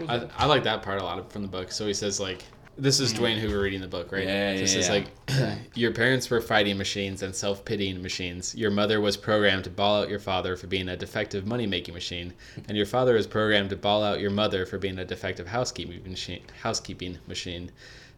I, 0.08 0.28
I 0.38 0.46
like 0.46 0.62
that 0.62 0.82
part 0.82 1.00
a 1.00 1.04
lot 1.04 1.32
from 1.32 1.42
the 1.42 1.48
book. 1.48 1.72
So 1.72 1.88
he 1.88 1.92
says 1.92 2.20
like, 2.20 2.44
this 2.78 3.00
is 3.00 3.12
Dwayne 3.12 3.38
Hoover 3.38 3.60
reading 3.60 3.80
the 3.80 3.88
book, 3.88 4.12
right? 4.12 4.26
Mm. 4.26 4.28
Yeah, 4.28 4.52
yeah, 4.52 4.66
says 4.66 4.88
yeah. 4.88 4.94
like, 4.94 5.58
your 5.74 5.92
parents 5.92 6.30
were 6.30 6.40
fighting 6.40 6.78
machines 6.78 7.22
and 7.22 7.34
self-pitying 7.34 8.02
machines. 8.02 8.54
Your 8.54 8.70
mother 8.70 9.00
was 9.00 9.16
programmed 9.16 9.64
to 9.64 9.70
bawl 9.70 10.02
out 10.02 10.08
your 10.08 10.18
father 10.18 10.56
for 10.56 10.66
being 10.66 10.88
a 10.88 10.96
defective 10.96 11.46
money-making 11.46 11.94
machine, 11.94 12.32
and 12.68 12.76
your 12.76 12.86
father 12.86 13.14
was 13.14 13.26
programmed 13.26 13.70
to 13.70 13.76
bawl 13.76 14.02
out 14.02 14.20
your 14.20 14.30
mother 14.30 14.64
for 14.64 14.78
being 14.78 14.98
a 14.98 15.04
defective 15.04 15.48
housekeeping 15.48 16.02
machine. 16.08 16.42
Housekeeping 16.62 17.18
machine. 17.26 17.70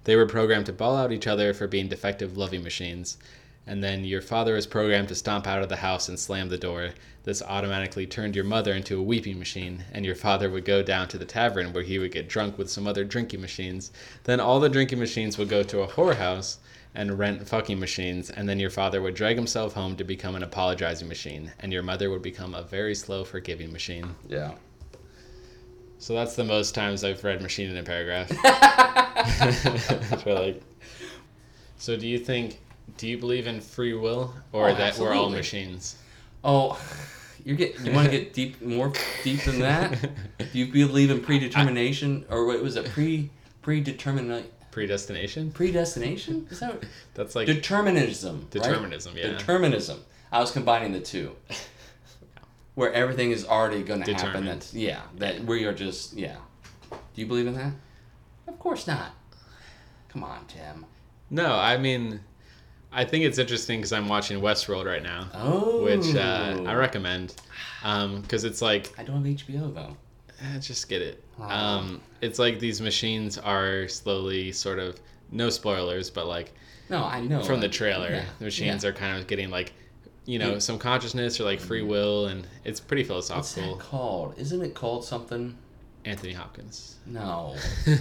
They 0.05 0.17
were 0.17 0.27
programmed 0.27 0.67
to 0.67 0.73
bawl 0.73 0.97
out 0.97 1.13
each 1.13 1.27
other 1.27 1.55
for 1.55 1.67
being 1.67 1.89
defective 1.89 2.37
loving 2.37 2.63
machines. 2.63 3.19
And 3.67 3.83
then 3.83 4.05
your 4.05 4.21
father 4.21 4.55
was 4.55 4.67
programmed 4.67 5.09
to 5.09 5.15
stomp 5.15 5.47
out 5.47 5.63
of 5.63 5.69
the 5.69 5.77
house 5.77 6.09
and 6.09 6.19
slam 6.19 6.49
the 6.49 6.59
door. 6.59 6.91
This 7.25 7.43
automatically 7.43 8.07
turned 8.07 8.35
your 8.35 8.45
mother 8.45 8.73
into 8.75 8.99
a 8.99 9.03
weeping 9.03 9.39
machine, 9.39 9.85
and 9.93 10.05
your 10.05 10.17
father 10.17 10.51
would 10.51 10.65
go 10.65 10.83
down 10.83 11.07
to 11.09 11.19
the 11.19 11.25
tavern 11.25 11.73
where 11.73 11.85
he 11.85 11.99
would 11.99 12.11
get 12.11 12.29
drunk 12.29 12.59
with 12.59 12.71
some 12.71 12.89
other 12.89 13.05
drinking 13.05 13.41
machines. 13.41 13.93
Then 14.25 14.41
all 14.41 14.59
the 14.59 14.69
drinking 14.69 14.99
machines 14.99 15.39
would 15.39 15.49
go 15.49 15.63
to 15.63 15.83
a 15.83 15.87
whorehouse 15.87 16.57
and 16.95 17.19
rent 17.19 17.49
fucking 17.49 17.79
machines, 17.79 18.31
and 18.31 18.49
then 18.49 18.59
your 18.59 18.71
father 18.71 19.01
would 19.01 19.15
drag 19.15 19.37
himself 19.37 19.75
home 19.75 19.97
to 19.97 20.05
become 20.05 20.35
an 20.35 20.43
apologizing 20.43 21.09
machine, 21.09 21.53
and 21.61 21.73
your 21.73 21.83
mother 21.83 22.11
would 22.11 22.23
become 22.23 22.55
a 22.55 22.63
very 22.63 22.95
slow 22.95 23.25
forgiving 23.25 23.73
machine. 23.73 24.15
Yeah. 24.29 24.53
So 25.99 26.15
that's 26.15 26.35
the 26.35 26.45
most 26.45 26.75
times 26.75 27.05
I've 27.05 27.23
read 27.23 27.41
machine 27.41 27.71
in 27.71 27.77
a 27.77 27.83
paragraph. 27.85 28.31
Like. 30.27 30.63
So 31.79 31.97
do 31.97 32.07
you 32.09 32.19
think 32.19 32.59
do 32.97 33.07
you 33.09 33.19
believe 33.19 33.47
in 33.47 33.61
free 33.61 33.95
will 33.95 34.35
or 34.53 34.71
Oh, 34.71 34.75
that 34.75 34.99
we're 34.99 35.13
all 35.15 35.31
machines? 35.31 35.97
Oh, 36.45 36.81
you 37.45 37.55
get 37.57 37.79
you 37.81 37.93
want 37.93 38.11
to 38.11 38.17
get 38.19 38.33
deep 38.33 38.61
more 38.63 38.93
deep 39.25 39.43
than 39.45 39.59
that? 39.61 40.01
Do 40.39 40.59
you 40.59 40.71
believe 40.73 41.11
in 41.11 41.21
predetermination 41.25 42.25
or 42.31 42.47
what 42.47 42.63
was 42.63 42.77
it 42.77 42.87
pre 42.91 43.31
predeterminate 43.63 44.53
Predestination? 44.73 45.51
predestination? 45.53 46.47
Is 46.51 46.61
that 46.61 46.75
what- 46.75 46.85
That's 47.15 47.35
like 47.37 47.47
determinism? 47.47 48.41
right? 48.41 48.51
Determinism, 48.51 49.17
yeah. 49.17 49.29
Determinism. 49.29 50.01
I 50.33 50.41
was 50.41 50.51
combining 50.51 50.93
the 50.93 51.01
two. 51.01 51.37
Where 52.75 52.91
everything 52.93 53.33
is 53.33 53.45
already 53.47 53.83
going 53.83 54.03
to 54.05 54.15
happen. 54.15 54.47
That's 54.47 54.73
yeah. 54.73 55.03
That 55.19 55.45
we 55.45 55.65
are 55.67 55.75
just 55.75 56.15
yeah. 56.15 56.37
Do 56.91 56.97
you 57.21 57.27
believe 57.27 57.47
in 57.47 57.55
that? 57.55 57.73
Of 58.49 58.59
course 58.59 58.87
not. 58.87 59.11
Come 60.09 60.25
on, 60.25 60.47
Tim. 60.47 60.87
No, 61.29 61.55
I 61.55 61.77
mean 61.77 62.21
I 62.93 63.05
think 63.05 63.25
it's 63.25 63.39
interesting 63.39 63.79
because 63.81 63.93
I'm 63.93 64.09
watching 64.09 64.41
Westworld 64.41 64.85
right 64.85 65.03
now, 65.03 65.29
Oh. 65.35 65.83
which 65.85 66.15
uh, 66.15 66.63
I 66.67 66.75
recommend 66.75 67.35
because 67.83 68.45
it's 68.45 68.61
like 68.63 68.93
I 68.99 69.03
don't 69.03 69.25
have 69.25 69.37
HBO 69.47 69.75
though. 69.75 69.97
eh, 70.41 70.59
just 70.59 70.89
get 70.89 71.01
it. 71.03 71.25
Aw. 71.41 71.77
Um, 71.79 72.01
it's 72.21 72.39
like 72.39 72.59
these 72.61 72.81
machines 72.81 73.39
are 73.39 73.89
slowly 73.89 74.53
sort 74.53 74.79
of 74.79 75.01
no 75.31 75.49
spoilers, 75.51 76.11
but 76.11 76.27
like 76.27 76.53
No, 76.91 77.03
I 77.05 77.21
know. 77.21 77.43
from 77.43 77.61
the 77.61 77.69
trailer, 77.69 78.11
Yeah, 78.11 78.25
the 78.39 78.45
machines 78.45 78.85
yeah. 78.85 78.91
are 78.91 78.93
kind 78.93 79.19
of 79.19 79.27
getting 79.27 79.49
like 79.51 79.73
you 80.27 80.39
know 80.39 80.53
Yeah. 80.53 80.59
some 80.59 80.79
consciousness 80.79 81.41
or 81.41 81.45
like 81.45 81.61
free 81.61 81.83
will, 81.83 82.27
and 82.27 82.47
it's 82.65 82.79
pretty 82.81 83.05
philosophical. 83.05 83.73
What's 83.73 83.83
that 83.85 83.91
called? 83.91 84.35
Isn't 84.39 84.63
it 84.63 84.75
called 84.75 85.05
something? 85.05 85.57
Anthony 86.05 86.33
Hopkins. 86.35 86.97
No. 87.07 87.57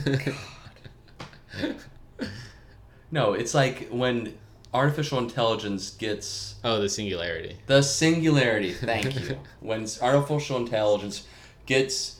No, 3.13 3.33
it's 3.33 3.53
like 3.53 3.89
when 3.89 4.37
artificial 4.73 5.19
intelligence 5.19 5.91
gets 5.91 6.55
oh, 6.63 6.79
the 6.81 6.89
singularity. 6.89 7.57
the 7.67 7.81
singularity. 7.81 8.73
Thank 8.73 9.19
you. 9.29 9.37
when 9.59 9.87
artificial 10.01 10.57
intelligence 10.57 11.27
gets 11.65 12.19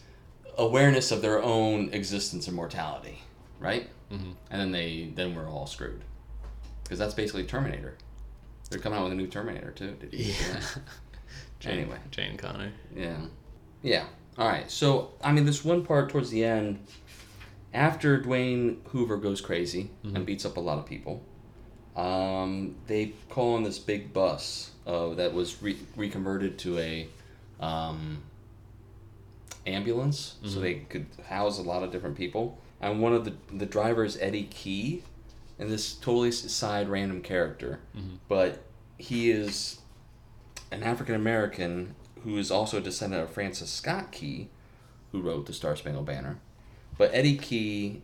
awareness 0.58 1.12
of 1.12 1.22
their 1.22 1.42
own 1.42 1.90
existence 1.94 2.48
and 2.48 2.56
mortality, 2.56 3.20
right? 3.60 3.90
Mhm. 4.12 4.36
And 4.50 4.62
then 4.62 4.72
they 4.72 5.12
then 5.16 5.36
we're 5.36 5.50
all 5.50 5.66
screwed 5.68 6.02
because 6.84 7.00
that's 7.00 7.14
basically 7.14 7.44
Terminator. 7.46 7.96
They're 8.70 8.80
coming 8.80 9.00
out 9.00 9.04
with 9.04 9.14
a 9.14 9.16
new 9.16 9.28
Terminator 9.28 9.72
too. 9.72 9.96
Did 10.00 10.14
you 10.14 10.34
that? 10.54 10.80
Jane, 11.60 11.80
Anyway. 11.80 11.98
Jane 12.10 12.38
Connor. 12.38 12.72
Yeah. 12.96 13.18
Yeah. 13.84 14.06
All 14.38 14.48
right. 14.48 14.70
So, 14.72 15.12
I 15.24 15.32
mean, 15.32 15.46
this 15.46 15.64
one 15.64 15.86
part 15.86 16.10
towards 16.10 16.30
the 16.32 16.44
end, 16.44 16.80
after 17.74 18.20
Dwayne 18.20 18.78
Hoover 18.88 19.18
goes 19.18 19.42
crazy 19.42 19.92
and 20.04 20.26
beats 20.26 20.46
up 20.46 20.58
a 20.58 20.60
lot 20.60 20.80
of 20.80 20.86
people, 20.86 21.24
um, 21.96 22.76
they 22.88 23.14
call 23.30 23.56
on 23.56 23.64
this 23.64 23.80
big 23.80 24.14
bus 24.14 24.72
uh, 24.88 25.10
that 25.16 25.34
was 25.34 25.62
re- 25.62 25.80
reconverted 25.96 26.58
to 26.60 26.78
a 26.80 27.08
um, 27.60 28.24
ambulance, 29.68 30.36
so 30.46 30.60
they 30.60 30.76
could 30.76 31.06
house 31.28 31.60
a 31.60 31.62
lot 31.64 31.84
of 31.84 31.92
different 31.92 32.16
people. 32.18 32.58
And 32.80 33.00
one 33.02 33.14
of 33.14 33.26
the 33.26 33.34
the 33.54 33.66
drivers, 33.66 34.18
Eddie 34.20 34.46
Key, 34.50 35.04
and 35.60 35.70
this 35.70 35.94
totally 35.94 36.32
side 36.32 36.90
random 36.90 37.22
character, 37.22 37.80
but 38.28 38.64
he 38.98 39.30
is 39.32 39.80
an 40.72 40.84
African 40.84 41.16
American 41.16 41.96
who 42.24 42.38
is 42.38 42.52
also 42.52 42.78
a 42.78 42.82
descendant 42.82 43.24
of 43.24 43.32
Francis 43.32 43.70
Scott 43.70 44.12
Key, 44.12 44.50
who 45.12 45.22
wrote 45.22 45.46
the 45.48 45.54
Star 45.54 45.76
Spangled 45.76 46.06
Banner. 46.06 46.38
But 46.98 47.12
Eddie 47.14 47.38
Key, 47.38 48.02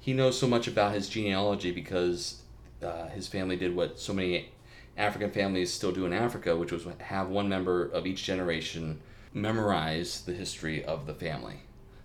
he 0.00 0.12
knows 0.14 0.38
so 0.38 0.46
much 0.46 0.66
about 0.66 0.94
his 0.94 1.08
genealogy 1.08 1.70
because 1.70 2.42
uh, 2.82 3.08
his 3.08 3.28
family 3.28 3.56
did 3.56 3.74
what 3.74 3.98
so 3.98 4.12
many 4.12 4.50
African 4.96 5.30
families 5.30 5.72
still 5.72 5.92
do 5.92 6.06
in 6.06 6.12
Africa, 6.12 6.56
which 6.56 6.72
was 6.72 6.86
have 6.98 7.28
one 7.28 7.48
member 7.48 7.84
of 7.84 8.06
each 8.06 8.24
generation 8.24 9.00
memorize 9.32 10.22
the 10.22 10.32
history 10.32 10.84
of 10.84 11.06
the 11.06 11.14
family. 11.14 11.60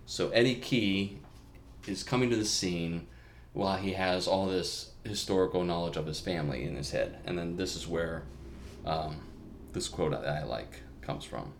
So 0.06 0.30
Eddie 0.30 0.56
Key 0.56 1.18
is 1.86 2.02
coming 2.02 2.30
to 2.30 2.36
the 2.36 2.44
scene 2.44 3.06
while 3.52 3.76
he 3.76 3.92
has 3.92 4.26
all 4.26 4.46
this 4.46 4.92
historical 5.04 5.64
knowledge 5.64 5.96
of 5.96 6.06
his 6.06 6.20
family 6.20 6.64
in 6.64 6.76
his 6.76 6.90
head. 6.90 7.18
And 7.24 7.38
then 7.38 7.56
this 7.56 7.76
is 7.76 7.86
where 7.86 8.24
um, 8.84 9.16
this 9.72 9.88
quote 9.88 10.12
that 10.12 10.26
I 10.26 10.44
like 10.44 10.82
comes 11.00 11.24
from. 11.24 11.52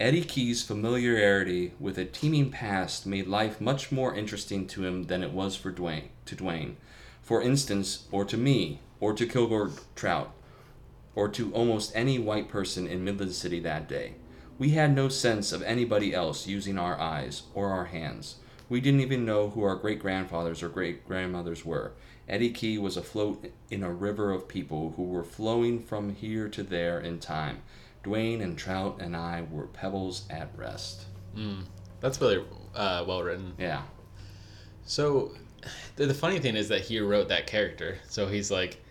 Eddie 0.00 0.24
Key's 0.24 0.62
familiarity 0.62 1.72
with 1.78 1.98
a 1.98 2.04
teeming 2.04 2.50
past 2.50 3.06
made 3.06 3.28
life 3.28 3.60
much 3.60 3.92
more 3.92 4.14
interesting 4.14 4.66
to 4.66 4.84
him 4.84 5.04
than 5.04 5.22
it 5.22 5.30
was 5.30 5.54
for 5.54 5.72
Dwayne. 5.72 6.08
To 6.26 6.34
Dwayne, 6.34 6.74
for 7.24 7.42
instance, 7.42 8.06
or 8.12 8.24
to 8.26 8.36
me, 8.36 8.78
or 9.00 9.12
to 9.14 9.26
Kilgore 9.26 9.70
Trout, 9.96 10.32
or 11.16 11.28
to 11.30 11.52
almost 11.52 11.90
any 11.96 12.18
white 12.18 12.48
person 12.48 12.86
in 12.86 13.02
Midland 13.04 13.32
City 13.32 13.58
that 13.60 13.88
day. 13.88 14.14
We 14.58 14.70
had 14.70 14.94
no 14.94 15.08
sense 15.08 15.50
of 15.52 15.62
anybody 15.62 16.14
else 16.14 16.46
using 16.46 16.78
our 16.78 17.00
eyes 17.00 17.42
or 17.54 17.70
our 17.70 17.86
hands. 17.86 18.36
We 18.68 18.80
didn't 18.80 19.00
even 19.00 19.24
know 19.24 19.50
who 19.50 19.64
our 19.64 19.74
great 19.74 19.98
grandfathers 19.98 20.62
or 20.62 20.68
great 20.68 21.06
grandmothers 21.06 21.64
were. 21.64 21.92
Eddie 22.28 22.50
Key 22.50 22.78
was 22.78 22.96
afloat 22.96 23.50
in 23.70 23.82
a 23.82 23.92
river 23.92 24.30
of 24.30 24.46
people 24.48 24.94
who 24.96 25.04
were 25.04 25.24
flowing 25.24 25.82
from 25.82 26.14
here 26.14 26.48
to 26.48 26.62
there 26.62 27.00
in 27.00 27.18
time. 27.18 27.62
Dwayne 28.04 28.42
and 28.42 28.56
Trout 28.56 29.00
and 29.00 29.16
I 29.16 29.44
were 29.50 29.66
pebbles 29.66 30.24
at 30.30 30.50
rest. 30.56 31.06
Mm, 31.36 31.64
That's 32.00 32.20
really 32.20 32.44
uh, 32.74 33.04
well 33.06 33.22
written. 33.22 33.54
Yeah. 33.58 33.82
So, 34.84 35.32
the, 35.96 36.06
the 36.06 36.14
funny 36.14 36.38
thing 36.38 36.56
is 36.56 36.68
that 36.68 36.82
he 36.82 36.98
wrote 37.00 37.28
that 37.28 37.46
character. 37.46 37.98
So 38.08 38.26
he's 38.26 38.50
like, 38.50 38.82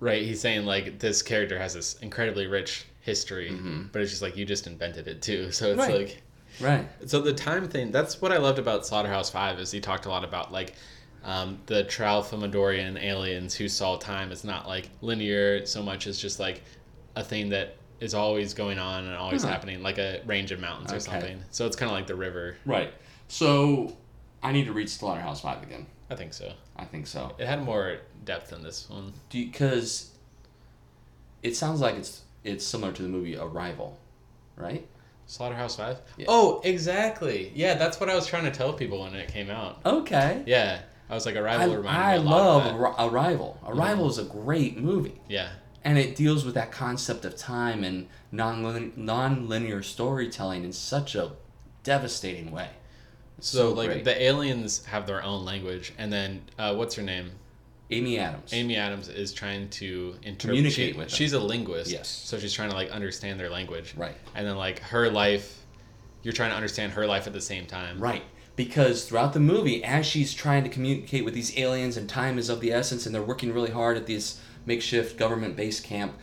right? 0.00 0.22
He's 0.22 0.40
saying 0.40 0.66
like 0.66 0.98
this 0.98 1.22
character 1.22 1.58
has 1.58 1.74
this 1.74 1.94
incredibly 2.02 2.46
rich 2.46 2.84
history, 3.00 3.58
but 3.92 4.02
it's 4.02 4.10
just 4.10 4.22
like 4.22 4.36
you 4.36 4.44
just 4.44 4.66
invented 4.66 5.08
it 5.08 5.22
too. 5.22 5.50
So 5.52 5.70
it's 5.70 5.78
Right. 5.78 5.94
like, 6.08 6.22
Right. 6.60 6.88
so 7.06 7.20
the 7.20 7.32
time 7.32 7.68
thing. 7.68 7.90
That's 7.92 8.20
what 8.22 8.32
I 8.32 8.38
loved 8.38 8.58
about 8.58 8.86
Slaughterhouse 8.86 9.30
Five 9.30 9.58
is 9.58 9.70
he 9.70 9.80
talked 9.80 10.06
a 10.06 10.08
lot 10.08 10.24
about 10.24 10.52
like. 10.52 10.74
Um, 11.24 11.58
the 11.66 11.82
Tralfamadorian 11.82 13.02
aliens 13.02 13.52
who 13.54 13.68
saw 13.68 13.96
time 13.96 14.30
as 14.30 14.44
not 14.44 14.68
like 14.68 14.90
linear 15.00 15.66
so 15.66 15.82
much 15.82 16.06
as 16.06 16.20
just 16.20 16.38
like 16.38 16.62
a 17.16 17.24
thing 17.24 17.48
that 17.48 17.78
is 17.98 18.14
always 18.14 18.54
going 18.54 18.78
on 18.78 19.06
and 19.06 19.14
always 19.16 19.42
Huh. 19.42 19.48
happening, 19.48 19.82
like 19.82 19.98
a 19.98 20.20
range 20.26 20.52
of 20.52 20.60
mountains 20.60 20.92
or 20.92 21.00
something. 21.00 21.42
So 21.50 21.66
it's 21.66 21.74
kind 21.74 21.90
of 21.90 21.96
like 21.96 22.06
the 22.06 22.14
river. 22.14 22.56
Right. 22.64 22.92
So 23.26 23.96
I 24.46 24.52
need 24.52 24.66
to 24.66 24.72
read 24.72 24.88
Slaughterhouse 24.88 25.40
Five 25.40 25.62
again. 25.64 25.86
I 26.08 26.14
think 26.14 26.32
so. 26.32 26.52
I 26.76 26.84
think 26.84 27.08
so. 27.08 27.34
It 27.36 27.46
had 27.48 27.64
more 27.64 27.98
depth 28.24 28.50
than 28.50 28.62
this 28.62 28.88
one. 28.88 29.12
Because 29.30 30.10
it 31.42 31.56
sounds 31.56 31.80
like 31.80 31.96
it's 31.96 32.22
it's 32.44 32.64
similar 32.64 32.92
to 32.92 33.02
the 33.02 33.08
movie 33.08 33.36
Arrival, 33.36 33.98
right? 34.54 34.86
Slaughterhouse 35.26 35.74
Five. 35.76 35.98
Yeah. 36.16 36.26
Oh, 36.28 36.60
exactly. 36.62 37.50
Yeah, 37.56 37.74
that's 37.74 37.98
what 37.98 38.08
I 38.08 38.14
was 38.14 38.26
trying 38.28 38.44
to 38.44 38.52
tell 38.52 38.72
people 38.72 39.00
when 39.00 39.14
it 39.16 39.28
came 39.32 39.50
out. 39.50 39.80
Okay. 39.84 40.44
Yeah, 40.46 40.78
I 41.10 41.14
was 41.14 41.26
like, 41.26 41.34
Arrival 41.34 41.72
I, 41.72 41.74
reminded 41.74 41.90
I 42.04 42.12
me 42.18 42.18
a 42.18 42.30
lot 42.30 42.36
love 42.36 42.66
of 42.66 42.72
that. 42.72 42.74
Arri- 42.80 43.12
Arrival. 43.12 43.60
Arrival 43.66 44.08
is 44.08 44.18
a 44.18 44.24
great 44.24 44.78
movie. 44.78 45.20
Yeah, 45.28 45.48
And 45.82 45.98
it 45.98 46.14
deals 46.14 46.44
with 46.44 46.54
that 46.54 46.70
concept 46.70 47.24
of 47.24 47.36
time 47.36 47.82
and 47.82 48.06
non 48.30 48.92
non-linear 48.94 49.82
storytelling 49.82 50.62
in 50.62 50.72
such 50.72 51.16
a 51.16 51.32
devastating 51.82 52.52
way. 52.52 52.68
It's 53.38 53.48
so, 53.48 53.72
like 53.72 53.88
great. 53.88 54.04
the 54.04 54.22
aliens 54.22 54.84
have 54.86 55.06
their 55.06 55.22
own 55.22 55.44
language, 55.44 55.92
and 55.98 56.12
then 56.12 56.42
uh, 56.58 56.74
what's 56.74 56.94
her 56.94 57.02
name? 57.02 57.30
Amy 57.90 58.18
Adams. 58.18 58.52
Amy 58.52 58.76
Adams 58.76 59.08
is 59.08 59.32
trying 59.32 59.68
to 59.68 60.16
interpret. 60.22 60.56
Communicate 60.56 60.94
she- 60.94 60.98
with 60.98 61.08
them. 61.08 61.16
She's 61.16 61.32
a 61.34 61.40
linguist. 61.40 61.90
Yes. 61.90 62.08
So 62.08 62.38
she's 62.38 62.52
trying 62.52 62.70
to 62.70 62.76
like 62.76 62.90
understand 62.90 63.38
their 63.38 63.50
language. 63.50 63.94
Right. 63.96 64.14
And 64.34 64.46
then 64.46 64.56
like 64.56 64.80
her 64.80 65.10
life, 65.10 65.64
you're 66.22 66.32
trying 66.32 66.50
to 66.50 66.56
understand 66.56 66.92
her 66.92 67.06
life 67.06 67.26
at 67.26 67.32
the 67.32 67.40
same 67.40 67.66
time. 67.66 68.00
Right. 68.00 68.24
Because 68.56 69.04
throughout 69.04 69.34
the 69.34 69.40
movie, 69.40 69.84
as 69.84 70.06
she's 70.06 70.32
trying 70.32 70.64
to 70.64 70.70
communicate 70.70 71.24
with 71.24 71.34
these 71.34 71.56
aliens 71.58 71.96
and 71.96 72.08
time 72.08 72.38
is 72.38 72.48
of 72.48 72.60
the 72.60 72.72
essence 72.72 73.04
and 73.06 73.14
they're 73.14 73.22
working 73.22 73.52
really 73.52 73.70
hard 73.70 73.96
at 73.98 74.06
this 74.06 74.40
makeshift 74.64 75.18
government 75.18 75.56
base 75.56 75.78
camp, 75.78 76.14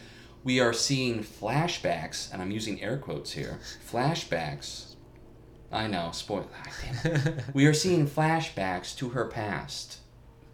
we 0.43 0.59
are 0.59 0.73
seeing 0.73 1.23
flashbacks, 1.23 2.33
and 2.33 2.41
I'm 2.41 2.51
using 2.51 2.81
air 2.81 2.97
quotes 2.97 3.31
here 3.31 3.59
flashbacks. 3.89 4.92
I 5.73 5.87
know, 5.87 6.09
spoil. 6.13 6.47
ah, 6.55 7.19
we 7.53 7.65
are 7.65 7.73
seeing 7.73 8.07
flashbacks 8.07 8.95
to 8.97 9.09
her 9.09 9.25
past. 9.25 9.97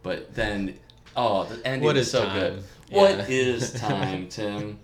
But 0.01 0.33
then, 0.33 0.79
oh, 1.15 1.43
the 1.43 1.65
ending 1.67 1.83
What 1.85 1.97
is 1.97 2.07
is 2.07 2.11
so 2.11 2.25
time? 2.25 2.39
good. 2.39 2.63
Yeah. 2.89 2.97
What 2.97 3.29
is 3.29 3.73
time, 3.79 4.27
Tim? 4.29 4.79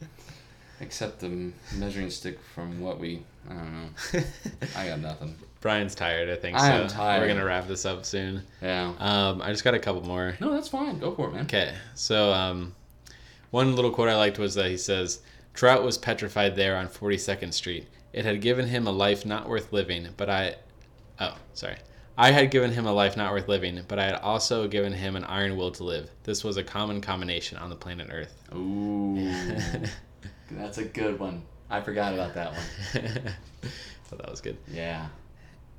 Except 0.81 1.19
the 1.21 1.51
measuring 1.77 2.09
stick 2.09 2.37
from 2.53 2.81
what 2.81 2.99
we. 2.99 3.23
I 3.49 3.53
don't 3.53 3.73
know. 3.73 4.23
I 4.75 4.87
got 4.87 4.99
nothing. 4.99 5.35
Brian's 5.61 5.95
tired. 5.95 6.29
I 6.29 6.35
think 6.35 6.57
I 6.57 6.67
so. 6.67 6.73
am 6.83 6.87
tired. 6.89 7.21
We're 7.21 7.27
gonna 7.27 7.45
wrap 7.45 7.67
this 7.67 7.85
up 7.85 8.05
soon. 8.05 8.43
Yeah. 8.61 8.93
Um, 8.99 9.41
I 9.41 9.51
just 9.51 9.63
got 9.63 9.73
a 9.73 9.79
couple 9.79 10.03
more. 10.03 10.35
No, 10.41 10.51
that's 10.51 10.67
fine. 10.67 10.99
Go 10.99 11.15
for 11.15 11.29
it, 11.29 11.33
man. 11.33 11.45
Okay, 11.45 11.73
so 11.95 12.31
um, 12.33 12.75
one 13.51 13.73
little 13.75 13.89
quote 13.91 14.09
I 14.09 14.15
liked 14.15 14.37
was 14.37 14.53
that 14.55 14.69
he 14.69 14.77
says, 14.77 15.21
Trout 15.53 15.83
was 15.83 15.97
petrified 15.97 16.55
there 16.55 16.75
on 16.75 16.87
42nd 16.87 17.53
Street. 17.53 17.87
It 18.15 18.23
had 18.23 18.39
given 18.39 18.69
him 18.69 18.87
a 18.87 18.91
life 18.91 19.25
not 19.25 19.49
worth 19.49 19.73
living, 19.73 20.07
but 20.15 20.29
I. 20.29 20.55
Oh, 21.19 21.35
sorry. 21.53 21.75
I 22.17 22.31
had 22.31 22.49
given 22.49 22.71
him 22.71 22.85
a 22.85 22.93
life 22.93 23.17
not 23.17 23.33
worth 23.33 23.49
living, 23.49 23.81
but 23.89 23.99
I 23.99 24.05
had 24.05 24.15
also 24.21 24.69
given 24.69 24.93
him 24.93 25.17
an 25.17 25.25
iron 25.25 25.57
will 25.57 25.71
to 25.71 25.83
live. 25.83 26.09
This 26.23 26.41
was 26.41 26.55
a 26.55 26.63
common 26.63 27.01
combination 27.01 27.57
on 27.57 27.69
the 27.69 27.75
planet 27.75 28.07
Earth. 28.09 28.33
Ooh, 28.55 29.29
that's 30.51 30.77
a 30.77 30.85
good 30.85 31.19
one. 31.19 31.43
I 31.69 31.81
forgot 31.81 32.13
about 32.13 32.33
that 32.35 32.53
one. 32.53 32.61
so 34.09 34.15
that 34.15 34.31
was 34.31 34.39
good. 34.39 34.55
Yeah. 34.71 35.07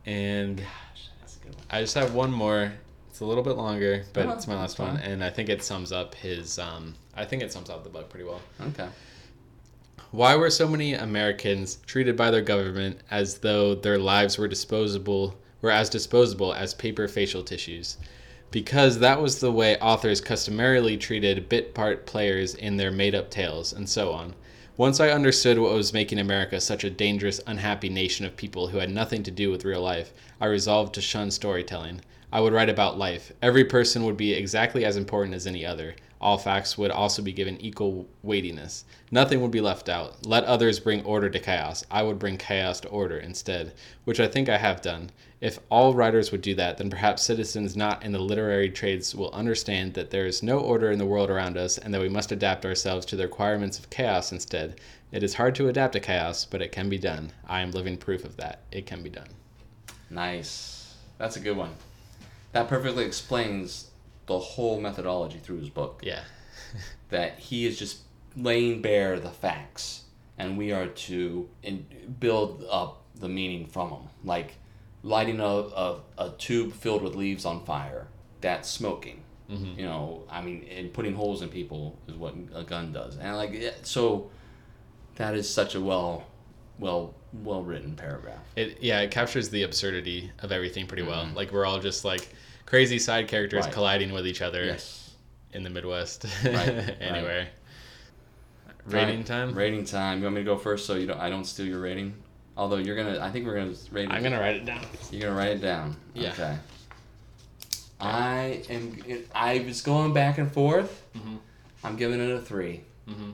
And 0.05 0.59
Gosh, 0.59 1.09
that's 1.21 1.37
a 1.37 1.39
good 1.39 1.55
one. 1.55 1.65
I 1.71 1.81
just 1.81 1.95
have 1.95 2.13
one 2.13 2.31
more. 2.31 2.71
It's 3.09 3.21
a 3.21 3.25
little 3.25 3.45
bit 3.45 3.57
longer, 3.57 4.05
but 4.13 4.27
Oh, 4.27 4.33
it's 4.33 4.47
my 4.47 4.57
last 4.57 4.79
one, 4.79 4.99
and 4.99 5.25
I 5.25 5.31
think 5.31 5.49
it 5.49 5.63
sums 5.63 5.91
up 5.91 6.15
his. 6.15 6.59
Um, 6.59 6.97
I 7.15 7.25
think 7.25 7.43
it 7.43 7.51
sums 7.51 7.71
up 7.71 7.83
the 7.83 7.89
book 7.89 8.11
pretty 8.11 8.27
well. 8.27 8.43
Okay. 8.61 8.89
Why 10.17 10.35
were 10.35 10.49
so 10.49 10.67
many 10.67 10.95
Americans 10.95 11.77
treated 11.85 12.17
by 12.17 12.31
their 12.31 12.41
government 12.41 13.01
as 13.11 13.41
though 13.41 13.75
their 13.75 13.99
lives 13.99 14.39
were 14.39 14.49
disposable 14.49 15.35
were 15.61 15.71
as 15.71 15.91
disposable 15.91 16.55
as 16.55 16.73
paper 16.73 17.07
facial 17.07 17.43
tissues? 17.43 17.99
Because 18.51 19.01
that 19.01 19.21
was 19.21 19.41
the 19.41 19.53
way 19.53 19.77
authors 19.77 20.23
customarily 20.23 20.97
treated 20.97 21.51
bit 21.51 21.75
part 21.75 22.07
players 22.07 22.55
in 22.55 22.79
their 22.79 22.91
made 22.91 23.15
up 23.15 23.29
tales, 23.29 23.75
and 23.75 23.91
so 23.91 24.11
on. 24.11 24.35
Once 24.79 25.01
I 25.01 25.11
understood 25.11 25.59
what 25.59 25.75
was 25.75 25.93
making 25.93 26.19
America 26.19 26.63
such 26.63 26.83
a 26.83 26.89
dangerous, 26.89 27.39
unhappy 27.47 27.91
nation 27.91 28.25
of 28.25 28.39
people 28.39 28.69
who 28.69 28.79
had 28.79 28.89
nothing 28.89 29.23
to 29.25 29.31
do 29.31 29.51
with 29.51 29.67
real 29.67 29.83
life, 29.83 30.15
I 30.41 30.47
resolved 30.47 30.95
to 30.95 31.03
shun 31.03 31.31
storytelling. 31.31 32.01
I 32.33 32.41
would 32.41 32.55
write 32.55 32.71
about 32.71 32.97
life. 32.97 33.33
Every 33.43 33.65
person 33.65 34.03
would 34.05 34.17
be 34.17 34.33
exactly 34.33 34.83
as 34.83 34.97
important 34.97 35.35
as 35.35 35.47
any 35.47 35.67
other. 35.67 35.95
All 36.21 36.39
facts 36.39 36.79
would 36.79 36.91
also 36.91 37.21
be 37.21 37.33
given 37.33 37.61
equal 37.61 38.09
weightiness. 38.23 38.85
Nothing 39.11 39.43
would 39.43 39.51
be 39.51 39.61
left 39.61 39.89
out. 39.89 40.27
Let 40.27 40.45
others 40.45 40.81
bring 40.81 41.05
order 41.05 41.29
to 41.29 41.39
chaos. 41.39 41.85
I 41.91 42.03
would 42.03 42.19
bring 42.19 42.39
chaos 42.39 42.81
to 42.81 42.89
order 42.89 43.19
instead, 43.19 43.75
which 44.05 44.19
I 44.19 44.27
think 44.27 44.49
I 44.49 44.57
have 44.57 44.81
done. 44.81 45.11
If 45.41 45.59
all 45.69 45.93
writers 45.93 46.33
would 46.33 46.41
do 46.41 46.55
that, 46.55 46.79
then 46.79 46.89
perhaps 46.89 47.23
citizens 47.23 47.77
not 47.77 48.03
in 48.03 48.13
the 48.13 48.19
literary 48.19 48.71
trades 48.71 49.15
will 49.15 49.31
understand 49.33 49.93
that 49.95 50.11
there 50.11 50.25
is 50.25 50.43
no 50.43 50.59
order 50.59 50.91
in 50.91 50.99
the 50.99 51.05
world 51.05 51.29
around 51.29 51.59
us 51.59 51.77
and 51.77 51.93
that 51.93 52.01
we 52.01 52.09
must 52.09 52.33
adapt 52.33 52.65
ourselves 52.65 53.05
to 53.07 53.17
the 53.17 53.25
requirements 53.25 53.79
of 53.79 53.91
chaos 53.91 54.33
instead. 54.33 54.81
It 55.13 55.23
is 55.23 55.35
hard 55.35 55.55
to 55.57 55.69
adapt 55.69 55.93
to 55.93 56.01
chaos, 56.01 56.47
but 56.47 56.63
it 56.63 56.73
can 56.73 56.89
be 56.89 56.99
done. 56.99 57.33
I 57.47 57.61
am 57.61 57.71
living 57.73 57.99
proof 57.99 58.25
of 58.25 58.39
that. 58.39 58.61
It 58.73 58.87
can 58.87 59.03
be 59.03 59.11
done. 59.11 59.29
Nice. 60.09 60.95
That's 61.19 61.37
a 61.37 61.41
good 61.41 61.57
one. 61.57 61.75
That 62.53 62.69
perfectly 62.69 63.05
explains 63.05 63.91
the 64.27 64.39
whole 64.39 64.81
methodology 64.81 65.39
through 65.39 65.59
his 65.61 65.71
book. 65.71 66.01
Yeah. 66.05 66.21
That 67.11 67.39
he 67.39 67.67
is 67.67 67.79
just 67.79 68.01
laying 68.37 68.83
bare 68.83 69.21
the 69.21 69.31
facts, 69.31 70.03
and 70.37 70.59
we 70.59 70.73
are 70.73 70.89
to 70.89 71.49
in, 71.63 71.87
build 72.19 72.67
up 72.69 73.05
the 73.15 73.29
meaning 73.29 73.67
from 73.69 73.91
them. 73.91 74.09
Like 74.25 74.57
lighting 75.05 75.39
a, 75.39 75.45
a, 75.45 76.01
a 76.19 76.31
tube 76.37 76.73
filled 76.73 77.03
with 77.03 77.15
leaves 77.15 77.45
on 77.45 77.65
fire. 77.65 78.09
That's 78.41 78.69
smoking. 78.69 79.23
Mhm. 79.49 79.79
You 79.79 79.85
know, 79.85 80.25
I 80.29 80.43
mean, 80.43 80.67
and 80.69 80.93
putting 80.93 81.15
holes 81.15 81.43
in 81.43 81.49
people 81.49 81.97
is 82.09 82.15
what 82.17 82.35
a 82.53 82.65
gun 82.65 82.93
does. 82.93 83.17
And 83.17 83.37
like, 83.37 83.75
so 83.85 84.29
that 85.15 85.37
is 85.37 85.49
such 85.49 85.77
a 85.77 85.81
well, 85.81 86.25
well, 86.81 87.15
well 87.33 87.63
written 87.63 87.95
paragraph. 87.95 88.43
It 88.57 88.79
yeah, 88.81 88.99
it 89.01 89.13
captures 89.13 89.49
the 89.49 89.63
absurdity 89.63 90.33
of 90.41 90.51
everything 90.51 90.89
pretty 90.89 91.05
well. 91.05 91.25
Mhm. 91.25 91.37
Like 91.37 91.53
we're 91.53 91.65
all 91.65 91.79
just 91.79 92.05
like 92.05 92.29
crazy 92.67 92.99
side 92.99 93.29
characters 93.29 93.65
Right. 93.65 93.73
colliding 93.73 94.13
with 94.13 94.27
each 94.27 94.43
other 94.43 94.65
Yes. 94.65 95.11
in 95.53 95.63
the 95.63 95.71
Midwest. 95.71 96.27
Right, 96.45 96.97
anywhere. 97.01 97.49
Rating 98.87 99.17
Right. 99.19 99.27
time? 99.27 99.55
Rating 99.55 99.85
time. 99.85 100.19
You 100.19 100.25
want 100.25 100.37
me 100.37 100.41
to 100.43 100.45
go 100.45 100.57
first 100.59 100.87
so 100.87 100.95
you 100.95 101.07
don't 101.07 101.19
I 101.19 101.31
don't 101.31 101.45
steal 101.45 101.67
your 101.67 101.81
rating? 101.81 102.15
Although 102.57 102.77
you're 102.77 102.97
gonna, 102.97 103.19
I 103.21 103.31
think 103.31 103.47
we're 103.47 103.57
gonna 103.57 103.75
rate. 103.91 104.05
it- 104.05 104.13
I'm 104.13 104.23
gonna 104.23 104.39
write 104.41 104.57
it 104.57 104.65
down. 104.65 104.85
You're 105.11 105.23
gonna 105.23 105.35
write 105.37 105.53
it 105.53 105.61
down. 105.61 105.97
Yeah. 106.15 106.31
Okay. 106.33 106.57
I 108.01 108.63
am. 108.69 108.99
I 109.35 109.61
was 109.67 109.81
going 109.83 110.13
back 110.13 110.39
and 110.39 110.51
forth. 110.53 111.03
Mm-hmm. 111.17 111.37
I'm 111.85 111.97
giving 111.97 112.21
it 112.21 112.31
a 112.31 112.41
three, 112.41 112.83
Mm-hmm. 113.09 113.31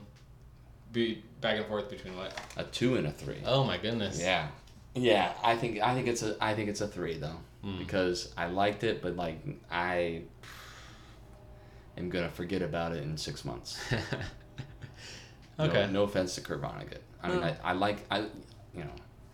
Be 0.93 1.23
back 1.41 1.57
and 1.57 1.65
forth 1.65 1.89
between 1.89 2.15
what? 2.15 2.39
a 2.55 2.63
two, 2.63 2.95
and 2.97 3.07
a 3.07 3.11
three. 3.11 3.39
Oh 3.45 3.63
my 3.63 3.77
goodness. 3.77 4.19
Yeah. 4.21 4.47
Yeah. 4.95 5.33
I 5.43 5.55
think. 5.55 5.81
I 5.81 5.93
think 5.95 6.07
it's 6.07 6.21
a. 6.23 6.35
I 6.39 6.53
think 6.53 6.69
it's 6.69 6.81
a 6.81 6.87
three 6.87 7.17
though, 7.17 7.35
Mm. 7.65 7.79
because 7.79 8.33
I 8.37 8.47
liked 8.47 8.83
it, 8.83 9.01
but 9.01 9.15
like 9.15 9.39
I 9.71 10.23
am 11.97 12.09
gonna 12.09 12.29
forget 12.29 12.61
about 12.61 12.91
it 12.93 13.03
in 13.03 13.17
six 13.17 13.45
months. 13.45 13.79
Okay. 15.59 15.87
No, 15.91 16.03
offense 16.03 16.33
to 16.35 16.41
Kurt 16.41 16.61
Vonnegut. 16.61 16.97
I 17.21 17.29
mean, 17.29 17.39
No. 17.39 17.45
I, 17.45 17.55
I 17.63 17.73
like 17.73 17.99
I, 18.09 18.19
you 18.21 18.83
know, 18.83 18.89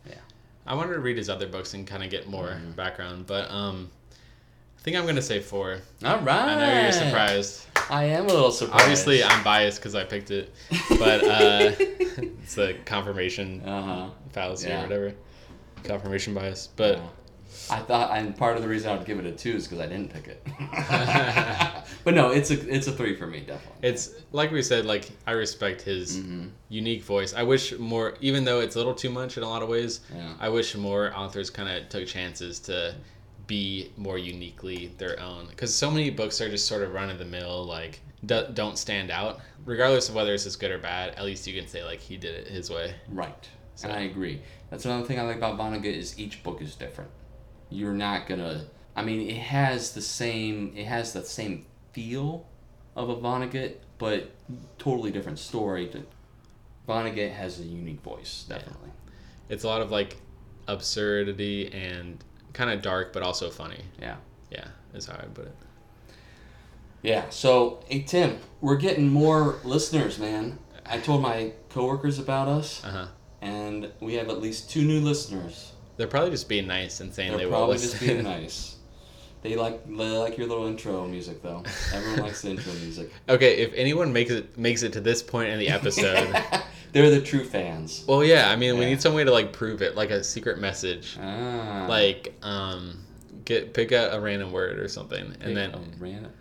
yeah. 0.06 0.16
I 0.68 0.76
wanted 0.76 0.94
to 0.96 1.00
read 1.00 1.16
his 1.18 1.30
other 1.30 1.48
books 1.48 1.74
and 1.74 1.88
kind 1.88 2.04
of 2.04 2.10
get 2.10 2.28
more 2.28 2.48
Mm-hmm. 2.50 2.72
background, 2.72 3.26
but 3.26 3.50
um, 3.50 3.90
I 4.78 4.82
think 4.82 4.98
I'm 4.98 5.06
gonna 5.06 5.22
say 5.22 5.40
four. 5.40 5.80
All 6.04 6.20
right. 6.20 6.28
I 6.50 6.56
know 6.60 6.82
you're 6.84 6.92
surprised. 6.92 7.66
I 7.90 8.04
am 8.04 8.26
a 8.26 8.28
little 8.28 8.52
surprised. 8.52 8.82
Obviously, 8.82 9.24
I'm 9.24 9.44
biased 9.46 9.80
because 9.80 9.96
I 9.96 10.04
picked 10.04 10.30
it, 10.32 10.54
but 10.90 11.24
uh, 11.24 11.72
it's 11.80 12.58
a 12.58 12.74
confirmation 12.86 13.62
Uh 13.62 13.82
huh. 13.82 14.10
fallacy 14.32 14.68
Yeah. 14.68 14.80
or 14.80 14.84
whatever. 14.84 15.14
Confirmation 15.86 16.34
bias, 16.34 16.68
but 16.76 17.00
I 17.70 17.80
thought, 17.80 18.16
and 18.18 18.36
part 18.38 18.56
of 18.58 18.62
the 18.62 18.68
reason 18.70 18.92
I 18.92 18.96
would 18.98 19.06
give 19.06 19.20
it 19.20 19.26
a 19.26 19.32
two 19.32 19.52
is 19.56 19.68
because 19.68 19.80
I 19.84 19.88
didn't 19.88 20.14
pick 20.14 20.28
it. 20.28 20.46
but 22.04 22.14
no, 22.14 22.30
it's 22.32 22.52
a 22.52 22.74
it's 22.76 22.88
a 22.88 22.92
three 22.92 23.16
for 23.16 23.28
me, 23.28 23.40
definitely. 23.40 23.88
it's 23.88 24.12
like 24.32 24.52
we 24.52 24.62
said. 24.62 24.86
Like 24.86 25.10
I 25.28 25.32
respect 25.32 25.82
his 25.82 26.18
Mm-hmm. 26.20 26.48
unique 26.70 27.04
voice. 27.04 27.34
I 27.34 27.44
wish 27.44 27.78
more, 27.78 28.16
even 28.22 28.44
though 28.46 28.60
it's 28.62 28.76
a 28.76 28.78
little 28.80 28.94
too 28.94 29.10
much 29.10 29.38
in 29.38 29.44
a 29.44 29.50
lot 29.50 29.62
of 29.64 29.70
ways. 29.70 30.02
Yeah. 30.16 30.34
I 30.40 30.50
wish 30.50 30.76
more 30.76 31.16
authors 31.16 31.50
kind 31.50 31.70
of 31.70 31.90
took 31.90 32.08
chances 32.08 32.60
to 32.62 32.96
be 33.48 33.92
more 33.98 34.18
uniquely 34.20 34.92
their 35.00 35.20
own 35.20 35.48
because 35.48 35.74
so 35.74 35.90
many 35.90 36.10
books 36.12 36.40
are 36.40 36.50
just 36.50 36.68
sort 36.68 36.84
of 36.84 36.94
run 36.94 37.10
of 37.10 37.18
the 37.18 37.26
mill 37.26 37.66
like 37.66 38.00
do, 38.24 38.46
don't 38.54 38.78
stand 38.78 39.10
out 39.10 39.40
regardless 39.66 40.08
of 40.08 40.14
whether 40.14 40.36
it's 40.36 40.56
good 40.56 40.70
or 40.70 40.78
bad 40.78 41.16
at 41.16 41.26
least 41.26 41.48
you 41.48 41.60
can 41.60 41.68
say 41.68 41.84
like 41.84 42.00
he 42.00 42.16
did 42.16 42.36
it 42.36 42.48
his 42.48 42.70
way 42.70 42.94
Right. 43.10 43.50
And 43.82 43.92
I 43.92 44.02
agree. 44.02 44.40
That's 44.70 44.86
another 44.86 45.04
thing 45.08 45.18
I 45.20 45.24
like 45.24 45.38
about 45.38 45.58
Vonnegut 45.58 45.86
is 45.86 46.20
each 46.20 46.44
book 46.44 46.62
is 46.62 46.76
different. 46.76 47.10
You're 47.70 47.94
not 47.94 48.28
gonna. 48.28 48.66
I 48.96 49.04
mean, 49.04 49.30
it 49.30 49.38
has 49.38 49.94
the 49.94 50.02
same. 50.02 50.74
It 50.76 50.86
has 50.86 51.14
the 51.14 51.24
same 51.24 51.66
feel 51.94 52.46
of 52.96 53.10
a 53.10 53.16
Vonnegut, 53.16 53.76
but 53.98 54.32
totally 54.78 55.12
different 55.12 55.40
story. 55.40 55.88
To, 55.90 56.04
Vonnegut 56.88 57.32
has 57.34 57.60
a 57.60 57.64
unique 57.64 58.02
voice, 58.02 58.46
definitely. 58.50 58.90
it's 59.48 59.64
a 59.64 59.68
lot 59.68 59.82
of 59.82 59.92
like 59.92 60.18
absurdity 60.68 61.72
and 61.72 62.24
kind 62.54 62.70
of 62.72 62.82
dark 62.82 63.12
but 63.14 63.24
also 63.24 63.50
funny 63.50 63.82
Yeah. 64.02 64.16
yeah 64.52 64.68
is 64.94 65.06
how 65.08 65.14
i'd 65.16 65.34
put 65.34 65.46
it 65.46 65.56
Yeah. 67.02 67.30
So, 67.30 67.80
hey 67.88 68.02
Tim, 68.02 68.38
we're 68.62 68.76
getting 68.78 69.08
more 69.10 69.58
listeners, 69.64 70.20
man. 70.20 70.60
I 70.86 70.98
told 71.00 71.22
my 71.22 71.54
coworkers 71.70 72.20
about 72.20 72.48
us, 72.48 72.84
uh-huh 72.84 73.08
and 73.42 73.90
we 74.02 74.16
have 74.16 74.28
at 74.30 74.42
least 74.42 74.70
two 74.70 74.84
new 74.84 75.00
listeners. 75.00 75.72
They're 76.00 76.08
probably 76.08 76.32
just 76.32 76.50
being 76.50 76.66
nice 76.66 77.02
and 77.02 77.14
saying 77.14 77.30
They're 77.32 77.40
they 77.40 77.46
will 77.46 77.52
probably 77.52 77.76
listen 77.76 77.90
just 77.92 78.02
being 78.02 78.24
nice. 78.42 78.78
They 79.42 79.56
like 79.56 79.86
they 79.86 79.94
like 80.18 80.38
your 80.38 80.48
little 80.48 80.66
intro 80.66 81.06
music 81.08 81.44
though. 81.44 81.62
Everyone 81.94 82.22
likes 82.24 82.42
the 82.42 82.50
intro 82.50 82.74
music. 82.74 83.12
okay 83.30 83.58
if 83.58 83.74
anyone 83.76 84.12
makes 84.12 84.32
it 84.32 84.58
makes 84.58 84.82
it 84.82 84.94
to 84.94 85.02
this 85.02 85.22
point 85.22 85.50
in 85.50 85.60
the 85.60 85.70
episode 85.70 86.34
They're 86.92 87.12
the 87.12 87.22
true 87.22 87.44
fans. 87.46 88.04
well 88.08 88.24
yeah 88.24 88.50
i 88.50 88.56
mean 88.56 88.80
we 88.80 88.86
need 88.86 89.00
some 89.02 89.14
way 89.14 89.24
to 89.24 89.32
like 89.32 89.54
prove 89.54 89.82
it 89.84 89.96
like 89.96 90.10
a 90.10 90.24
secret 90.24 90.58
message 90.58 91.18
Ah. 91.22 91.86
like 91.88 92.34
um 92.42 92.98
get 93.46 93.74
pick 93.76 93.92
out 93.92 94.14
a 94.16 94.20
random 94.20 94.52
word 94.52 94.80
or 94.80 94.88
something 94.88 95.36
and 95.42 95.56
then 95.56 95.72
a 95.74 95.80
random 96.00 96.32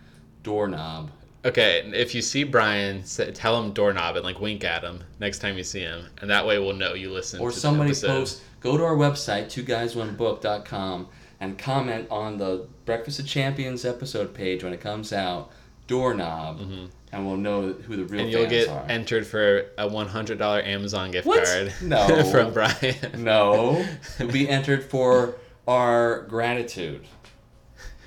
doorknob. 0.43 1.11
Okay 1.45 1.89
if 1.93 2.13
you 2.13 2.21
see 2.21 2.43
brian 2.43 3.03
say, 3.05 3.31
tell 3.31 3.61
him 3.61 3.71
doorknob 3.71 4.15
and 4.15 4.25
like 4.25 4.39
wink 4.41 4.63
at 4.63 4.83
him 4.83 5.03
next 5.19 5.39
time 5.39 5.57
you 5.57 5.63
see 5.63 5.79
him 5.79 6.05
and 6.21 6.29
that 6.29 6.45
way 6.45 6.59
we'll 6.59 6.73
know 6.73 6.93
you 6.93 7.09
listen 7.11 7.39
Or 7.39 7.51
somebody 7.51 7.93
post 7.93 8.41
go 8.59 8.75
to 8.77 8.83
our 8.83 8.95
website, 8.95 9.49
two 9.49 9.63
guys 9.63 9.95
one 9.95 10.15
book.com 10.15 11.07
and 11.39 11.57
comment 11.57 12.05
on 12.11 12.37
the 12.37 12.67
Breakfast 12.85 13.19
of 13.19 13.25
Champions 13.25 13.85
episode 13.85 14.33
page 14.33 14.61
when 14.65 14.73
it 14.73 14.81
comes 14.81 15.13
out, 15.13 15.51
doorknob, 15.87 16.59
and 17.13 17.25
we'll 17.25 17.37
know 17.37 17.71
who 17.71 17.95
the 17.95 18.03
real 18.03 18.09
Mm-hmm. 18.09 18.19
and 18.19 18.29
you'll 18.31 18.45
get 18.49 18.67
are. 18.67 18.83
entered 18.89 19.25
for 19.25 19.59
a 19.77 19.87
$100 19.89 20.67
amazon 20.67 21.11
gift 21.11 21.25
What? 21.25 21.45
card 21.45 21.73
No. 21.81 22.23
from 22.29 22.51
brian 22.53 22.95
No, 23.23 23.85
you'll 24.19 24.31
be 24.31 24.49
entered 24.49 24.83
for 24.83 25.35
our 25.67 26.23
gratitude. 26.23 27.05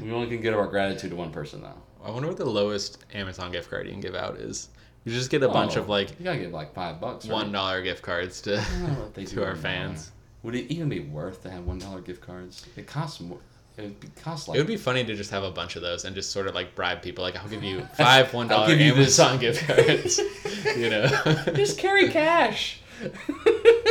We 0.02 0.12
only 0.12 0.28
can 0.28 0.40
give 0.40 0.54
our 0.54 0.66
gratitude 0.66 1.10
to 1.10 1.16
one 1.16 1.30
person 1.30 1.62
though. 1.62 1.82
i 2.04 2.10
wonder 2.10 2.28
what 2.28 2.36
the 2.36 2.44
lowest 2.44 3.04
amazon 3.14 3.52
gift 3.52 3.70
card 3.70 3.86
you 3.86 3.92
can 3.92 4.00
give 4.00 4.14
out 4.14 4.36
is 4.36 4.68
you 5.04 5.12
just 5.12 5.30
get 5.30 5.42
a 5.42 5.48
oh, 5.48 5.52
bunch 5.52 5.76
Oh, 5.76 5.80
of 5.80 5.88
like 5.88 6.10
you 6.18 6.24
gotta 6.24 6.38
give 6.38 6.52
like 6.52 6.74
five 6.74 7.00
bucks. 7.00 7.26
right? 7.26 7.32
one 7.34 7.52
dollar 7.52 7.82
gift 7.82 8.02
cards 8.02 8.40
to 8.42 8.60
I 8.60 8.64
don't 8.64 8.98
know 8.98 9.04
if 9.06 9.14
they 9.14 9.24
to 9.26 9.44
our 9.44 9.54
$1. 9.54 9.58
fans 9.58 10.10
Would 10.42 10.54
it 10.54 10.72
even 10.72 10.88
be 10.88 11.00
worth 11.00 11.42
to 11.42 11.50
have 11.50 11.64
one 11.64 11.78
dollar 11.78 12.00
gift 12.00 12.20
cards? 12.20 12.66
It 12.76 12.86
costs 12.86 13.20
more. 13.20 13.38
It 13.78 13.82
would 13.82 14.00
be 14.00 14.08
cost 14.22 14.48
like. 14.48 14.56
It 14.56 14.60
would 14.60 14.66
be 14.66 14.76
funny 14.76 15.02
to 15.04 15.14
just 15.14 15.30
have 15.30 15.44
a 15.44 15.50
bunch 15.50 15.76
of 15.76 15.82
those 15.82 16.04
and 16.04 16.14
just 16.14 16.30
sort 16.30 16.46
of 16.46 16.54
like 16.54 16.74
bribe 16.74 17.00
people. 17.00 17.24
Like, 17.24 17.36
I'll 17.36 17.48
give 17.48 17.62
you 17.64 17.80
five 17.96 18.34
one 18.34 18.48
dollar. 18.48 18.74
Amazon 18.74 19.38
gift 19.38 19.66
cards. 19.66 20.18
you 20.76 20.90
know, 20.90 21.06
just 21.54 21.78
carry 21.78 22.10
cash. 22.10 22.80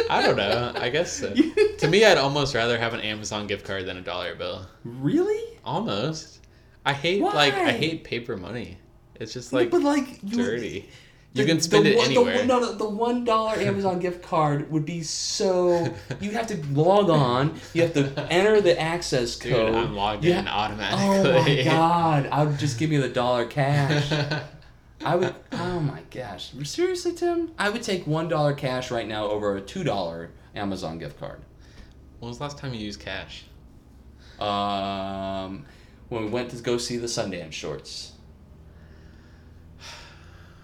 I 0.10 0.22
don't 0.22 0.36
know. 0.38 0.72
I 0.76 0.90
guess 0.90 1.12
so. 1.14 1.34
to 1.80 1.88
me, 1.88 2.06
I'd 2.06 2.18
almost 2.20 2.54
rather 2.54 2.78
have 2.78 2.94
an 2.94 3.00
Amazon 3.02 3.48
gift 3.48 3.66
card 3.66 3.86
than 3.88 3.98
a 3.98 4.02
dollar 4.02 4.36
bill. 4.36 4.68
Really? 4.84 5.51
Almost. 5.64 6.40
I 6.86 6.94
hate 6.94 7.22
like 7.22 7.54
I 7.54 7.72
hate 7.72 8.04
paper 8.04 8.38
money. 8.38 8.78
It's 9.20 9.34
just 9.34 9.54
No, 9.54 9.60
like 9.60 9.70
but 9.72 9.82
like 9.84 10.08
you, 10.24 10.36
dirty. 10.44 10.90
You 11.34 11.44
the- 11.44 11.50
can 11.50 11.62
spend 11.62 11.86
the 11.86 11.92
it 11.92 11.98
one- 11.98 12.10
the- 12.14 12.20
anywhere. 12.20 12.46
no, 12.46 12.60
no, 12.60 12.74
the 12.74 12.90
one 12.90 13.24
dollar 13.24 13.54
Amazon 13.58 14.00
gift 14.00 14.24
card 14.24 14.70
would 14.72 14.84
be 14.86 15.02
so. 15.04 15.94
You 16.20 16.32
have 16.32 16.48
to 16.48 16.58
log 16.74 17.10
on. 17.10 17.60
You 17.74 17.84
have 17.84 17.94
to 17.94 18.28
enter 18.32 18.60
the 18.62 18.80
access 18.80 19.38
Dude, 19.38 19.54
code. 19.54 19.76
I'm 19.76 19.96
logged 19.96 20.26
you 20.26 20.34
in 20.34 20.46
ha- 20.48 20.66
automatically. 20.66 21.32
Oh 21.32 21.42
my 21.44 21.64
god! 21.64 22.28
I 22.32 22.44
would 22.44 22.58
just 22.60 22.80
give 22.80 22.90
me 22.90 22.98
the 22.98 23.10
dollar 23.10 23.46
cash. 23.46 24.12
I 25.06 25.16
would. 25.16 25.34
Oh 25.54 25.80
my 25.80 26.02
gosh! 26.12 26.52
Seriously, 26.64 27.14
Tim? 27.14 27.52
I 27.60 27.70
would 27.70 27.84
take 27.84 28.06
one 28.08 28.28
dollar 28.28 28.54
cash 28.54 28.92
right 28.92 29.08
now 29.08 29.26
over 29.30 29.56
a 29.56 29.62
two 29.62 29.84
dollar 29.84 30.32
Amazon 30.56 30.98
gift 31.00 31.20
card. 31.20 31.42
when 32.20 32.30
was 32.30 32.40
the 32.40 32.44
last 32.44 32.58
time 32.58 32.74
you 32.74 32.80
used 32.86 33.00
cash? 33.00 33.46
Um, 34.42 35.66
when 36.10 36.26
we 36.26 36.30
went 36.30 36.50
to 36.52 36.58
go 36.58 36.78
see 36.78 36.98
the 36.98 37.08
Sundance 37.08 37.54
shorts. 37.54 38.14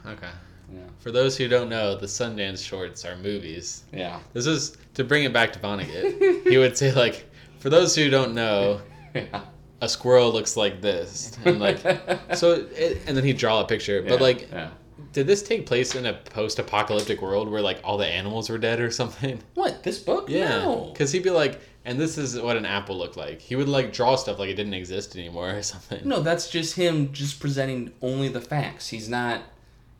Okay. 0.06 0.30
Yeah. 0.74 0.80
For 1.00 1.12
those 1.12 1.38
who 1.38 1.48
don't 1.48 1.70
know, 1.70 1.96
the 1.98 2.06
Sundance 2.06 2.66
shorts 2.66 3.04
are 3.06 3.16
movies. 3.18 3.84
Yeah. 3.94 4.20
This 4.34 4.46
is 4.46 4.78
to 4.96 5.04
bring 5.04 5.24
it 5.24 5.34
back 5.34 5.52
to 5.54 5.60
Vonnegut. 5.60 6.44
he 6.50 6.58
would 6.58 6.78
say 6.78 6.94
like, 6.94 7.30
for 7.60 7.70
those 7.70 7.96
who 7.96 8.10
don't 8.10 8.34
know, 8.34 8.82
Yeah. 9.14 9.42
a 9.82 9.90
squirrel 9.90 10.32
looks 10.32 10.56
like 10.58 10.82
this, 10.82 11.38
and 11.46 11.60
like, 11.60 11.80
so, 12.36 12.68
it, 12.76 13.02
and 13.08 13.16
then 13.18 13.24
he'd 13.24 13.38
draw 13.38 13.62
a 13.62 13.66
picture. 13.66 14.02
But 14.02 14.22
like, 14.22 14.50
yeah. 14.52 14.70
Did 15.14 15.28
this 15.28 15.44
take 15.44 15.66
place 15.66 15.96
in 15.96 16.06
a 16.06 16.14
post-apocalyptic 16.14 17.22
world 17.22 17.50
where 17.50 17.62
like 17.62 17.80
all 17.84 17.98
the 17.98 18.06
animals 18.08 18.50
were 18.50 18.58
dead 18.58 18.80
or 18.80 18.92
something? 18.92 19.40
What 19.54 19.84
this 19.84 20.00
book? 20.00 20.30
Yeah, 20.30 20.60
No. 20.60 20.90
because 20.92 21.12
he'd 21.12 21.24
be 21.24 21.30
like, 21.30 21.60
and 21.86 22.00
this 22.00 22.18
is 22.18 22.40
what 22.40 22.58
an 22.58 22.66
apple 22.66 22.98
looked 22.98 23.16
like. 23.18 23.40
He 23.42 23.56
would 23.56 23.70
like 23.70 23.94
draw 23.94 24.16
stuff 24.16 24.40
like 24.40 24.50
it 24.50 24.56
didn't 24.56 24.74
exist 24.74 25.16
anymore 25.16 25.52
or 25.52 25.62
something. 25.74 26.08
No, 26.08 26.22
that's 26.22 26.50
just 26.50 26.76
him 26.76 27.12
just 27.14 27.40
presenting 27.40 27.94
only 28.02 28.28
the 28.30 28.42
facts. 28.42 28.90
He's 28.90 29.10
not 29.10 29.42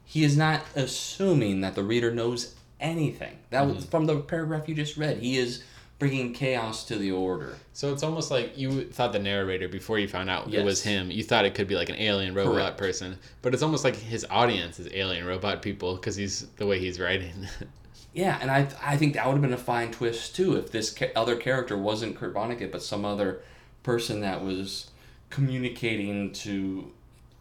he 0.04 0.24
is 0.24 0.38
not 0.38 0.62
assuming 0.76 1.62
that 1.62 1.76
the 1.76 1.84
reader 1.84 2.12
knows 2.14 2.56
anything. 2.80 3.38
That 3.50 3.66
was 3.68 3.78
Mm-hmm. 3.78 3.90
from 3.90 4.06
the 4.06 4.18
paragraph 4.22 4.68
you 4.70 4.76
just 4.76 4.96
read. 4.98 5.18
He 5.18 5.38
is 5.38 5.64
bringing 6.00 6.34
chaos 6.34 6.86
to 6.86 6.96
the 6.96 7.12
order. 7.12 7.56
So 7.74 7.92
it's 7.92 8.04
almost 8.04 8.30
like 8.30 8.58
you 8.58 8.86
thought 8.86 9.14
the 9.14 9.20
narrator 9.20 9.68
before 9.68 9.98
you 10.00 10.08
found 10.08 10.30
out 10.30 10.54
it 10.54 10.64
was 10.64 10.84
him. 10.84 11.10
You 11.10 11.24
thought 11.24 11.46
it 11.46 11.56
could 11.56 11.68
be 11.68 11.76
like 11.76 11.90
an 11.90 11.96
alien 11.96 12.34
robot 12.36 12.54
Correct. 12.54 12.78
person, 12.78 13.18
but 13.42 13.54
it's 13.54 13.64
almost 13.64 13.84
like 13.84 13.96
his 13.96 14.26
audience 14.30 14.80
is 14.80 14.88
alien 14.94 15.26
robot 15.26 15.62
people 15.62 15.96
because 15.96 16.16
he's 16.16 16.48
the 16.58 16.66
way 16.66 16.80
he's 16.80 17.00
writing. 17.00 17.34
Yeah, 18.14 18.40
and 18.42 18.50
I 18.50 18.68
I 18.82 18.98
think 18.98 19.14
that 19.14 19.28
would 19.28 19.34
have 19.34 19.42
been 19.44 19.54
a 19.54 19.58
fine 19.58 19.92
twist 19.92 20.36
too 20.36 20.56
if 20.56 20.72
this 20.72 20.92
ca- 20.92 21.12
other 21.16 21.36
character 21.36 21.78
wasn't 21.78 22.16
Kurt 22.18 22.34
Vonnegut 22.34 22.72
but 22.72 22.82
some 22.82 23.06
other 23.06 23.42
person 23.84 24.22
that 24.22 24.44
was 24.44 24.90
communicating 25.30 26.32
to 26.32 26.92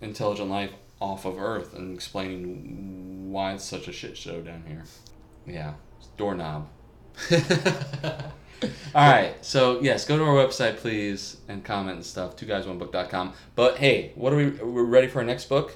intelligent 0.02 0.50
life 0.50 0.72
off 1.00 1.24
of 1.24 1.38
Earth 1.38 1.72
and 1.74 1.94
explaining 1.94 3.32
why 3.32 3.54
it's 3.54 3.64
such 3.64 3.88
a 3.88 3.92
shit 3.92 4.18
show 4.18 4.42
down 4.42 4.64
here. 4.68 4.84
Yeah, 5.46 5.74
doorknob. 6.18 6.68
All 8.94 9.10
right, 9.10 9.34
so 9.44 9.80
yes, 9.80 10.06
go 10.06 10.16
to 10.16 10.24
our 10.24 10.34
website, 10.34 10.76
please, 10.78 11.36
and 11.48 11.62
comment 11.64 11.96
and 11.96 12.04
stuff. 12.04 12.36
Two 12.36 12.46
guys, 12.46 12.66
one 12.66 12.78
book.com. 12.78 13.34
But 13.54 13.76
hey, 13.78 14.12
what 14.14 14.32
are 14.32 14.36
we? 14.36 14.50
We're 14.50 14.84
ready 14.84 15.06
for 15.08 15.18
our 15.18 15.24
next 15.24 15.48
book. 15.48 15.74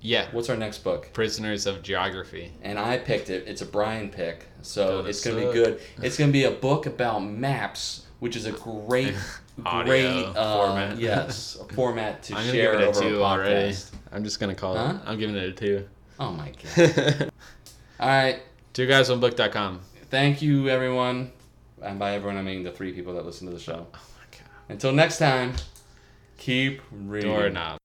yeah, 0.00 0.26
What's 0.32 0.48
our 0.48 0.56
next 0.56 0.78
book? 0.78 1.10
prisoners 1.12 1.66
of 1.66 1.82
geography. 1.82 2.52
And 2.62 2.78
I 2.78 2.98
picked 2.98 3.28
it. 3.30 3.44
It's 3.46 3.60
a 3.62 3.66
Brian 3.66 4.08
pick, 4.08 4.46
so 4.62 5.04
it's 5.04 5.24
gonna 5.24 5.46
be 5.46 5.52
good. 5.52 5.80
It's 6.02 6.16
gonna 6.16 6.32
be 6.32 6.44
a 6.44 6.50
book 6.50 6.86
about 6.86 7.20
maps, 7.20 8.06
which 8.20 8.34
is 8.36 8.46
a 8.46 8.52
great, 8.52 9.14
great 9.62 10.24
uh, 10.24 10.56
format. 10.66 10.98
Yes, 10.98 11.56
a 11.60 11.64
format 11.74 12.22
to 12.24 12.34
I'm 12.36 12.46
share 12.46 12.72
give 12.72 12.80
it 12.80 12.84
a 12.84 12.88
over 12.88 13.00
two 13.00 13.20
a 13.20 13.22
already. 13.24 13.76
I'm 14.10 14.24
just 14.24 14.40
gonna 14.40 14.54
call 14.54 14.76
Huh? 14.76 14.94
it. 14.94 15.00
I'm 15.08 15.18
giving 15.18 15.36
it 15.36 15.44
a 15.44 15.52
two. 15.52 15.86
Oh 16.18 16.32
my 16.32 16.52
god! 16.76 17.30
All 18.00 18.08
right, 18.08 18.40
Two 18.72 18.86
guys 18.86 19.10
one 19.10 19.20
book.com. 19.20 19.80
thank 20.10 20.40
you 20.42 20.68
everyone, 20.68 21.30
and 21.82 21.98
by 21.98 22.14
everyone 22.14 22.38
I 22.38 22.42
mean 22.42 22.62
the 22.62 22.72
three 22.72 22.92
people 22.92 23.14
that 23.14 23.26
listen 23.26 23.46
to 23.48 23.52
the 23.52 23.60
show. 23.60 23.86
Oh 23.92 23.98
my 24.18 24.24
god. 24.30 24.48
Until 24.68 24.92
next 24.92 25.18
time, 25.18 25.52
keep 26.38 26.80
reading. 26.90 27.30
Doorknob. 27.30 27.81